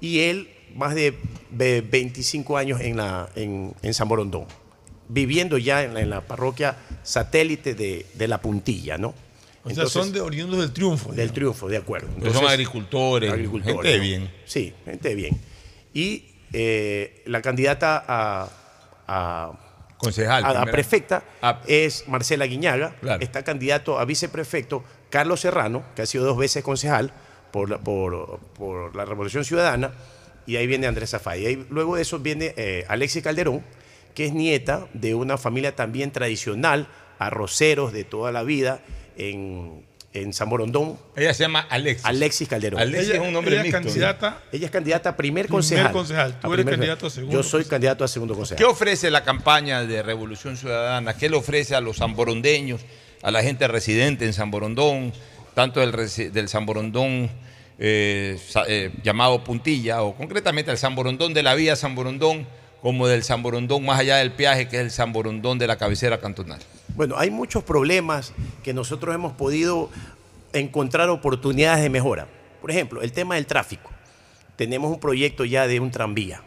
[0.00, 1.14] y él, más de
[1.50, 4.44] ve- 25 años en, la, en, en San Borondón,
[5.12, 9.14] viviendo ya en la, en la parroquia satélite de, de La Puntilla, ¿no?
[9.64, 11.12] O sea, son de oriundos del triunfo.
[11.12, 12.08] Del triunfo, de acuerdo.
[12.32, 14.02] Son agricultores, gente de ¿no?
[14.02, 14.30] bien.
[14.44, 15.40] Sí, gente de bien.
[15.94, 18.48] Y eh, la candidata a,
[19.06, 19.52] a-
[19.98, 21.60] Concejal, a- prefecta Ah.
[21.68, 22.96] es Marcela Guiñaga.
[23.00, 23.22] Claro.
[23.22, 27.12] Está candidato a viceprefecto Carlos Serrano, que ha sido dos veces concejal
[27.52, 29.92] por la, por, por la Revolución Ciudadana.
[30.44, 31.42] Y ahí viene Andrés Zafay.
[31.42, 33.62] Y ahí- luego de eso viene eh, Alexis Calderón,
[34.14, 36.86] que es nieta de una familia también tradicional,
[37.18, 38.80] arroceros de toda la vida
[39.16, 40.98] en, en San Borondón.
[41.16, 42.04] Ella se llama Alexis.
[42.04, 42.80] Alexis Calderón.
[42.80, 43.88] Alexis Ella- es un nombre ella es mixto.
[43.88, 45.92] candidata- Ella es candidata a primer Primer concejal.
[45.92, 46.40] concejal.
[46.40, 47.10] Tú A eres candidato a concejal.
[47.12, 48.64] segundo Yo soy candidato a segundo ¿Qué concejal.
[48.66, 51.16] ofrece la campaña de Revolución Ciudadana?
[51.16, 52.80] ¿Qué le ofrece a los zamborondeños,
[53.22, 55.12] a la gente residente en San Borondón,
[55.54, 55.92] tanto del,
[56.32, 57.30] del San Borondón
[57.78, 62.46] eh, eh, llamado Puntilla, o concretamente al San Borondón de la vía San Borondón,
[62.82, 65.78] como del San Borondón más allá del peaje, que es el San Borondón de la
[65.78, 66.60] cabecera cantonal?
[66.96, 68.34] Bueno, hay muchos problemas
[68.64, 69.88] que nosotros hemos podido
[70.52, 72.26] encontrar oportunidades de mejora.
[72.60, 73.90] Por ejemplo, el tema del tráfico.
[74.56, 76.42] Tenemos un proyecto ya de un tranvía.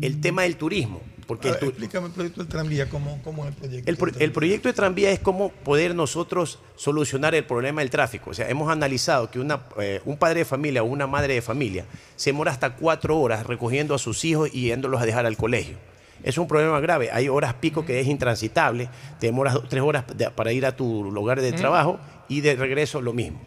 [0.00, 1.00] El tema del turismo.
[1.28, 3.90] Porque ver, explícame el proyecto del tranvía, cómo, cómo es el proyecto.
[3.90, 8.30] El, pro- el proyecto de tranvía es cómo poder nosotros solucionar el problema del tráfico.
[8.30, 11.42] O sea, hemos analizado que una, eh, un padre de familia o una madre de
[11.42, 11.84] familia
[12.16, 15.76] se demora hasta cuatro horas recogiendo a sus hijos y yéndolos a dejar al colegio.
[16.24, 17.10] Es un problema grave.
[17.12, 18.88] Hay horas pico que es intransitable.
[19.20, 21.58] Te demoras dos- tres horas de- para ir a tu lugar de Ujú.
[21.58, 23.38] trabajo y de regreso lo mismo.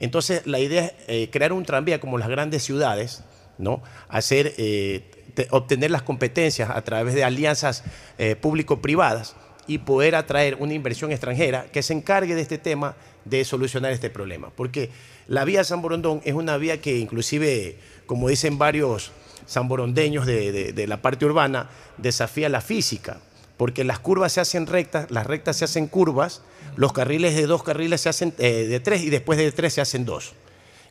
[0.00, 3.24] Entonces, la idea es eh, crear un tranvía como las grandes ciudades,
[3.58, 3.82] ¿no?
[4.08, 7.84] Hacer, eh, te- obtener las competencias a través de alianzas
[8.18, 9.34] eh, público-privadas
[9.66, 14.10] y poder atraer una inversión extranjera que se encargue de este tema de solucionar este
[14.10, 14.50] problema.
[14.56, 14.90] Porque
[15.28, 17.76] la vía San Borondón es una vía que inclusive,
[18.06, 19.12] como dicen varios
[19.46, 23.18] samborondeños de, de- de la parte urbana, desafía la física.
[23.56, 26.42] Porque las curvas se hacen rectas, las rectas se hacen curvas,
[26.74, 29.80] los carriles de dos carriles se hacen eh, de tres y después de tres se
[29.80, 30.32] hacen dos.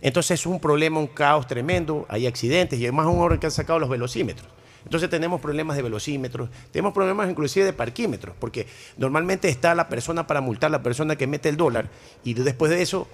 [0.02, 3.52] Entonces es un problema, un caos tremendo, hay accidentes y además un orden que han
[3.52, 4.48] sacado los velocímetros.
[4.84, 8.65] Entonces tenemos problemas de velocímetros, tenemos problemas inclusive de parquímetros, porque
[8.98, 11.90] normalmente está la persona para multar, la persona que mete el dólar,
[12.23, 13.07] y después de eso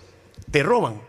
[0.50, 1.02] te roban.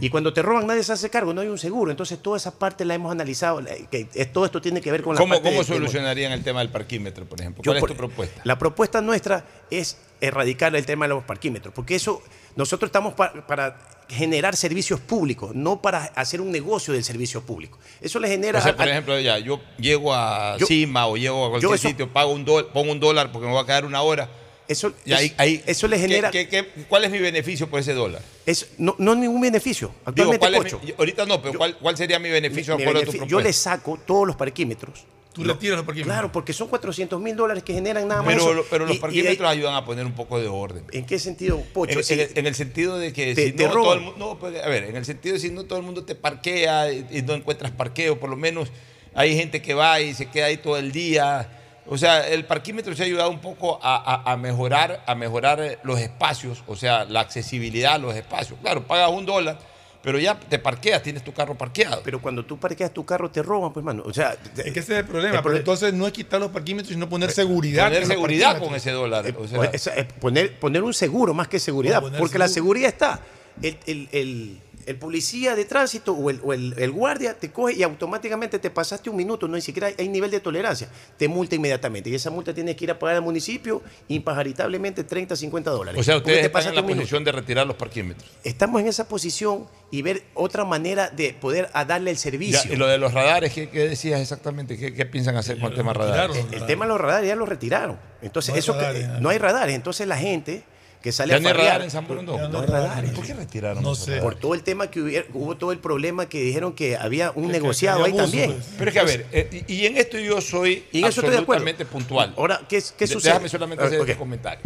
[0.00, 1.90] Y cuando te roban nadie se hace cargo, no hay un seguro.
[1.90, 5.20] Entonces toda esa parte la hemos analizado, que todo esto tiene que ver con la
[5.20, 7.62] ¿Cómo, parte cómo de- de- solucionarían el tema del parquímetro, por ejemplo?
[7.64, 8.40] yo ¿Cuál es tu propuesta?
[8.44, 12.22] La propuesta nuestra es erradicar el tema de los parquímetros, porque eso
[12.56, 13.78] nosotros estamos pa- para
[14.10, 17.78] generar servicios públicos, no para hacer un negocio del servicio público.
[18.00, 21.46] Eso le genera O sea, por ejemplo, ya, yo llego a Yo- Cima o llego
[21.46, 23.84] a cualquier eso- sitio, pago un dólar, pongo un dólar porque me voy a quedar
[23.84, 24.28] una hora.
[24.70, 27.68] Eso, y ahí, es- ahí- eso le ¿qué- genera- qué- qué- cuál es mi beneficio
[27.68, 28.22] por ese dólar?
[28.46, 29.88] es, no, no ningún beneficio.
[29.88, 32.82] Digo, Actualmente, ¿cuál es Pocho, mi- ahorita no, pero ¿cuál, cuál sería mi beneficio mi
[32.84, 35.04] de acuerdo a tu beneficio- yo le saco todos los parquímetros.
[35.32, 36.12] Tú retiras los parquímetros.
[36.14, 38.34] Claro, porque son 400 mil dólares que generan nada más.
[38.34, 38.66] Pero, eso.
[38.68, 40.84] pero los Y- y parquímetros ayudan a poner un poco de orden.
[40.92, 41.98] ¿En qué sentido, Pocho?
[41.98, 44.00] En, Si- en el, en el sentido de que Te- si te no todo el
[44.00, 46.14] mundo, no, pues, a ver, en el sentido de si no todo el mundo te
[46.16, 48.70] parquea y, y no encuentras parqueo, por lo menos
[49.14, 51.48] hay gente que va y se queda ahí todo el día.
[51.90, 55.60] O sea, el parquímetro se ha ayudado un poco a, a- a mejorar, a mejorar
[55.60, 58.58] eh, los espacios, o sea, la accesibilidad a los espacios.
[58.62, 59.58] Claro, pagas un dólar,
[60.02, 62.00] pero ya te parqueas, tienes tu carro parqueado.
[62.04, 64.04] Pero cuando tú parqueas tu carro te roban, pues, mano.
[64.06, 65.38] O sea, Es que ese es el problema.
[65.38, 67.86] El pero entonces no es quitar los parquímetros, sino poner seguridad.
[67.88, 69.26] Poner seguridad con ese dólar.
[69.36, 72.88] o sea, Pues, es- es poner, poner un seguro más que seguridad, porque la seguridad
[72.88, 73.20] está.
[73.60, 77.74] El, el- el- el policía de tránsito o, el, o el- el guardia te coge
[77.74, 81.28] y automáticamente te pasaste un minuto, no ni siquiera hay, hay nivel de tolerancia, te
[81.28, 82.10] multa inmediatamente.
[82.10, 86.00] Y esa multa tienes que ir a pagar al municipio impajaritablemente 30, 50 dólares.
[86.00, 87.00] o sea, ustedes te están en la minuto.
[87.00, 88.28] posición de retirar los parquímetros.
[88.44, 92.60] Estamos en esa posición y ver otra manera de poder a darle el servicio.
[92.64, 94.78] Ya, y lo de los radares, ¿qué, qué decías exactamente?
[94.78, 96.36] ¿Qué, qué piensan hacer con el tema radares?
[96.36, 97.98] El, el tema de los radares ya lo retiraron.
[98.22, 99.20] Entonces, No eso que- radares, ¿no?
[99.20, 99.74] no hay radares.
[99.74, 100.62] Entonces la gente
[101.02, 102.52] que sale ¿Ya a no radar en San Borondón?
[102.52, 103.10] No hay radares.
[103.12, 104.18] ¿Por qué retiraron No sé.
[104.20, 107.46] Por todo el tema que hubiera- hubo todo el problema que dijeron que había un
[107.46, 108.52] Que- negociado que ahí también.
[108.52, 108.66] pues.
[108.76, 111.34] Pero es que, a ver, eh, y en esto yo soy Y en eso estoy
[111.34, 111.62] de acuerdo.
[111.62, 112.34] absolutamente puntual.
[112.36, 113.32] Ahora, ¿qué, qué De- sucede?
[113.32, 114.62] Déjame solamente hacer Ah, este comentario.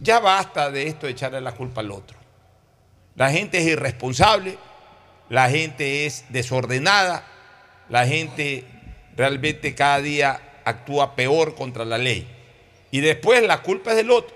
[0.00, 2.16] Ya basta de esto de echarle la culpa al otro.
[3.14, 4.56] La gente es irresponsable,
[5.28, 7.24] la gente es desordenada,
[7.90, 8.64] la gente
[9.16, 12.26] realmente cada día actúa peor contra la ley.
[12.90, 14.34] Y después la culpa es del otro.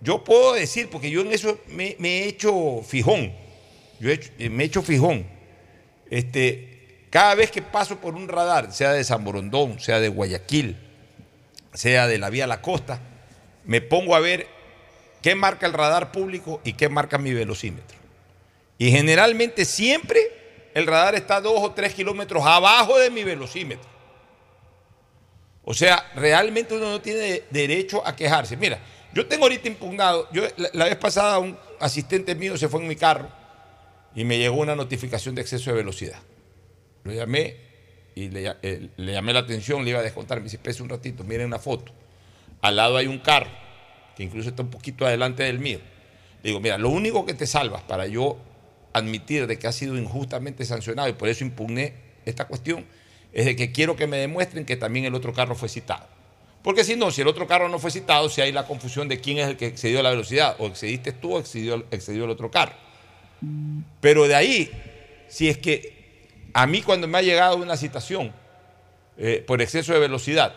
[0.00, 3.32] Yo puedo decir, porque yo en eso me, he hecho fijón,
[3.98, 5.26] yo he hecho- eh, me he hecho fijón.
[6.10, 10.76] Este, cada vez que paso por un radar, sea de San Borondón, sea de Guayaquil,
[11.72, 13.00] sea de la vía la costa,
[13.64, 14.46] me pongo a ver
[15.22, 17.96] qué marca el radar público y qué marca mi velocímetro.
[18.78, 20.20] Y generalmente siempre
[20.74, 23.88] el radar está dos o tres kilómetros abajo de mi velocímetro.
[25.64, 28.56] O sea, realmente uno no tiene derecho a quejarse.
[28.56, 28.78] Mira,
[29.16, 30.42] yo tengo ahorita impugnado, yo
[30.74, 33.30] la, vez pasada un asistente mío se fue en mi carro
[34.14, 36.18] y me llegó una notificación de exceso de velocidad.
[37.02, 37.56] Lo llamé
[38.14, 41.24] y le, eh, llamé la atención, le iba a descontar, me dice, espese un ratito,
[41.24, 41.92] miren una foto.
[42.60, 43.48] Al lado hay un carro,
[44.14, 45.80] que incluso está un poquito adelante del mío.
[46.42, 48.36] Le digo, mira, lo único que te salvas para yo
[48.92, 51.94] admitir de que ha sido injustamente sancionado y por eso impugné
[52.26, 52.84] esta cuestión,
[53.32, 56.06] es de que quiero que me demuestren que también el otro carro fue citado.
[56.66, 59.20] Porque si no, si el otro carro no fue citado, si hay la confusión de
[59.20, 62.50] quién es el que excedió la velocidad, o excediste tú o excedió, excedió el otro
[62.50, 62.72] carro.
[64.00, 64.68] Pero de ahí,
[65.28, 68.32] si es que a mí cuando me ha llegado una citación
[69.16, 70.56] eh, por exceso de velocidad,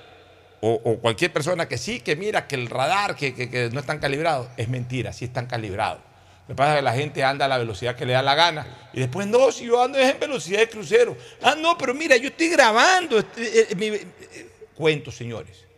[0.61, 3.99] o, cualquier persona que sí, que mira que el radar, que, que- que no están
[3.99, 6.01] calibrados, es mentira, sí están calibrados.
[6.47, 8.33] Lo que pasa es que la gente anda a la velocidad que le da la
[8.33, 8.89] gana.
[8.93, 11.15] Y después, no, si yo ando es en velocidad de crucero.
[11.43, 13.19] Ah, no, pero mira, yo estoy grabando.
[13.19, 15.68] este, eh, eh, cuento, señores.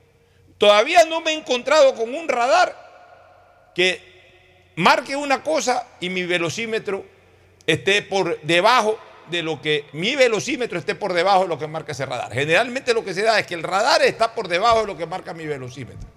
[0.61, 3.99] Todavía no me he encontrado con un radar que
[4.75, 7.03] marque una cosa y mi velocímetro
[7.65, 8.99] esté por debajo
[9.31, 12.31] de lo que mi velocímetro esté por debajo de lo que marca ese radar.
[12.31, 15.07] Generalmente lo que se da es que el radar está por debajo de lo que
[15.07, 16.07] marca mi velocímetro.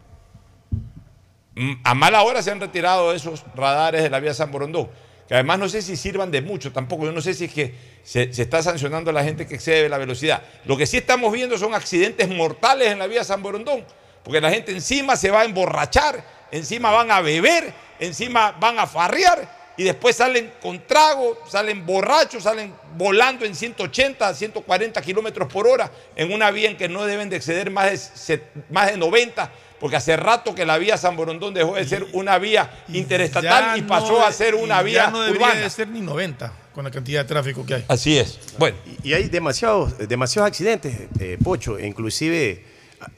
[1.55, 4.91] Mm, A mala hora se han retirado esos radares de la vía San Borondón,
[5.27, 7.07] que además no sé si sirvan de mucho tampoco.
[7.07, 9.89] Yo no sé si es que se, se está sancionando a la gente que excede
[9.89, 10.43] la velocidad.
[10.67, 13.87] Lo que sí estamos viendo son accidentes mortales en la vía San Borondón,
[14.25, 18.87] porque la gente encima se va a emborrachar, encima van a beber, encima van a
[18.87, 25.67] farrear y después salen con trago, salen borrachos, salen volando en 180, 140 kilómetros por
[25.67, 29.51] hora en una vía en que no deben de exceder más de, más de 90,
[29.81, 33.83] porque hace rato que la vía San Borondón dejó de ser una vía interestatal y
[33.83, 35.61] pasó no- a ser una y vía ya no debería urbana.
[35.63, 37.85] de ser ni 90 con la cantidad de tráfico que hay.
[37.89, 38.39] Así es.
[38.59, 38.77] Bueno.
[39.03, 42.65] Y hay demasiados, demasiados accidentes, eh, Pocho, inclusive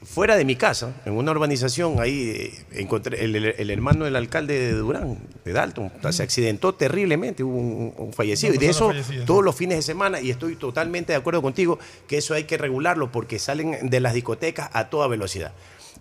[0.03, 4.15] fuera de mi casa, en una urbanización, ahí eh, encontré el, el- el hermano del
[4.15, 8.53] alcalde de Durán, de Dalton, se accidentó terriblemente, hubo un, un fallecido.
[8.53, 11.79] Y de eso fallecida, todos los fines de semana, y estoy totalmente de acuerdo contigo,
[12.07, 15.53] que eso hay que regularlo porque salen de las discotecas a toda velocidad.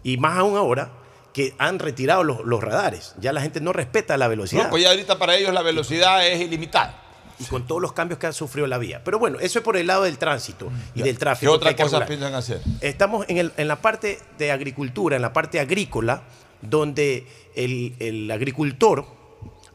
[0.03, 0.91] Y más aún ahora
[1.33, 4.65] que han retirado los, los radares, ya la gente no respeta la velocidad.
[4.65, 7.03] No, pues ya ahorita para ellos la velocidad es ilimitada.
[7.39, 9.03] Y con todos los cambios que ha sufrido la vía.
[9.05, 11.53] Pero bueno, eso es por el lado del tránsito y del ¿Qué tráfico.
[11.53, 12.09] que otra hay que cosa regular.
[12.09, 12.61] piensan hacer?
[12.81, 16.23] Estamos en, el- en la parte de agricultura, en la parte agrícola,
[16.63, 19.05] donde el, el agricultor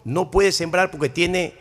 [0.04, 1.54] no puede sembrar porque tiene,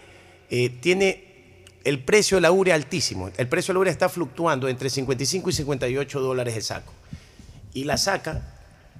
[0.51, 3.31] eh, tiene el precio de la urea altísimo.
[3.36, 6.93] El precio de la urea está fluctuando entre 55 y 58 dólares el saco.
[7.74, 8.55] Y la saca,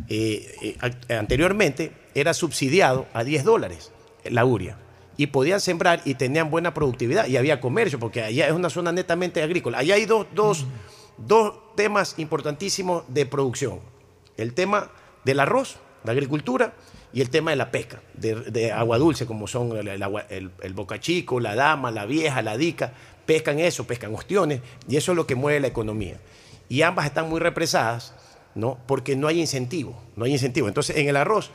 [0.09, 0.77] eh,
[1.09, 3.91] eh, anteriormente, era subsidiado a 10 dólares
[4.25, 4.77] la urea.
[5.21, 8.91] Y podían sembrar y tenían buena productividad y había comercio, porque allá es una zona
[8.91, 9.77] netamente agrícola.
[9.77, 10.65] Allá hay dos, dos,
[11.19, 13.81] dos temas importantísimos de producción.
[14.39, 14.91] El tema
[15.27, 16.73] del arroz, la agricultura,
[17.13, 20.51] y el tema de la pesca, de, de agua dulce, como son el, el el-
[20.63, 22.95] el boca chico, la dama, la vieja, la dica.
[23.27, 26.17] Pescan eso, pescan ostiones, y eso es lo que mueve la economía.
[26.71, 28.15] Y ambas están muy represadas,
[28.55, 28.79] ¿no?
[28.87, 30.67] Porque no hay incentivo, no hay incentivo.
[30.69, 31.51] Entonces, en el arroz,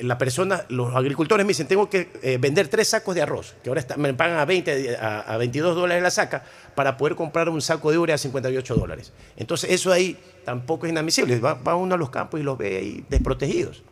[0.00, 3.70] la persona, los agricultores me dicen, tengo que eh, vender tres sacos de arroz, que
[3.70, 6.44] ahora está- me pagan a, 20, a, a 22 dólares la saca,
[6.74, 9.12] para poder comprar un saco de urea a 58 dólares.
[9.36, 11.38] Entonces eso ahí tampoco es inadmisible.
[11.40, 13.82] Va, va uno a los campos y los ve ahí desprotegidos.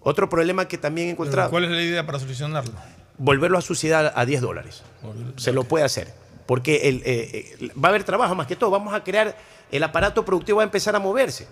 [0.00, 2.72] Otro problema que también he encontrado, ¿Cuál es la idea para solucionarlo?
[3.18, 4.82] volverlo a subsidiar a 10 dólares.
[5.36, 6.12] Se lo puede hacer.
[6.46, 8.70] Porque el, eh, eh, va a haber trabajo más que todo.
[8.70, 9.36] Vamos a crear,
[9.70, 11.46] el aparato productivo va a empezar a moverse.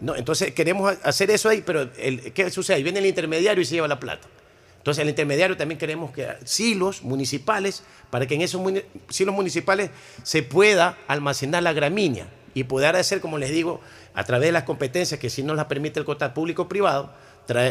[0.00, 0.14] ¿No?
[0.16, 2.82] Entonces queremos ha- hacer eso ahí, pero el, ¿qué sucede?
[2.82, 4.28] Viene el intermediario y se lleva la plata.
[4.78, 8.62] Entonces el intermediario también queremos que silos municipales, para que en esos
[9.10, 9.90] silos municipales
[10.22, 13.80] se pueda almacenar la gramínea y poder hacer, como les digo,
[14.14, 17.12] a través de las competencias que si nos las permite el COTA público-privado,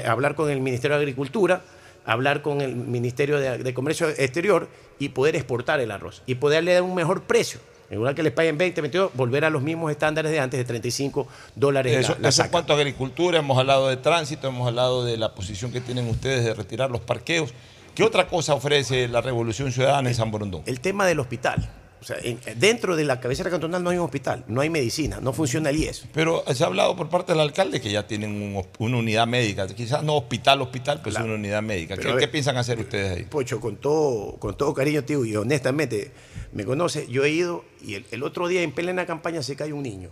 [0.05, 1.61] hablar con el Ministerio de Agricultura,
[2.05, 4.67] hablar con el Ministerio de Comercio Exterior
[4.99, 7.59] y poder exportar el arroz y poderle dar un mejor precio.
[7.89, 10.65] En lugar que les paguen 20, 22, volver a los mismos estándares de antes de
[10.65, 14.67] 35 dólares la- Eso, la eso en cuanto a agricultura, hemos hablado de tránsito, hemos
[14.67, 17.53] hablado de la posición que tienen ustedes de retirar los parqueos.
[17.95, 20.63] ¿Qué otra cosa ofrece la Revolución Ciudadana en San Borondón?
[20.65, 21.67] El tema del hospital.
[21.99, 25.19] O sea, en- dentro de la cabecera cantonal no hay un hospital, no hay medicina,
[25.19, 26.05] no funciona el IES.
[26.13, 29.67] Pero se ha hablado por parte del alcalde que ya tienen un una unidad médica,
[29.67, 31.97] quizás no hospital, hospital, pero sí una unidad médica.
[31.97, 33.23] ¿Qué, a ver- qué piensan hacer ustedes ahí?
[33.23, 36.11] Pocho, con todo, con todo cariño, tío, y honestamente,
[36.53, 39.73] me conoce, yo he ido y el, el otro día en plena campaña se cae
[39.73, 40.09] un niño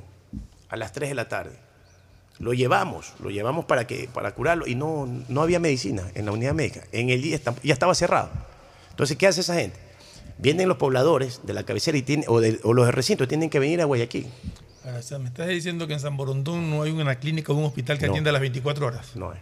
[0.70, 1.54] a las 3 de la tarde.
[2.40, 6.32] Lo llevamos, lo llevamos para, que, para curarlo y no, no había medicina en la
[6.34, 6.82] unidad médica.
[6.92, 8.30] En el día está- ya estaba cerrado.
[8.90, 9.78] Entonces, ¿qué hace esa gente?
[10.38, 13.82] Vienen los pobladores de la cabecera y o, de- o los recintos tienen que venir
[13.82, 14.28] a Guayaquil.
[14.98, 17.64] O sea, me estás diciendo que en San Borondón no hay una clínica o un
[17.66, 18.12] hospital que No.
[18.14, 19.16] atienda a las 24 horas.
[19.16, 19.40] No hay.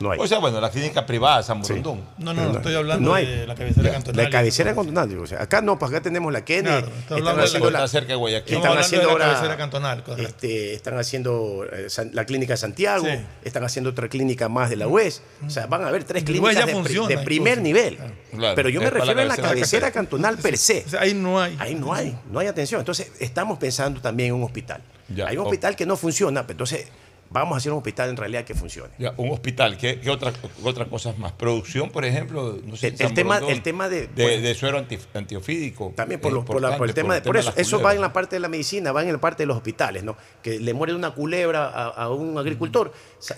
[0.00, 0.18] No hay.
[0.20, 2.02] O sea, bueno, la clínica privada de San Borondón.
[2.18, 3.26] No, no, no, estoy hablando No hay.
[3.26, 4.24] de la cabecera cantonal.
[4.24, 6.64] La cabecera cantonal, digo, o sea, acá no, pues acá tenemos la Kennedy.
[6.82, 8.54] Claro, están hablando la- haciendo Está cerca de Guayaquil.
[8.54, 10.28] Están hablando haciendo de la ahora, cabecera cantonal, correcto.
[10.30, 13.18] este, están haciendo eh, San- la clínica de Santiago, Sí.
[13.44, 15.22] están haciendo otra clínica más de la UES.
[15.46, 17.62] O sea, van a haber tres La clínicas de, pri- funciona, de primer incluso.
[17.64, 17.98] nivel.
[18.36, 20.84] Claro, Pero yo me es la refiero a la cabecera cantonal per se.
[20.86, 21.56] O sea, ahí no hay.
[21.58, 22.80] Ahí no hay, no hay atención.
[22.80, 24.80] Entonces, estamos pensando también en un hospital.
[25.08, 26.86] Ya, hay un hospital que no funciona, pero entonces
[27.30, 28.92] vamos a hacer un hospital en realidad que funcione.
[28.98, 31.32] Ya, un hospital, ¿qué, qué otra- qué otras cosas más?
[31.32, 34.42] Producción, por ejemplo, no sé, El- el tema- Borondón, el tema de- de, bueno.
[34.42, 35.92] de suero anti- antiofídico.
[35.96, 38.00] También por, los- por la- por el tema de, por eso, las eso va en
[38.00, 40.16] la parte de la medicina, va en la parte de los hospitales, ¿no?
[40.42, 42.92] Que le muere una culebra a, a un agricultor,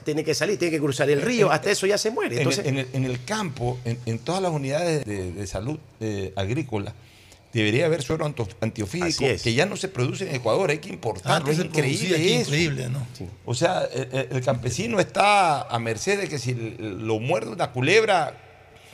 [0.05, 2.37] tiene que salir, tiene que cruzar el río, hasta eso ya se muere.
[2.37, 6.33] En, Entonces, el, en el- en campo, en, todas las unidades de, de salud eh,
[6.37, 6.95] agrícola,
[7.53, 8.25] debería haber suero
[8.61, 9.43] antiofídico es.
[9.43, 11.37] que ya no se produce en Ecuador, hay que importarlo.
[11.39, 13.07] Antes es increíble increíble, ¿no?
[13.45, 17.71] O sea, el, el- el campesino está a merced de que si lo muerde una
[17.73, 18.35] culebra,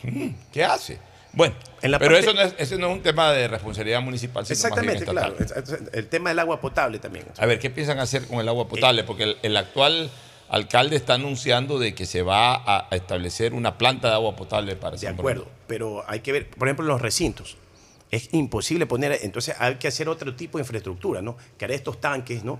[0.03, 0.99] mm, ¿qué hace?
[1.33, 4.01] Bueno, En la pero parte- eso, no es, eso no es un tema de responsabilidad
[4.01, 5.89] municipal, sino más bien exactamente, claro.
[5.93, 7.27] El tema del agua potable también.
[7.37, 9.05] A ver, ¿qué piensan hacer con el agua potable?
[9.05, 10.11] Porque el, el actual
[10.49, 14.93] alcalde está anunciando de que se va a, establecer una planta de agua potable para
[14.93, 17.59] De San acuerdo, pero hay que ver, por ejemplo, en los recintos.
[18.11, 21.37] Es imposible poner, entonces hay que hacer otro tipo de infraestructura, ¿no?
[21.57, 22.59] Crear estos tanques, ¿no?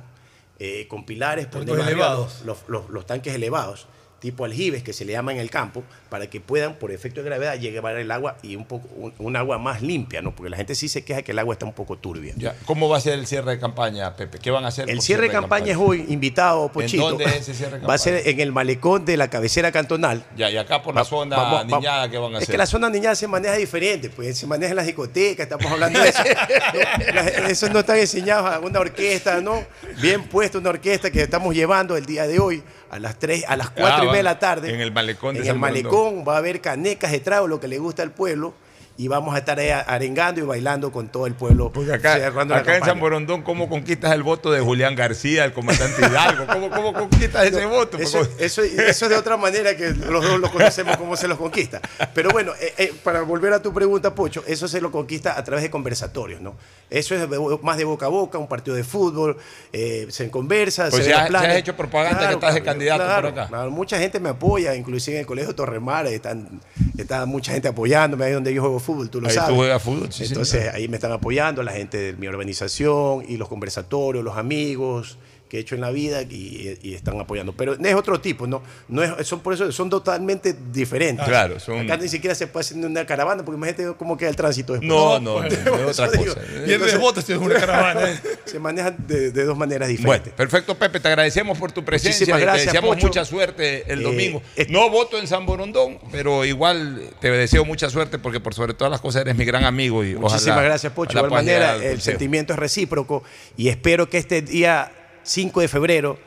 [0.59, 1.47] Eh, con pilares
[1.77, 2.43] debajo, elevados.
[2.45, 3.87] Los, los- los tanques elevados,
[4.21, 7.27] tipo aljibes que se le llama en el campo, para que puedan, por efecto de
[7.29, 10.35] gravedad, llevar el agua y un poco un, un agua más limpia, ¿no?
[10.35, 12.33] Porque la gente sí se queja que el agua está un poco turbia.
[12.37, 14.39] Ya, ¿Cómo va a ser el cierre de campaña, Pepe?
[14.39, 14.89] ¿Qué van a hacer?
[14.89, 17.09] El cierre de campaña es hoy, invitado, Pochito.
[17.11, 18.33] dónde es ese cierre de Va a ser campaña?
[18.35, 20.25] en el malecón de la cabecera cantonal.
[20.37, 22.53] Ya, y acá por la Va- zona vamos- niñada, ¿qué van a Es hacer?
[22.55, 26.01] que la zona niñada se maneja diferente, pues se maneja en las discotecas, estamos hablando
[26.01, 26.23] de eso.
[27.49, 29.65] Eso no están enseñados a una orquesta, ¿no?
[30.01, 33.57] Bien puesta una orquesta que estamos llevando el día de hoy a las 3, a
[33.57, 34.73] las 4 Ah, y media de la tarde.
[34.75, 35.83] En el malecón de En San el Borondón.
[35.85, 38.55] malecón va a haber canecas de trago, lo que le gusta al pueblo,
[38.99, 41.71] y vamos a estar ahí arengando y bailando con todo el pueblo.
[41.73, 42.99] Porque acá, acá en San.
[42.99, 46.47] Borondón, ¿cómo conquistas el voto de Julián García, el comandante Hidalgo?
[46.47, 47.99] ¿Cómo, cómo conquistas ese voto?
[47.99, 51.39] Eso, eso, eso es de otra manera que los dos lo conocemos cómo se los
[51.39, 51.81] conquista.
[52.15, 55.45] Pero bueno, eh, eh, para volver a tu pregunta, Pocho, eso se lo conquista a
[55.45, 56.55] través de conversatorios, ¿no?
[56.89, 57.29] Eso es
[57.63, 59.37] más de boca a boca, un partido de fútbol,
[59.73, 61.51] eh, se conversa, Pues se los planes.
[61.51, 63.47] has hecho propaganda que estás de candidato por claro, acá.
[63.49, 66.61] claro, mucha gente me apoya, inclusive en el Colegio Torremara están,
[66.97, 69.57] está mucha gente apoyándome, ahí donde yo juego fútbol, tú lo Ahí tú sabes.
[69.57, 73.49] juegas fútbol, sí, Entonces ahí me están apoyando la gente de mi organización y los
[73.49, 75.19] conversatorios, los amigos
[75.49, 77.53] que he hecho en la vida y, y están apoyando.
[77.53, 78.63] Pero es otro tipo, ¿no?
[78.89, 81.25] no es, son por eso son totalmente diferentes.
[81.27, 84.37] Claro, son- Acá ni siquiera se puede hacer una caravana porque imagínate cómo queda el
[84.37, 84.89] tránsito después.
[84.89, 86.35] No, no, no, es otra digo.
[86.35, 86.41] cosa.
[86.65, 88.21] Pierde votos si es una caravana.
[88.45, 90.33] se manejan de, de dos maneras Bueno, diferentes.
[90.33, 93.07] perfecto, Pepe, te agradecemos por tu presencia Muchísimas y gracias, te deseamos Pocho.
[93.09, 94.43] mucha suerte el Eh, domingo.
[94.69, 98.91] No voto en San Borondón, pero igual te deseo mucha suerte porque por sobre todas
[98.91, 101.13] las cosas eres mi gran amigo y Muchísimas ojalá- gracias, Pocho.
[101.13, 103.23] De igual manera, el sentimiento es recíproco
[103.57, 104.91] y espero que este día
[105.27, 106.19] 5 de febrero,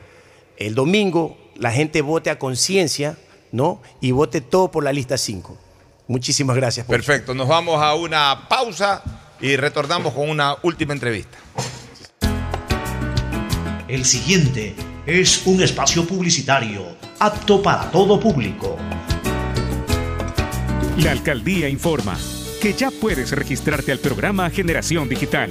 [0.56, 3.16] el domingo, la gente vote a conciencia,
[3.50, 3.82] ¿no?
[4.00, 5.56] Y vote todo por la lista 5.
[6.06, 6.96] Muchísimas gracias, Pocho.
[6.96, 9.02] Perfecto, nos vamos a una pausa
[9.40, 11.38] y retornamos con una última entrevista.
[13.88, 14.74] El siguiente
[15.06, 16.84] es un espacio publicitario
[17.18, 18.76] apto para todo público.
[20.98, 22.18] La alcaldía informa
[22.60, 25.50] que ya puedes registrarte al programa Generación Digital.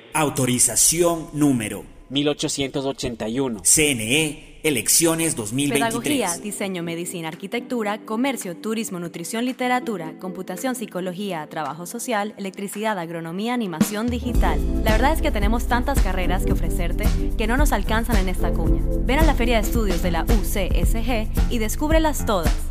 [0.13, 3.61] Autorización número 1881.
[3.63, 5.79] CNE Elecciones 2023.
[5.79, 14.07] Pedagogía, diseño, medicina, arquitectura, comercio, turismo, nutrición, literatura, computación, psicología, trabajo social, electricidad, agronomía, animación
[14.07, 14.59] digital.
[14.83, 17.05] La verdad es que tenemos tantas carreras que ofrecerte
[17.39, 18.83] que no nos alcanzan en esta cuña.
[19.03, 22.70] Ven a la Feria de Estudios de la UCSG y descúbrelas todas.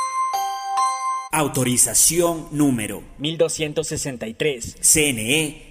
[1.31, 4.77] Autorización número 1263.
[4.81, 5.70] CNE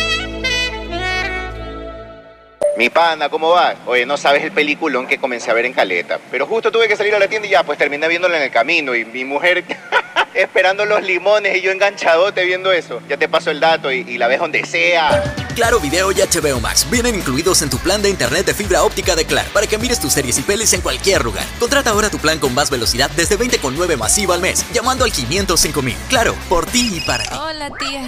[2.81, 3.75] Mi pana, ¿cómo va?
[3.85, 6.19] Oye, no sabes el peliculón que comencé a ver en Caleta.
[6.31, 8.49] Pero justo tuve que salir a la tienda y ya, pues terminé viéndolo en el
[8.49, 8.95] camino.
[8.95, 9.63] Y mi mujer
[10.33, 12.99] esperando los limones y yo enganchadote viendo eso.
[13.07, 15.31] Ya te paso el dato y, y la ves donde sea.
[15.53, 19.15] Claro Video y HBO Max vienen incluidos en tu plan de internet de fibra óptica
[19.15, 21.45] de Claro para que mires tus series y pelis en cualquier lugar.
[21.59, 25.95] Contrata ahora tu plan con más velocidad desde 20,9 masiva al mes, llamando al 505.000.
[26.09, 27.37] Claro, por ti y para ti.
[27.39, 28.07] Hola, tía.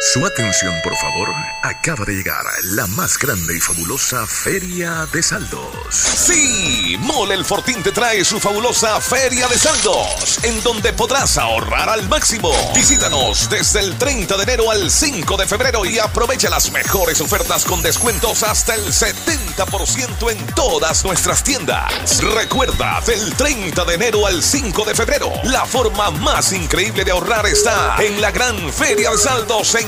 [0.00, 1.28] Su atención, por favor.
[1.60, 5.74] Acaba de llegar la más grande y fabulosa Feria de Saldos.
[5.90, 11.88] Sí, Mole el Fortín te trae su fabulosa Feria de Saldos, en donde podrás ahorrar
[11.88, 12.52] al máximo.
[12.76, 17.64] Visítanos desde el 30 de enero al 5 de febrero y aprovecha las mejores ofertas
[17.64, 22.22] con descuentos hasta el 70% en todas nuestras tiendas.
[22.22, 27.46] Recuerda, del 30 de enero al 5 de febrero, la forma más increíble de ahorrar
[27.46, 29.87] está en la gran Feria de Saldos en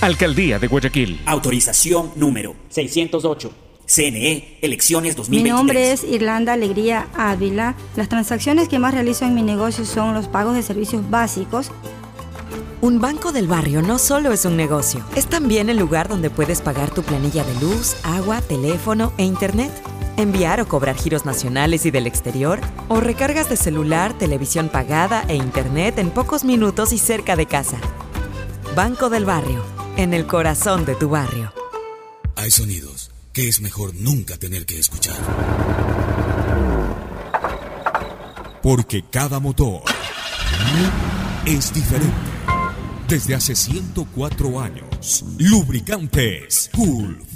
[0.00, 1.20] Alcaldía de Guayaquil.
[1.24, 3.50] Autorización número 608.
[3.86, 5.54] CNE Elecciones Mi 2023.
[5.54, 7.76] nombre es Irlanda Alegría Ávila.
[7.96, 11.70] Las transacciones que más realizo en mi negocio son los pagos de servicios básicos.
[12.82, 16.60] Un banco del barrio no solo es un negocio, es también el lugar donde puedes
[16.60, 19.72] pagar tu planilla de luz, agua, teléfono e internet,
[20.18, 25.36] enviar o cobrar giros nacionales y del exterior, o recargas de celular, televisión pagada e
[25.36, 27.78] internet en pocos minutos y cerca de casa.
[28.76, 29.64] Banco del barrio,
[29.96, 31.52] en el corazón de tu barrio.
[32.36, 35.16] Hay sonidos que es mejor nunca tener que escuchar.
[38.62, 39.82] Porque cada motor
[41.46, 42.14] es diferente.
[43.08, 47.35] Desde hace 104 años, Lubricantes Gulf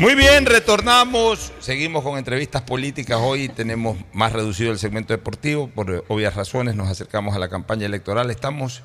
[0.00, 1.52] Muy bien, retornamos.
[1.60, 3.18] Seguimos con entrevistas políticas.
[3.20, 5.68] Hoy tenemos más reducido el segmento deportivo.
[5.68, 8.30] Por obvias razones nos acercamos a la campaña electoral.
[8.30, 8.82] Estamos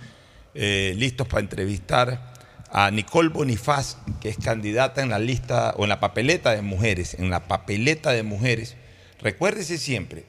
[0.56, 2.34] eh, listos para entrevistar
[2.70, 7.14] a Nicole Bonifaz, que es candidata en la lista o en la papeleta de mujeres.
[7.14, 8.76] En la papeleta de mujeres.
[9.22, 10.26] Recuérdese siempre,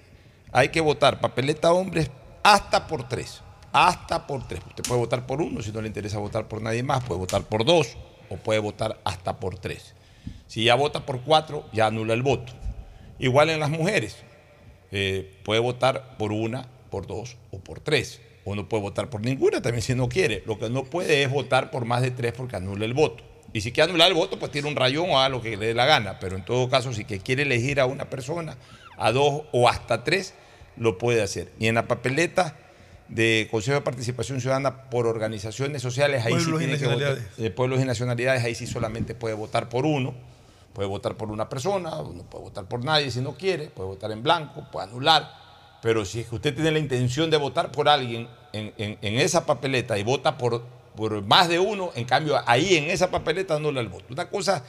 [0.52, 2.12] hay que votar papeleta hombres
[2.44, 3.42] hasta por tres.
[3.72, 4.60] Hasta por tres.
[4.64, 7.02] Usted puede votar por uno si no le interesa votar por nadie más.
[7.02, 7.96] Puede votar por dos
[8.30, 9.95] o puede votar hasta por tres.
[10.46, 12.52] Si ya vota por cuatro, ya anula el voto.
[13.18, 14.16] Igual en las mujeres.
[14.92, 18.20] Eh, puede votar por una, por dos o por tres.
[18.44, 20.42] o no puede votar por ninguna, también si no quiere.
[20.46, 23.24] Lo que no puede es votar por más de tres porque anula el voto.
[23.52, 25.66] Y si quiere anular el voto, pues tiene un rayón o haga lo que le
[25.66, 26.18] dé la gana.
[26.20, 28.56] Pero en todo caso, si quiere elegir a una persona,
[28.98, 30.34] a dos o hasta tres,
[30.76, 31.50] lo puede hacer.
[31.58, 32.56] Y en la papeleta
[33.08, 37.36] de Consejo de Participación Ciudadana por organizaciones sociales, ahí sí Pueblos y tiene que votar,
[37.36, 40.14] de pueblos y nacionalidades, ahí sí solamente puede votar por uno,
[40.72, 44.10] puede votar por una persona, no puede votar por nadie si no quiere, puede votar
[44.12, 45.30] en blanco, puede anular,
[45.82, 49.14] pero si es que usted tiene la intención de votar por alguien en, en- en
[49.20, 50.64] esa papeleta y vota por,
[50.96, 54.06] por más de uno, en cambio ahí en esa papeleta anula el voto.
[54.10, 54.64] Una cosa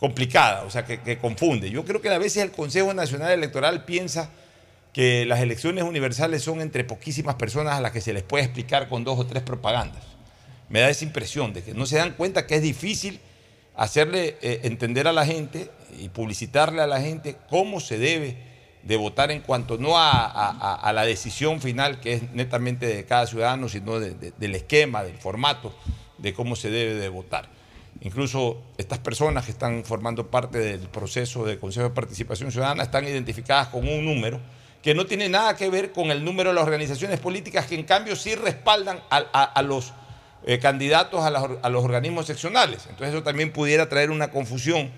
[0.00, 1.70] complicada, o sea, que, que confunde.
[1.70, 4.30] Yo creo que a veces el Consejo Nacional Electoral piensa
[4.92, 8.88] que las elecciones universales son entre poquísimas personas a las que se les puede explicar
[8.88, 10.02] con dos o tres propagandas.
[10.68, 13.20] Me da esa impresión de que no se dan cuenta que es difícil
[13.76, 18.36] hacerle eh, entender a la gente y publicitarle a la gente cómo se debe
[18.82, 23.26] de votar en cuanto no a, a- la decisión final que es netamente de cada
[23.26, 25.74] ciudadano, sino de- de- del esquema, del formato
[26.16, 27.48] de cómo se debe de votar.
[28.00, 33.06] Incluso estas personas que están formando parte del proceso de Consejo de Participación Ciudadana están
[33.06, 34.40] identificadas con un número
[34.88, 37.82] que no tiene nada que ver con el número de las organizaciones políticas que en
[37.82, 39.92] cambio sí respaldan a, a- a los
[40.46, 42.86] eh, candidatos a, las or- a los organismos seccionales.
[42.88, 44.90] Entonces eso también pudiera traer una confusión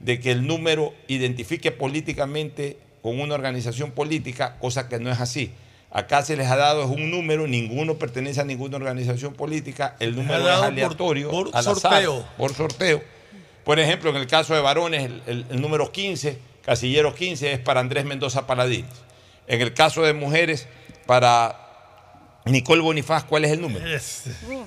[0.00, 5.52] de que el número identifique políticamente con una organización política, cosa que no es así.
[5.92, 10.16] Acá se les ha dado es un número, ninguno pertenece a ninguna organización política, el
[10.16, 12.26] número es por- aleatorio, por azar, sorteo.
[12.36, 13.02] por sorteo.
[13.62, 17.58] Por ejemplo, en el caso de varones, el, el- el número 15, casillero 15, es
[17.60, 19.06] para Andrés Mendoza Paladines.
[19.48, 20.66] En el caso de mujeres,
[21.06, 21.58] para
[22.44, 23.84] Nicole Bonifaz, ¿cuál es el número?
[24.48, 24.64] Uh,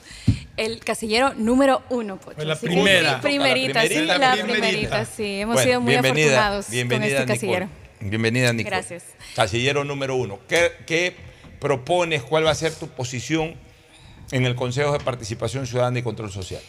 [0.57, 2.43] El casillero número uno, Pocho.
[2.43, 3.15] La Sí, primera.
[3.15, 4.61] sí, primerita, La sí, primerita, la primerita.
[4.67, 5.41] primerita, sí.
[5.41, 7.37] Hemos Bueno, sido muy bienvenida, afortunados bienvenida, con este Nicole.
[7.37, 7.69] casillero.
[8.01, 8.75] Bienvenida, Nicole.
[8.75, 9.03] Gracias.
[9.35, 10.39] Casillero número uno.
[10.47, 11.15] ¿Qué, qué
[11.59, 12.23] propones?
[12.23, 13.55] ¿Cuál va a ser tu posición
[14.31, 16.61] en el Consejo de Participación Ciudadana y Control Social?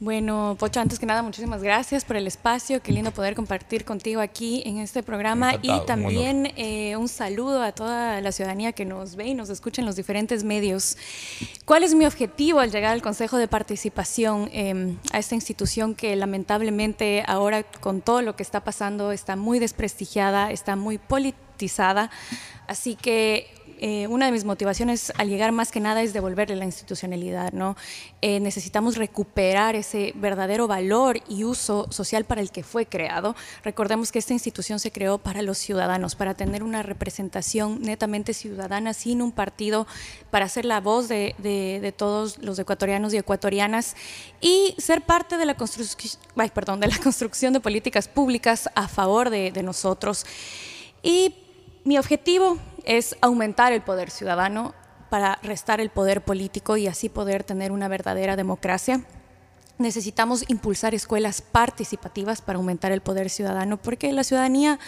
[0.00, 2.80] Bueno, Pocho, antes que nada, muchísimas gracias por el espacio.
[2.80, 5.54] Qué lindo poder compartir contigo aquí en este programa.
[5.54, 9.34] Encantado, y un también eh, un saludo a toda la ciudadanía que nos ve y
[9.34, 10.96] nos escucha en los diferentes medios.
[11.64, 16.14] ¿Cuál es mi objetivo al llegar al Consejo de Participación eh, a esta institución que
[16.14, 22.12] lamentablemente ahora con todo lo que está pasando está muy desprestigiada, está muy politizada?
[22.68, 26.64] Así que eh, una de mis motivaciones al llegar más que nada es devolverle la
[26.64, 27.76] institucionalidad, ¿no?
[28.22, 33.34] Eh, necesitamos recuperar ese verdadero valor y uso social para el que fue creado.
[33.64, 38.92] Recordemos que esta institución se creó para los ciudadanos, para tener una representación netamente ciudadana,
[38.94, 39.86] sin un partido,
[40.30, 43.96] para ser la voz de, de- de todos los ecuatorianos y ecuatorianas
[44.40, 48.88] y ser parte de la, construc- ay, perdón, de la construcción de políticas públicas a
[48.88, 50.26] favor de, de nosotros.
[51.02, 51.34] Y
[51.84, 54.74] mi objetivo es aumentar el poder ciudadano
[55.10, 59.02] para restar el poder político y así poder tener una verdadera democracia.
[59.76, 64.78] Necesitamos impulsar escuelas participativas para aumentar el poder ciudadano, porque la ciudadanía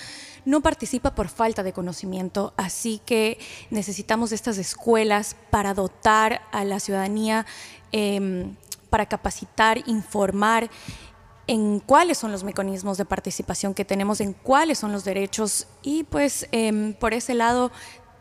[0.46, 6.80] no participa por falta de conocimiento, así que necesitamos estas escuelas para dotar a la
[6.80, 7.44] ciudadanía,
[7.92, 8.56] em,
[8.88, 10.70] para capacitar, informar
[11.50, 16.04] en cuáles son los mecanismos de participación que tenemos, en cuáles son los derechos y
[16.04, 17.72] pues em, por ese lado,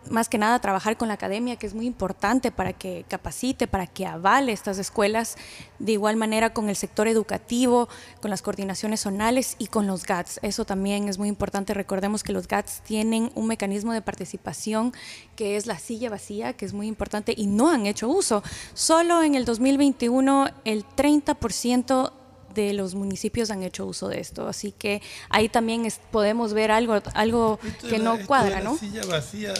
[0.10, 3.86] más que nada, trabajar con la academia, que es muy importante para que capacite, para
[3.86, 5.38] que avale estas escuelas,
[5.78, 7.88] de igual manera con el sector educativo,
[8.20, 10.40] con las coordinaciones zonales y con los GATS.
[10.42, 11.76] Eso también es muy importante.
[11.76, 14.92] Recordemos que los GATS tienen un mecanismo de participación
[15.36, 18.42] que es la silla vacía, que es muy importante y no han hecho uso.
[18.74, 22.14] Solo en el 2021 el 30%
[22.54, 24.48] de los municipios han hecho uso de esto.
[24.48, 28.28] Así que ahí también es- podemos ver algo, algo Esto que la- no esto de
[28.28, 28.78] cuadra, la ¿no?
[28.78, 29.54] silla vacía,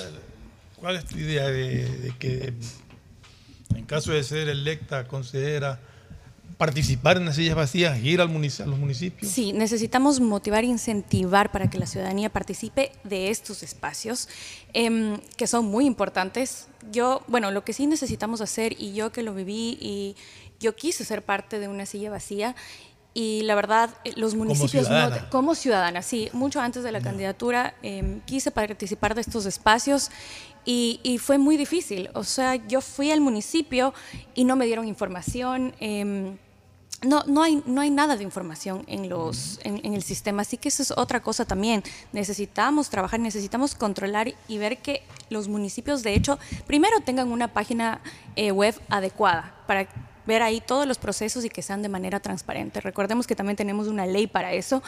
[0.76, 2.54] ¿cuál es tu idea de, de que
[3.76, 5.80] en caso de ser electa consejera
[6.58, 9.32] participar en las sillas vacías, ir al a los municipios?
[9.32, 14.28] Sí, necesitamos motivar e incentivar para que la ciudadanía participe de estos espacios,
[14.74, 16.68] em, que son muy importantes.
[16.92, 20.16] Yo, bueno, lo que sí necesitamos hacer, y yo que lo viví, y
[20.60, 22.56] yo quise ser parte de una silla vacía,
[23.14, 25.30] y la verdad, eh, los municipios no- ciudadana.
[25.30, 30.12] como ciudadana, sí, mucho antes de la candidatura em, quise participar de estos espacios
[30.64, 32.10] y, y fue muy difícil.
[32.14, 33.94] O sea, yo fui al municipio
[34.36, 35.74] y no me dieron información.
[35.80, 36.38] em,
[37.02, 40.58] no, no, hay, no hay nada de información en, los, en, en el sistema, así
[40.58, 41.82] que eso es otra cosa también.
[42.12, 46.38] Necesitamos trabajar, necesitamos controlar y ver que los municipios, de hecho,
[46.68, 48.02] primero tengan una página
[48.36, 49.88] eh, web adecuada para
[50.30, 52.80] ver ahí todos los procesos y que sean de manera transparente.
[52.80, 54.82] Recordemos que también tenemos una ley para eso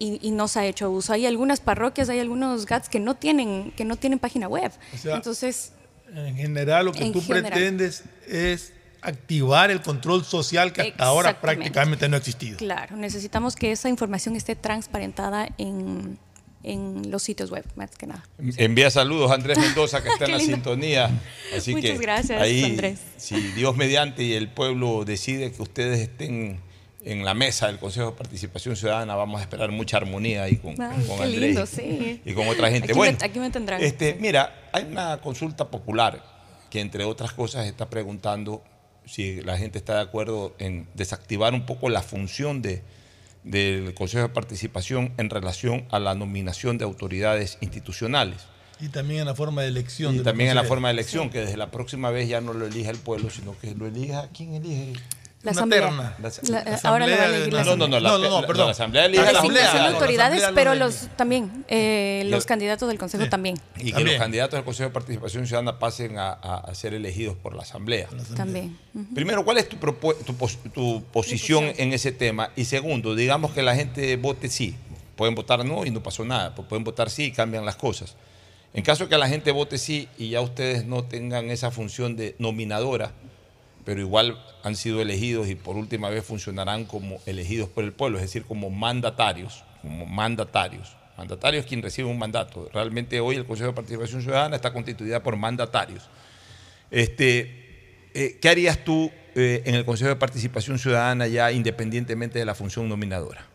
[0.00, 1.12] y, y no se ha hecho uso.
[1.12, 4.72] Hay algunas parroquias, hay algunos GATS que no tienen, que no tienen página web.
[4.94, 5.72] O sea, Entonces,
[6.14, 7.52] En general, lo que tú general.
[7.52, 12.56] pretendes es activar el control social que hasta ahora prácticamente no ha existido.
[12.56, 16.18] Claro, necesitamos que esa información esté transparentada en,
[16.66, 18.22] en los sitios web, más que nada.
[18.56, 20.54] Envía saludos a Andrés Mendoza, que está en la lindo.
[20.56, 21.10] sintonía.
[21.56, 22.98] Así Muchas que gracias, ahí, Andrés.
[23.16, 26.60] si Dios mediante y el pueblo decide que ustedes estén
[27.04, 30.72] en la mesa del Consejo de Participación Ciudadana, vamos a esperar mucha armonía ahí con,
[30.80, 32.20] Ay, con qué Andrés lindo, y- sí.
[32.24, 32.86] y con otra gente.
[32.90, 33.80] Aquí, bueno, me, aquí me tendrán.
[33.80, 36.20] este, mira, hay una consulta popular
[36.68, 38.60] que entre otras cosas está preguntando
[39.04, 42.82] si la gente está de acuerdo en desactivar un poco la función de,
[43.46, 48.42] del Consejo de Participación en relación a la nominación de autoridades institucionales.
[48.80, 50.14] Y también en la forma de elección.
[50.14, 52.52] Y de también en la forma de elección, que desde la próxima vez ya no
[52.52, 54.28] lo elija el pueblo, sino que lo elija.
[54.36, 54.92] ¿Quién elige?
[55.46, 55.80] La Una asamblea.
[55.80, 56.14] terna.
[56.48, 58.66] La- La ahora lo va a elegir la No, no, no, la, No, no, perdón.
[58.66, 63.28] la asamblea elige La asamblea, autoridades, pero lo los también, eh, los candidatos del Consejo
[63.28, 63.56] también.
[63.76, 64.08] Y que También.
[64.08, 67.62] los candidatos del Consejo de Participación Ciudadana pasen a, a- a ser elegidos por la
[67.62, 68.08] asamblea.
[68.36, 68.76] También.
[69.14, 72.50] Primero, ¿cuál es tu, tu, pos- tu posición en ese tema?
[72.56, 74.74] Y segundo, digamos que la gente vote sí.
[75.16, 76.54] Pueden votar no y no pasó nada.
[76.54, 78.16] Pues pueden votar sí y cambian las cosas.
[78.74, 82.16] En caso de que la gente vote sí y ya ustedes no tengan esa función
[82.16, 83.12] de nominadora,
[83.86, 88.18] pero igual han sido elegidos y por última vez funcionarán como elegidos por el pueblo,
[88.18, 90.96] es decir, como mandatarios, como mandatarios.
[91.16, 92.68] Mandatario es quien recibe un mandato.
[92.74, 96.10] Realmente hoy el Consejo de Participación Ciudadana está constituida por mandatarios.
[96.90, 102.44] Este, eh, ¿Qué harías tú eh, en el Consejo de Participación Ciudadana ya independientemente de
[102.44, 103.46] la función nominadora?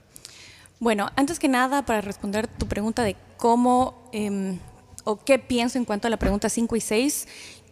[0.79, 4.57] Bueno, antes que nada, para responder tu pregunta de cómo em,
[5.03, 7.27] o qué pienso en cuanto a la pregunta 5 y 6,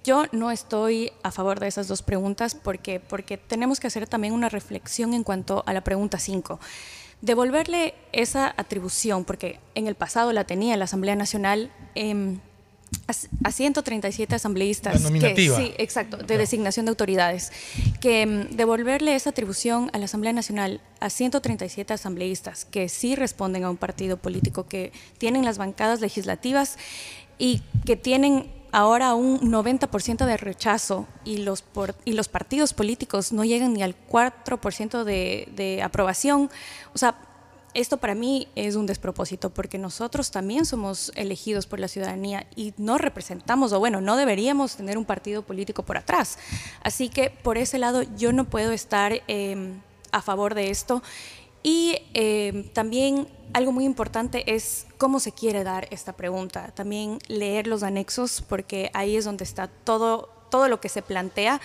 [0.10, 4.34] yo no estoy a favor de esas dos preguntas porque, porque tenemos que hacer también
[4.34, 6.60] una reflexión en cuanto a la pregunta 5.
[7.22, 11.72] Devolverle esa atribución, porque en el pasado la tenía la Asamblea Nacional.
[11.94, 12.40] em,
[13.08, 15.00] a, a 137 asambleístas.
[15.12, 17.52] Que, sí, exacto, de designación de autoridades.
[18.02, 23.64] Que mm, devolverle esa atribución a la Asamblea Nacional a 137 asambleístas que sí responden
[23.64, 26.80] a un partido político, que tienen las bancadas legislativas
[27.38, 33.32] y que tienen ahora un 90% de rechazo y los, por- y los partidos políticos
[33.32, 36.50] no llegan ni al 4% de, de aprobación.
[36.94, 37.16] O sea,
[37.76, 42.74] esto para mí es un despropósito porque nosotros también somos elegidos por la ciudadanía y
[42.78, 46.40] no representamos, o bueno, no deberíamos tener un partido político por atrás.
[46.84, 49.74] Así que por ese lado yo no puedo estar eh,
[50.12, 51.04] a favor de esto.
[51.64, 56.72] Y eh, también algo muy importante es cómo se quiere dar esta pregunta.
[56.76, 61.60] También leer los anexos porque ahí es donde está todo, todo lo que se plantea.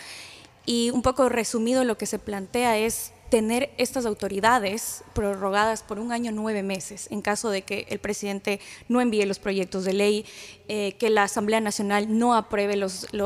[0.67, 6.13] Y un poco resumido lo que se plantea es tener estas autoridades prorrogadas por un
[6.13, 10.25] año nueve meses en caso de que el presidente no envíe los proyectos de ley,
[10.69, 12.81] eh, que la Asamblea Nacional no apruebe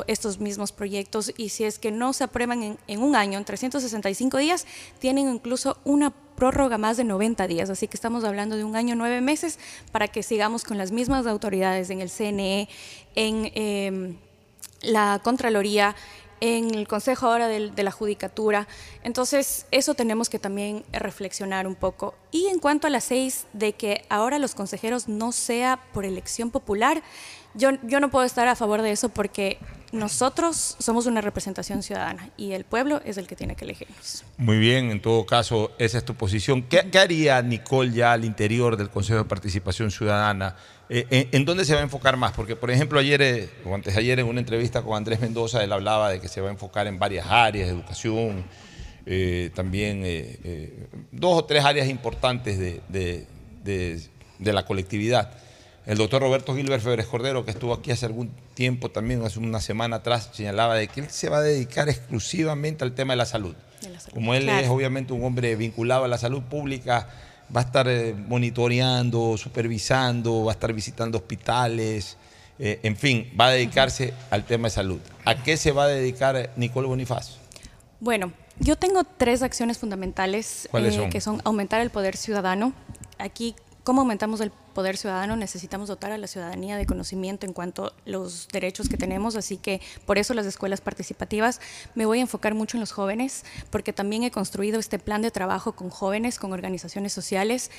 [0.06, 4.38] estos mismos proyectos y si es que no se aprueban en, un año, en 365
[4.38, 4.66] días,
[4.98, 8.94] tienen incluso una prórroga más de 90 días, así que estamos hablando de un año
[8.94, 9.58] nueve meses
[9.92, 12.70] para que sigamos con las mismas autoridades en el CNE,
[13.14, 14.16] en eh,
[14.80, 15.94] la Contraloría,
[16.40, 18.68] en el Consejo ahora de, la Judicatura.
[19.02, 22.14] Entonces, eso tenemos que también reflexionar un poco.
[22.30, 26.50] Y en cuanto a las seis, de que ahora los consejeros no sea por elección
[26.50, 27.02] popular,
[27.54, 29.58] yo, yo no puedo estar a favor de eso porque
[29.92, 34.24] nosotros somos una representación ciudadana y el pueblo es el que tiene que elegirnos.
[34.36, 36.62] Muy bien, en todo caso, esa es tu posición.
[36.62, 40.56] ¿Qué, qué haría Nicole ya al interior del Consejo de Participación Ciudadana?
[40.90, 42.32] Eh, en, en dónde se va a enfocar más?
[42.32, 45.62] Porque, por ejemplo, ayer eh, o antes de ayer en una entrevista con Andrés Mendoza,
[45.62, 48.44] él hablaba de que se va a enfocar en varias áreas, educación,
[49.06, 53.26] eh, también eh, eh, dos o tres áreas importantes de, de-
[53.64, 54.00] de-
[54.38, 55.30] de la colectividad.
[55.84, 59.60] El doctor Roberto Gilbert Febres Cordero, que estuvo aquí hace algún tiempo también, hace una
[59.60, 63.26] semana atrás, señalaba de que él se va a dedicar exclusivamente al tema de la
[63.26, 63.54] salud.
[64.12, 64.60] Como él Claro.
[64.64, 67.08] es obviamente un hombre vinculado a la salud pública,
[67.54, 72.16] va a estar eh, monitoreando, supervisando, va a estar visitando hospitales,
[72.58, 75.00] eh, en fin, va a dedicarse al tema de salud.
[75.24, 77.36] ¿A qué se va a dedicar Nicole Bonifaz?
[78.00, 82.72] Bueno, yo tengo tres acciones fundamentales eh, que son aumentar el poder ciudadano.
[83.18, 83.54] Aquí,
[83.84, 85.34] ¿cómo aumentamos el poder ciudadano?
[85.34, 89.56] Necesitamos dotar a la ciudadanía de conocimiento en cuanto a los derechos que tenemos, así
[89.56, 91.60] que por eso las escuelas participativas.
[91.96, 95.32] Me voy a enfocar mucho en los jóvenes, porque también he construido este plan de
[95.32, 97.72] trabajo con jóvenes, con organizaciones sociales.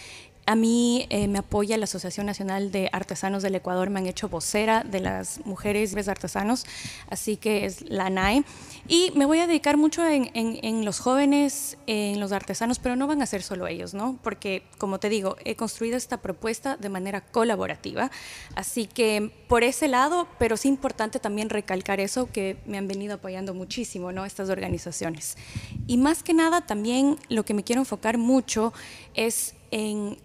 [0.45, 4.29] A mí eh, me apoya la Asociación Nacional de Artesanos del Ecuador, me han hecho
[4.29, 6.65] vocera de las mujeres artesanos,
[7.07, 8.43] así que es la ANAE.
[8.87, 13.05] Y me voy a dedicar mucho en, en- los jóvenes, en los artesanos, pero no
[13.05, 14.17] van a ser solo ellos, ¿no?
[14.23, 18.09] Porque, como te digo, he construido esta propuesta de de manera colaborativa.
[18.55, 23.13] Así que por ese lado, pero es importante también recalcar eso que me han venido
[23.13, 24.25] apoyando muchísimo, ¿no?
[24.25, 25.37] Estas organizaciones.
[25.85, 28.73] Y más que nada también lo que me quiero enfocar mucho
[29.13, 30.17] es en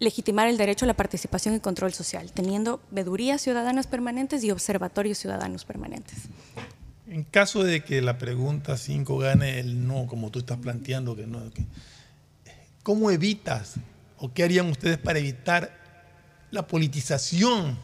[0.00, 5.18] legitimar el derecho a la participación y control social, teniendo vedurías ciudadanas permanentes y observatorios
[5.18, 6.18] ciudadanos permanentes.
[7.08, 11.26] En caso de que la pregunta 5 gane el no, como tú estás planteando, que
[11.26, 11.64] no, que-
[12.82, 13.74] ¿cómo evitas
[14.18, 15.72] o qué harían ustedes para evitar
[16.50, 17.76] la politización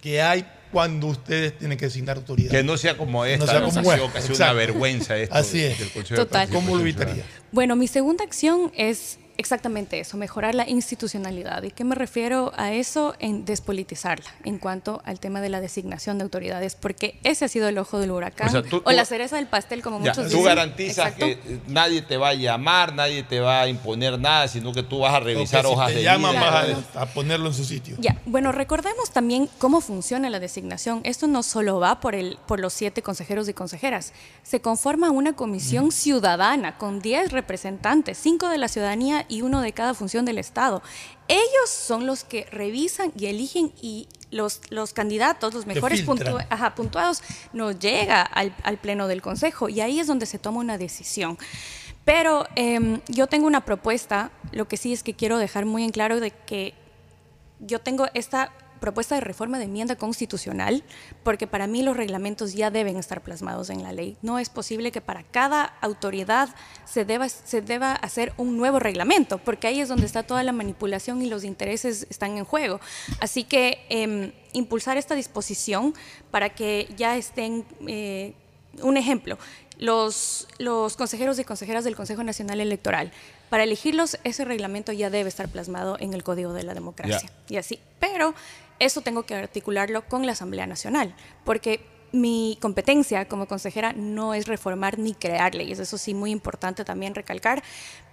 [0.00, 2.50] que hay cuando ustedes tienen que designar autoridad?
[2.50, 3.68] Que no sea como esta, no sea ¿no?
[3.68, 5.78] como Ha sido esta, casi una vergüenza esto Así del- es.
[5.78, 6.48] del Consejo de Total.
[6.50, 7.24] ¿Cómo lo evitaría?
[7.52, 11.62] Bueno, mi segunda acción es exactamente eso, mejorar la institucionalidad.
[11.62, 13.14] ¿Y qué me refiero a eso?
[13.18, 17.68] En despolitizarla en cuanto al tema de la designación de autoridades, porque ese ha sido
[17.68, 20.10] el ojo del huracán O sea, tú- o la tú- cereza del pastel, como Ya,
[20.10, 20.44] muchos tú dicen.
[20.44, 21.26] garantizas Exacto.
[21.26, 24.82] que eh, nadie te va a llamar, nadie te va a imponer nada, sino que
[24.82, 26.50] tú vas a revisar que hojas si te de llaman vida.
[26.50, 27.96] vas a, a ponerlo en su sitio.
[27.98, 31.00] Ya, bueno, recordemos también cómo funciona la designación.
[31.04, 34.12] Esto no solo va por, el, por los siete consejeros y consejeras.
[34.42, 39.72] Se conforma una comisión ciudadana con 10 representantes, cinco de la ciudadanía y uno de
[39.72, 40.82] cada función del Estado.
[41.28, 46.34] Ellos son los que revisan y eligen y los, los candidatos, los mejores filtran.
[46.36, 47.22] puntu- ajá, puntuados,
[47.52, 51.38] nos llega al, al pleno del Consejo y ahí es donde se toma una decisión.
[52.04, 55.90] Pero em, yo tengo una propuesta, lo que sí es que quiero dejar muy en
[55.90, 56.74] claro de que
[57.60, 58.52] yo tengo esta
[58.82, 60.82] propuesta de reforma de enmienda constitucional
[61.22, 64.18] porque para mí los reglamentos ya deben estar plasmados en la ley.
[64.20, 66.50] No es posible que para cada autoridad
[66.84, 70.52] se deba, se deba hacer un nuevo reglamento porque ahí es donde está toda la
[70.52, 72.80] manipulación y los intereses están en juego.
[73.20, 75.94] Así que em, impulsar esta disposición
[76.30, 77.64] para que ya estén...
[77.86, 78.34] eh,
[78.80, 79.38] un ejemplo,
[79.78, 83.12] los, los consejeros y consejeras del Consejo Nacional Electoral.
[83.50, 87.30] Para elegirlos, ese reglamento ya debe estar plasmado en el Código de la Democracia.
[87.48, 87.78] Y así.
[88.00, 88.34] Pero
[88.84, 91.14] eso tengo que articularlo con la Asamblea Nacional,
[91.44, 91.80] porque
[92.12, 95.78] mi competencia como consejera no es reformar ni crear leyes.
[95.78, 97.62] Eso sí, muy importante también recalcar.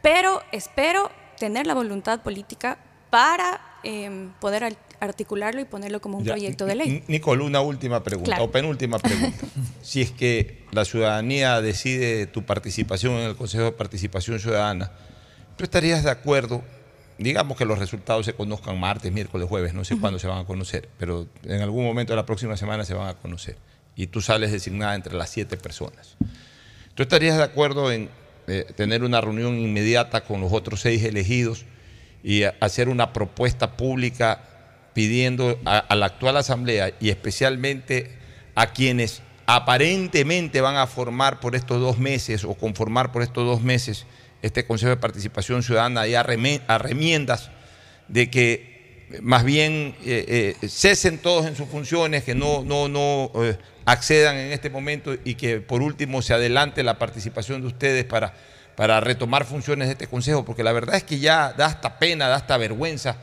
[0.02, 2.78] Pero espero tener la voluntad política
[3.10, 7.04] para em, poder articularlo y ponerlo como un Ya, proyecto de ley.
[7.08, 8.44] Nicole, una última pregunta, Claro.
[8.46, 9.46] o penúltima pregunta.
[9.82, 14.91] si es que la ciudadanía decide tu participación en el Consejo de Participación Ciudadana,
[15.58, 16.62] ¿tú estarías de acuerdo?
[17.20, 20.46] Digamos que los resultados se conozcan martes, miércoles, jueves, no sé cuándo se van a
[20.46, 23.58] conocer, pero en algún momento de la próxima semana se van a conocer.
[23.96, 26.16] Y tú sales designada entre las siete personas.
[26.96, 28.10] ¿Tú estarías de acuerdo en
[28.48, 31.66] eh, tener una reunión inmediata con los otros seis elegidos
[32.24, 34.41] y a- hacer una propuesta pública
[34.94, 38.12] pidiendo a, a la actual Asamblea y especialmente
[38.56, 43.62] a quienes aparentemente van a formar por estos dos meses o conformar por estos dos
[43.62, 44.06] meses
[44.41, 47.49] este Consejo de Participación Ciudadana y a, reme- a remiendas
[48.07, 53.32] de que más bien eh, eh, cesen todos en sus funciones, que no, no, no
[53.44, 58.06] eh, accedan en este momento y que por último se adelante la participación de ustedes
[58.06, 58.36] para,
[58.76, 62.28] para retomar funciones de este Consejo, porque la verdad es que ya da hasta pena,
[62.28, 63.18] da hasta vergüenza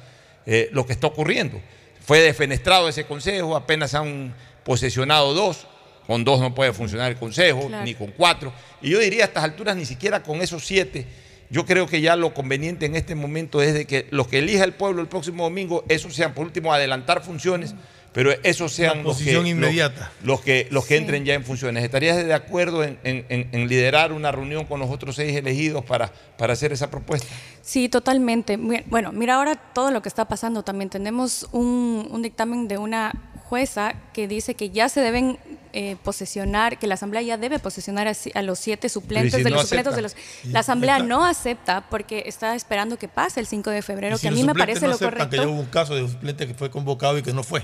[0.73, 1.61] lo que está ocurriendo.
[2.05, 4.35] Fue defenestrado ese Consejo, apenas han
[4.65, 5.69] posesionado dos,
[6.07, 7.85] con dos no puede funcionar el Consejo, Claro.
[7.85, 8.53] ni con cuatro.
[8.83, 11.07] Y yo diría a estas alturas, ni siquiera con esos siete,
[11.51, 14.65] yo creo que ya lo conveniente en este momento es de que los que elija
[14.65, 17.75] el pueblo el próximo domingo, esos sean, por último, adelantar funciones,
[18.13, 20.11] pero esos sean los que, los- inmediata.
[20.25, 21.85] los, que, los que entren ya en funciones.
[21.85, 25.85] ¿Estarías de acuerdo en, en- en- en liderar una reunión con los otros seis elegidos
[25.85, 27.29] para, para hacer esa propuesta?
[27.63, 28.57] Sí, totalmente.
[28.87, 30.89] Bueno, mira ahora todo lo que está pasando también.
[30.89, 33.13] Tenemos un, un dictamen de una
[33.49, 35.39] jueza que dice que ya se deben
[35.73, 39.57] eh, posesionar, que la Asamblea ya debe posesionar a, los siete suplentes si de no
[39.57, 40.17] los suplentes de los...
[40.45, 44.29] La Asamblea no acepta porque está esperando que pase el 5 de febrero, si que
[44.29, 45.31] a mí me parece no lo correcto.
[45.31, 47.63] Que ya hubo un caso de un suplente que fue convocado y que no fue.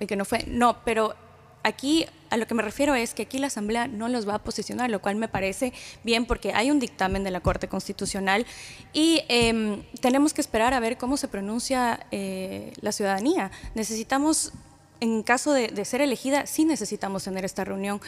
[0.00, 0.44] Y que no fue.
[0.48, 1.14] No, pero
[1.62, 4.38] aquí a lo que me refiero es que aquí la Asamblea no los va a
[4.38, 5.72] posicionar, lo cual me parece
[6.02, 8.46] bien porque hay un dictamen de la Corte Constitucional
[8.92, 13.50] y em, tenemos que esperar a ver cómo se pronuncia eh, la ciudadanía.
[13.74, 14.52] Necesitamos,
[15.02, 18.00] en caso de, ser elegida, sí necesitamos tener esta reunión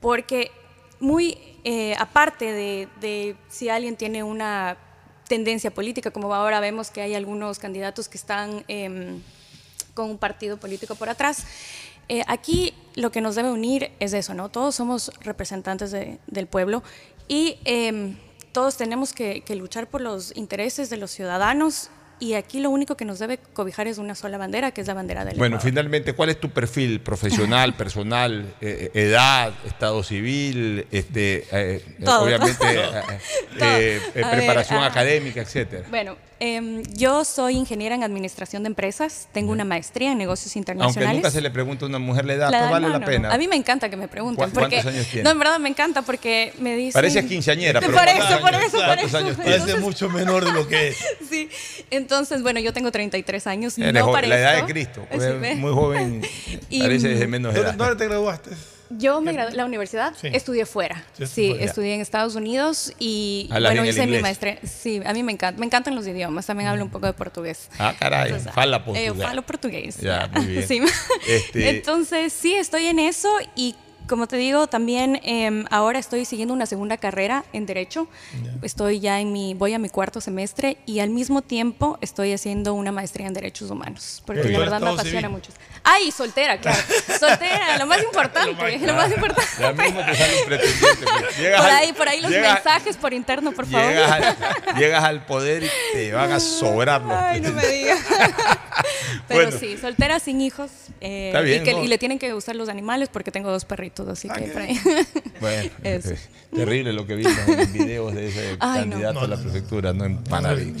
[0.00, 0.50] porque
[0.98, 4.76] muy eh, aparte de, si alguien tiene una
[5.28, 9.20] tendencia política, como ahora vemos que hay algunos candidatos que están em,
[9.94, 11.46] con un partido político por atrás.
[12.08, 14.48] Eh, aquí lo que nos debe unir es eso, ¿no?
[14.48, 16.82] Todos somos representantes de- del pueblo
[17.28, 18.16] y em,
[18.50, 21.90] todos tenemos que luchar por los intereses de los ciudadanos
[22.24, 24.94] y aquí lo único que nos debe cobijar es una sola bandera, que es la
[24.94, 25.70] bandera del Bueno, Ecuador.
[25.70, 32.24] finalmente, ¿cuál es tu perfil profesional, personal, eh, eh, edad, estado civil, este, eh, Todo.
[32.24, 33.18] obviamente, eh,
[33.58, 33.66] Todo.
[33.68, 34.86] eh, eh, A ver, preparación ah.
[34.86, 35.84] académica, etcétera?
[35.90, 40.58] Bueno, em, yo soy ingeniera en administración de empresas, tengo una maestría en negocios Aunque
[40.72, 41.16] internacionales.
[41.16, 43.28] nunca se le pregunta a una mujer la edad, La vale no, la no, pena.
[43.28, 43.34] no.
[43.34, 44.44] A mí me encanta que me pregunten.
[44.44, 45.06] ¿Cu- cuántos porque, años?
[45.24, 46.92] No, en verdad me encanta porque me dicen...
[46.94, 49.44] Pareces quinceañera, pero Por ¿cuántos eso, por eso, por.
[49.44, 50.96] Parece mucho menor de lo que es.
[51.28, 51.48] Sí,
[51.90, 53.78] entonces, bueno, yo tengo 33 años.
[53.78, 54.68] Eres no joven, la edad de parezco.
[54.68, 55.06] Cristo.
[55.12, 56.22] Sí, pues, muy joven,
[56.70, 57.76] Y, parece desde mm, menos ¿Dónde, edad.
[57.78, 58.50] dónde te graduaste?
[58.90, 60.28] Yo me gradué en la universidad, Sí.
[60.32, 61.02] estudié fuera.
[61.16, 61.64] Sí, Sí, fuera.
[61.64, 64.58] estudié en Estados Unidos y Hablas bueno, hice mi maestría.
[64.62, 67.68] Sí, a mí me encanta, me encantan los idiomas, también hablo un poco de portugués.
[67.78, 69.12] Ah, caray, Entonces, fala eh, portugués.
[69.26, 69.96] falo portugués.
[69.96, 70.68] Ya, muy bien.
[70.68, 70.80] Sí.
[71.26, 73.74] Este- Entonces, sí, estoy en eso y
[74.08, 78.06] como te digo, también em, ahora estoy siguiendo una segunda carrera en Derecho.
[78.62, 82.74] Estoy ya en mi, voy a mi cuarto semestre y al mismo tiempo estoy haciendo
[82.74, 85.50] una maestría en Derechos Humanos, porque la verdad me apasiona mucho.
[85.82, 86.78] Ay, soltera, claro.
[87.18, 89.50] Soltera, lo más importante, lo más importante.
[89.60, 91.06] Ya mismo te sale un pretendiente.
[91.20, 91.38] pues.
[91.38, 93.86] Llegas Por ahí, por ahí los llegas- mensajes por interno, por favor.
[93.88, 97.98] Llegas al, llegas al poder y te van a sobrar los Ay, no me digas.
[99.28, 99.58] Pero Bueno.
[99.58, 100.70] sí, soltera sin hijos.
[101.00, 101.84] eh, Está bien, y, que- ¿no?
[101.84, 104.78] y le tienen que gustar los animales porque tengo dos perritos, así que por ahí.
[105.40, 106.00] Bueno, eh,
[106.54, 108.90] terrible lo que vimos en videos de ese Ay, no.
[108.92, 110.72] candidato a la No, no, prefectura, no en Panaví.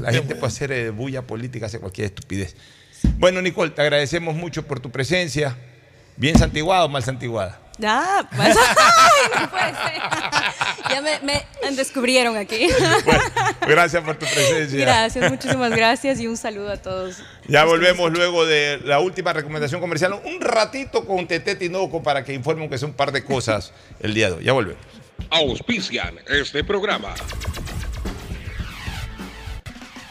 [0.00, 2.56] La gente puede hacer eh, bulla política, hace cualquier estupidez.
[3.18, 5.56] Bueno, Nicole, te agradecemos mucho por tu presencia.
[6.16, 7.60] ¿Bien santiguada o mal santiguada?
[7.80, 10.02] Ya, pues, ay, no puede ser.
[10.90, 12.68] ya me, me descubrieron aquí.
[13.62, 14.80] Gracias por tu presencia.
[14.80, 17.22] Gracias, muchísimas gracias y un saludo a todos.
[17.46, 20.20] Ya volvemos luego de la última recomendación comercial.
[20.24, 24.12] Un ratito con Tete Tinoco para que informen que son un par de cosas el
[24.14, 24.44] día de hoy.
[24.44, 24.82] Ya volvemos.
[25.30, 27.14] Auspician este programa.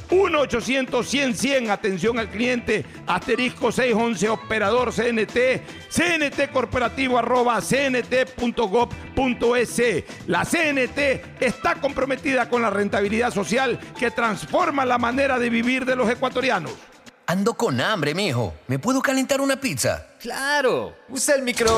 [0.11, 8.43] 1-800-100-100, atención al cliente, asterisco 611, operador CNT, CNT corporativo arroba cnt.gov.es.
[10.27, 15.95] La CNT está comprometida con la rentabilidad social que transforma la manera de vivir de
[15.95, 16.73] los ecuatorianos.
[17.25, 18.53] Ando con hambre, mijo.
[18.67, 20.05] ¿Me puedo calentar una pizza?
[20.19, 20.93] Claro.
[21.07, 21.77] Usa el micro.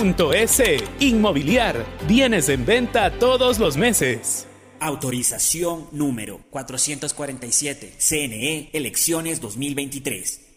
[0.01, 0.83] www.inmobiliariapublica.es.
[0.99, 4.47] Inmobiliar, bienes en venta todos los meses.
[4.79, 7.93] Autorización número 447.
[7.97, 10.47] CNE Elecciones 2023.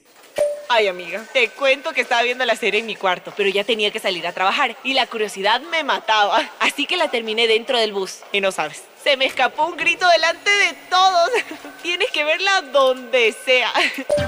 [0.70, 3.90] Ay, amiga, te cuento que estaba viendo la serie en mi cuarto, pero ya tenía
[3.90, 6.50] que salir a trabajar y la curiosidad me mataba.
[6.58, 8.20] Así que la terminé dentro del bus.
[8.32, 11.30] Y no sabes, se me escapó un grito delante de todos.
[11.82, 13.70] Tienes que verla donde sea.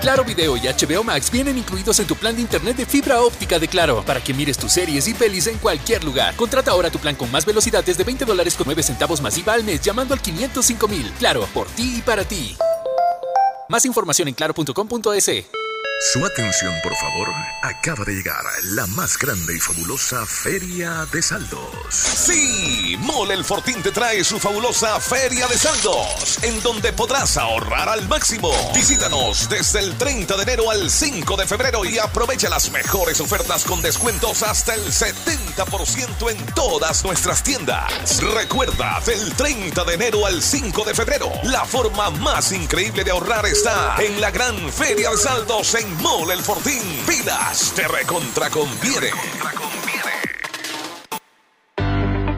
[0.02, 3.58] Claro Video y HBO Max vienen incluidos en tu plan de internet de fibra óptica
[3.58, 6.36] de Claro para que mires tus series y pelis en cualquier lugar.
[6.36, 9.64] Contrata ahora tu plan con más velocidad desde 20 dólares con 9 centavos masiva al
[9.64, 11.10] mes llamando al 505 mil.
[11.18, 12.56] Claro, por ti y para ti.
[13.68, 15.46] Más información en claro.com.es.
[15.98, 17.32] Su atención, por favor.
[17.62, 21.70] Acaba de llegar la más grande y fabulosa Feria de Saldos.
[21.90, 27.88] Sí, Mole el Fortín te trae su fabulosa Feria de Saldos, en donde podrás ahorrar
[27.88, 28.50] al máximo.
[28.74, 33.64] Visítanos desde el 30 de enero al 5 de febrero y aprovecha las mejores ofertas
[33.64, 38.20] con descuentos hasta el 70% en todas nuestras tiendas.
[38.34, 43.46] Recuerda, del 30 de enero al 5 de febrero, la forma más increíble de ahorrar
[43.46, 47.04] está en la gran Feria de Saldos en Mole el Fortín.
[47.06, 49.10] Pilas, te recontra conviene.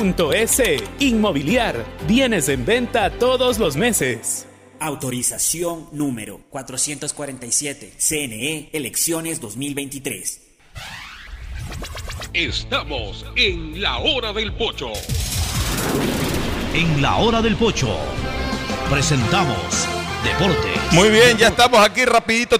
[0.00, 0.82] www.inmobiliariapublica.es.
[1.00, 4.46] Inmobiliar, bienes en venta todos los meses.
[4.78, 7.92] Autorización número 447.
[7.98, 10.40] CNE Elecciones 2023.
[12.32, 14.92] Estamos en la hora del pocho.
[16.72, 17.88] En la hora del pocho
[18.88, 19.86] presentamos
[20.24, 20.69] Deportes.
[20.92, 22.58] Muy bien, ya estamos aquí rapidito.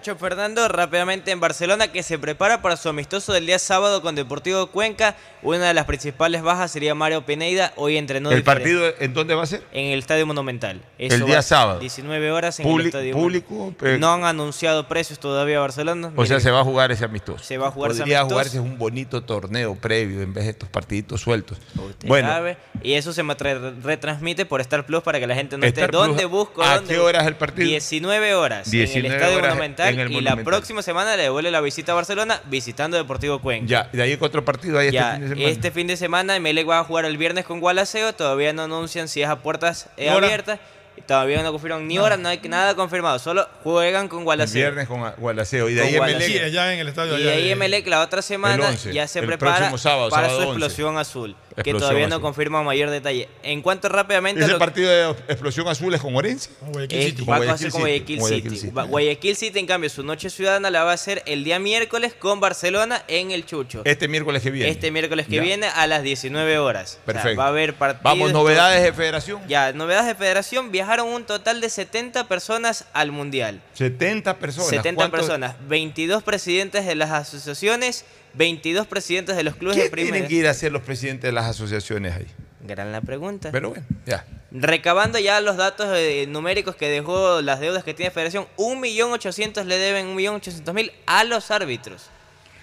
[0.00, 0.66] Pocho Fernando?
[0.66, 5.14] Rápidamente en Barcelona, que se prepara para su amistoso del día sábado con Deportivo Cuenca.
[5.42, 7.74] Una de las principales bajas sería Mario Pineida.
[7.76, 8.30] Hoy entrenó.
[8.30, 9.62] ¿El partido en dónde va a ser?
[9.72, 10.80] En el Estadio Monumental.
[10.96, 11.80] el día sábado.
[11.80, 13.74] 19 horas en el Estadio Público.
[13.98, 16.12] No han anunciado precios todavía a Barcelona.
[16.16, 17.44] O sea, se va a jugar ese amistoso.
[17.44, 18.34] Se va a jugar ese Podría amistoso.
[18.36, 21.58] jugarse un bonito torneo previo en vez de estos partiditos sueltos.
[21.76, 22.56] Usted Bueno, sabe.
[22.82, 25.96] Y eso se tra- retransmite por Star Plus para que la gente no Star esté.
[25.96, 26.62] ¿Dónde Plus, busco?
[26.62, 27.06] ¿a dónde qué busco?
[27.08, 27.68] hora es el partido?
[27.68, 29.89] 19 horas en 19 el Estadio horas Monumental.
[29.94, 33.66] En el y la próxima semana le devuelve la visita a Barcelona visitando Deportivo Cuenca.
[33.66, 35.48] ya, de ahí otro partido hay este Ya, fin de semana.
[35.50, 39.08] este fin de semana Emelec va a jugar el viernes con Gualaceo, todavía no anuncian
[39.08, 40.26] si es a puertas eh, ¿Hora?
[40.26, 40.58] abiertas,
[41.06, 44.60] todavía no confirman ni hora, no hay nada confirmado, solo juegan con el Gualaceo.
[44.60, 45.68] viernes con Gualaceo.
[45.70, 46.26] Y de ahí Gualaceo.
[46.26, 46.38] Emelec.
[46.42, 47.18] Sí, allá en el estadio.
[47.18, 50.26] Y allá ahí de- Emelec la otra semana El 11, ya se prepara sábado, para
[50.28, 50.64] sábado su 11.
[50.64, 53.28] explosión azul, que todavía no confirma mayor detalle.
[53.42, 56.50] En cuanto rápidamente a ¿Ese lo- partido de Explosión Azul es con Orense?
[56.90, 58.70] eh, va a ser con Guayaquil City.
[58.70, 62.14] Va- Guayaquil City, en cambio, su noche ciudadana la va a hacer el día miércoles
[62.14, 63.82] con Barcelona en el Chucho.
[63.84, 64.70] Este miércoles que viene.
[64.70, 65.42] Este miércoles que Ya.
[65.42, 66.92] viene a las 19 horas.
[66.92, 67.38] O sea, Perfecto.
[67.38, 68.02] va a haber partidos.
[68.04, 69.40] Vamos, novedades de federación.
[69.48, 70.70] Ya, novedades de federación.
[70.70, 73.60] Viajaron un total de 70 personas al Mundial.
[73.74, 74.68] 70 personas.
[74.70, 75.56] 70 ¿Cuántos- personas.
[75.68, 80.12] 22 presidentes de las asociaciones, 22 presidentes de los clubes ¿Qué de primera.
[80.14, 82.26] tienen que ir a hacer los presidentes de las asociaciones ahí?
[82.62, 83.50] Gran la pregunta.
[83.52, 84.26] Pero bueno, ya.
[84.52, 89.78] Recabando ya los datos eh, numéricos que dejó las deudas que tiene Federación, 1.800.000 le
[89.78, 92.08] deben 1.800.000 a los árbitros.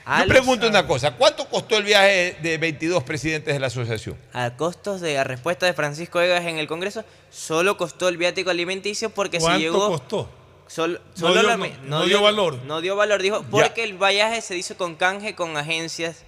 [0.05, 3.67] A Yo los pregunto una cosa, ¿cuánto costó el viaje de 22 presidentes de la
[3.67, 4.15] asociación?
[4.31, 8.49] A costos de la respuesta de Francisco Egas en el Congreso, solo costó el viático
[8.49, 9.87] alimenticio porque si ¿Cuánto llegó...
[9.89, 10.29] costó?
[10.67, 12.59] Sol- No dio- la- no- no dio valor.
[12.65, 16.23] No dio valor, dijo, porque el viaje se hizo con canje con agencias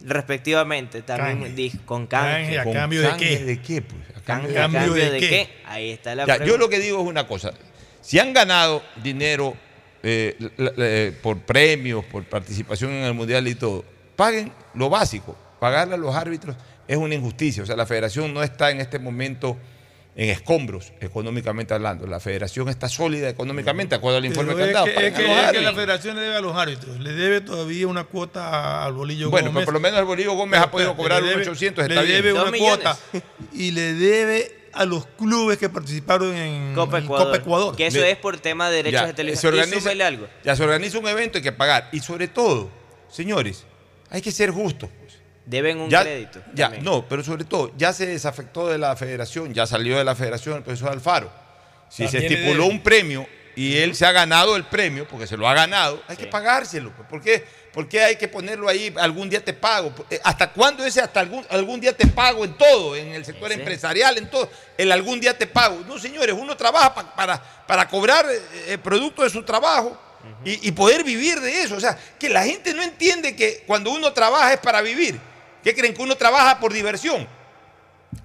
[0.00, 1.02] respectivamente.
[1.02, 1.54] También Canje.
[1.54, 2.32] dijo, con canje.
[2.44, 3.44] Canje, ¿a ¿Con cambio de canje qué?
[3.44, 3.82] ¿De qué?
[3.82, 4.02] Pues?
[4.16, 5.28] ¿A Canje, cambio ¿a de- cambio de de qué?
[5.28, 5.48] qué?
[5.66, 6.58] Ahí está la Ya, yo pregunta.
[6.64, 7.52] lo que digo es una cosa.
[8.00, 9.54] Si han ganado dinero
[10.06, 13.84] eh, la- la- eh, por premios, por participación en el Mundial y todo,
[14.16, 15.34] paguen lo básico.
[15.58, 16.54] Pagarle a los árbitros
[16.86, 17.62] es una injusticia.
[17.62, 19.56] O sea, la federación no está en este momento
[20.16, 22.06] en escombros, económicamente hablando.
[22.06, 24.86] La federación está sólida económicamente, de acuerdo al informe Pero que es han dado.
[24.86, 27.00] que, es que- los es que la federación le debe a los árbitros.
[27.00, 29.54] Le debe todavía una cuota al Bolillo Bueno, Gómez.
[29.62, 31.94] pero por lo menos el Bolillo Gómez ha podido cobrar le un debe- 800, le
[31.94, 32.22] está bien.
[32.22, 32.78] debe una millones.
[32.78, 32.98] cuota
[33.52, 37.26] y le debe a los clubes que participaron en Copa Ecuador.
[37.26, 37.76] Copa Ecuador.
[37.76, 39.52] Que eso Le- es por tema de derechos Ya, de se televisión.
[39.54, 40.26] organiza, y súmele algo.
[40.44, 41.88] ya se organiza un evento, hay que pagar.
[41.92, 42.70] Y sobre todo,
[43.08, 43.64] señores,
[44.10, 44.90] hay que ser justos.
[45.46, 46.40] Deben un Ya- crédito.
[46.54, 46.84] Ya, también.
[46.84, 50.56] no, pero sobre todo, ya se desafectó de la federación, ya salió de la federación
[50.56, 51.30] el profesor Alfaro.
[51.90, 55.36] Si se También estipuló un premio y él se ha ganado el premio, porque se
[55.36, 56.90] lo ha ganado, hay que pagárselo.
[56.96, 57.06] pues.
[57.08, 57.44] ¿Por qué?
[57.74, 58.92] ¿Por qué hay que ponerlo ahí?
[58.96, 59.92] Algún día te pago.
[60.08, 62.96] Eh, ¿Hasta cuándo ese hasta algún, algún día te pago en todo?
[62.96, 64.48] En el sector empresarial, en todo.
[64.78, 65.82] El algún día te pago.
[65.86, 70.00] No, señores, uno trabaja pa- para, para cobrar eh, el producto de su trabajo
[70.44, 71.74] y, y poder vivir de eso.
[71.76, 75.18] O sea, que la gente no entiende que cuando uno trabaja es para vivir.
[75.64, 75.94] ¿Qué creen?
[75.94, 77.26] Que uno trabaja por diversión.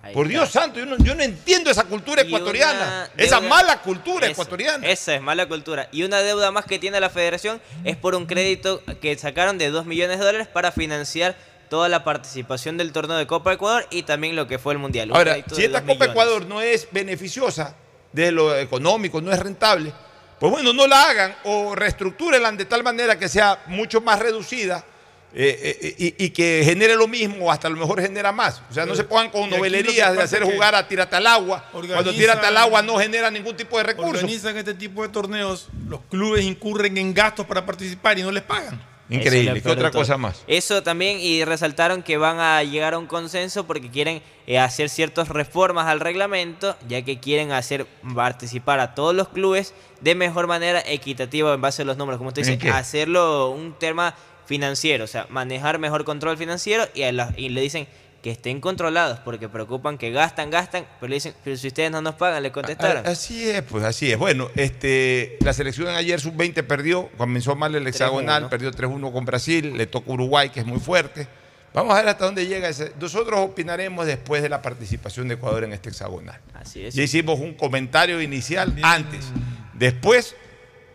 [0.04, 0.40] Ahí Por está.
[0.40, 4.26] Dios santo, yo no, yo no entiendo esa cultura Y ecuatoriana, esa deuda- mala cultura
[4.28, 4.86] Eso, ecuatoriana.
[4.88, 5.90] Esa es mala cultura.
[5.92, 9.70] Y una deuda más que tiene la federación es por un crédito que sacaron de
[9.72, 11.36] 2 millones de dólares para financiar
[11.70, 15.10] toda la participación del torneo de Copa Ecuador y también lo que fue el Mundial.
[15.12, 16.10] Un Ahora, si esta 2 Copa millones.
[16.10, 17.76] Ecuador no es beneficiosa
[18.12, 19.92] de lo económico, no es rentable,
[20.40, 24.84] pues bueno, no la hagan o reestructúrenla de tal manera que sea mucho más reducida
[25.34, 28.62] eh, eh, y, y que genere lo mismo o hasta a lo mejor genera más.
[28.70, 31.70] O sea, no se pongan con novelerías de hacer jugar a tírate al agua.
[31.72, 34.12] Cuando tírate al agua no genera ningún tipo de recurso.
[34.12, 38.44] Organizan este tipo de torneos, los clubes incurren en gastos para participar y no les
[38.44, 38.82] pagan.
[39.10, 39.62] Increíble.
[39.62, 40.44] ¿Qué otra cosa más?
[40.46, 44.90] Eso también, y resaltaron que van a llegar a un consenso porque quieren eh, hacer
[44.90, 50.46] ciertas reformas al reglamento, ya que quieren hacer participar a todos los clubes de mejor
[50.46, 52.20] manera equitativa en base a los números.
[52.20, 54.16] Como usted ¿En dice, hacerlo un tema
[54.54, 57.88] financiero, o sea, manejar mejor control financiero y, a la- y le dicen
[58.24, 62.02] que estén controlados porque preocupan que gastan, gastan, pero le dicen, pero si ustedes no
[62.02, 63.06] nos pagan, le contestaron.
[63.06, 64.18] A- Así es, pues así es.
[64.18, 68.50] Bueno, este, la selección ayer sub-20 perdió, comenzó mal el hexagonal, 3-1.
[68.50, 71.28] perdió 3-1 con Brasil, le toca Uruguay, que es muy fuerte.
[71.72, 72.92] Vamos a ver hasta dónde llega ese.
[73.00, 76.40] Nosotros opinaremos después de la participación de Ecuador en este hexagonal.
[76.56, 76.96] Así es.
[76.96, 79.28] Ya hicimos un comentario inicial antes.
[79.76, 80.36] Después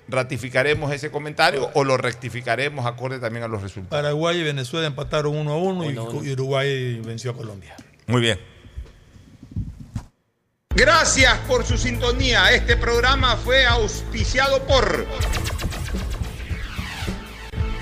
[0.09, 4.03] ratificaremos ese comentario o lo rectificaremos acorde también a los resultados.
[4.03, 6.25] Paraguay y Venezuela empataron 1 a 1 y, Uno a uno.
[6.25, 7.75] y Uruguay venció a Colombia.
[8.07, 8.39] Muy bien.
[10.77, 12.51] Gracias por su sintonía.
[12.53, 15.07] Este programa fue auspiciado por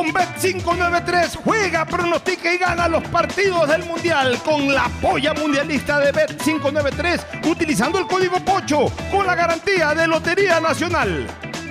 [0.00, 6.10] Con Bet593 juega, pronostica y gana los partidos del Mundial con la polla mundialista de
[6.14, 11.26] Bet593 utilizando el código POCHO con la garantía de Lotería Nacional.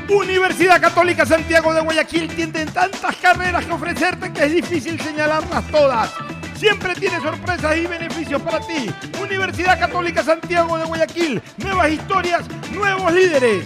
[0.07, 6.11] Universidad Católica Santiago de Guayaquil tiene tantas carreras que ofrecerte que es difícil señalarlas todas.
[6.53, 8.91] Siempre tiene sorpresas y beneficios para ti.
[9.19, 13.65] Universidad Católica Santiago de Guayaquil, nuevas historias, nuevos líderes.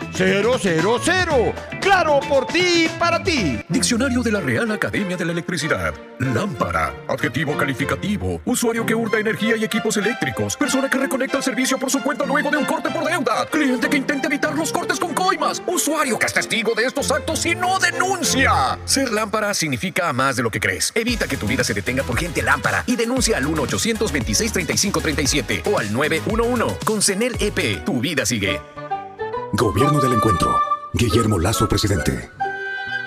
[1.81, 3.59] Claro, por ti y para ti.
[3.67, 5.93] Diccionario de la Real Academia de la Electricidad.
[6.19, 6.93] Lámpara.
[7.09, 8.39] Adjetivo calificativo.
[8.45, 10.55] Usuario que hurta energía y equipos eléctricos.
[10.55, 13.45] Persona que reconecta servicio por su cuenta luego de un corte por deuda.
[13.51, 15.61] Cliente que intenta evitar los cortes con coimas.
[15.67, 18.79] Usuario que es testigo de estos actos y no denuncia.
[18.85, 20.91] Ser lámpara significa más de lo que crees.
[20.95, 25.93] Evita que tu vida se detenga por gente lámpara y denuncia al 1-826-3537 o al
[25.93, 26.41] 911.
[26.85, 28.59] Con CENEL EP, tu vida sigue.
[29.53, 30.59] Gobierno del Encuentro.
[30.93, 32.29] Guillermo Lazo, presidente.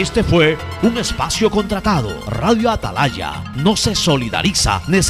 [0.00, 2.24] Este fue un espacio contratado.
[2.26, 5.00] Radio Atalaya no se solidariza necesariamente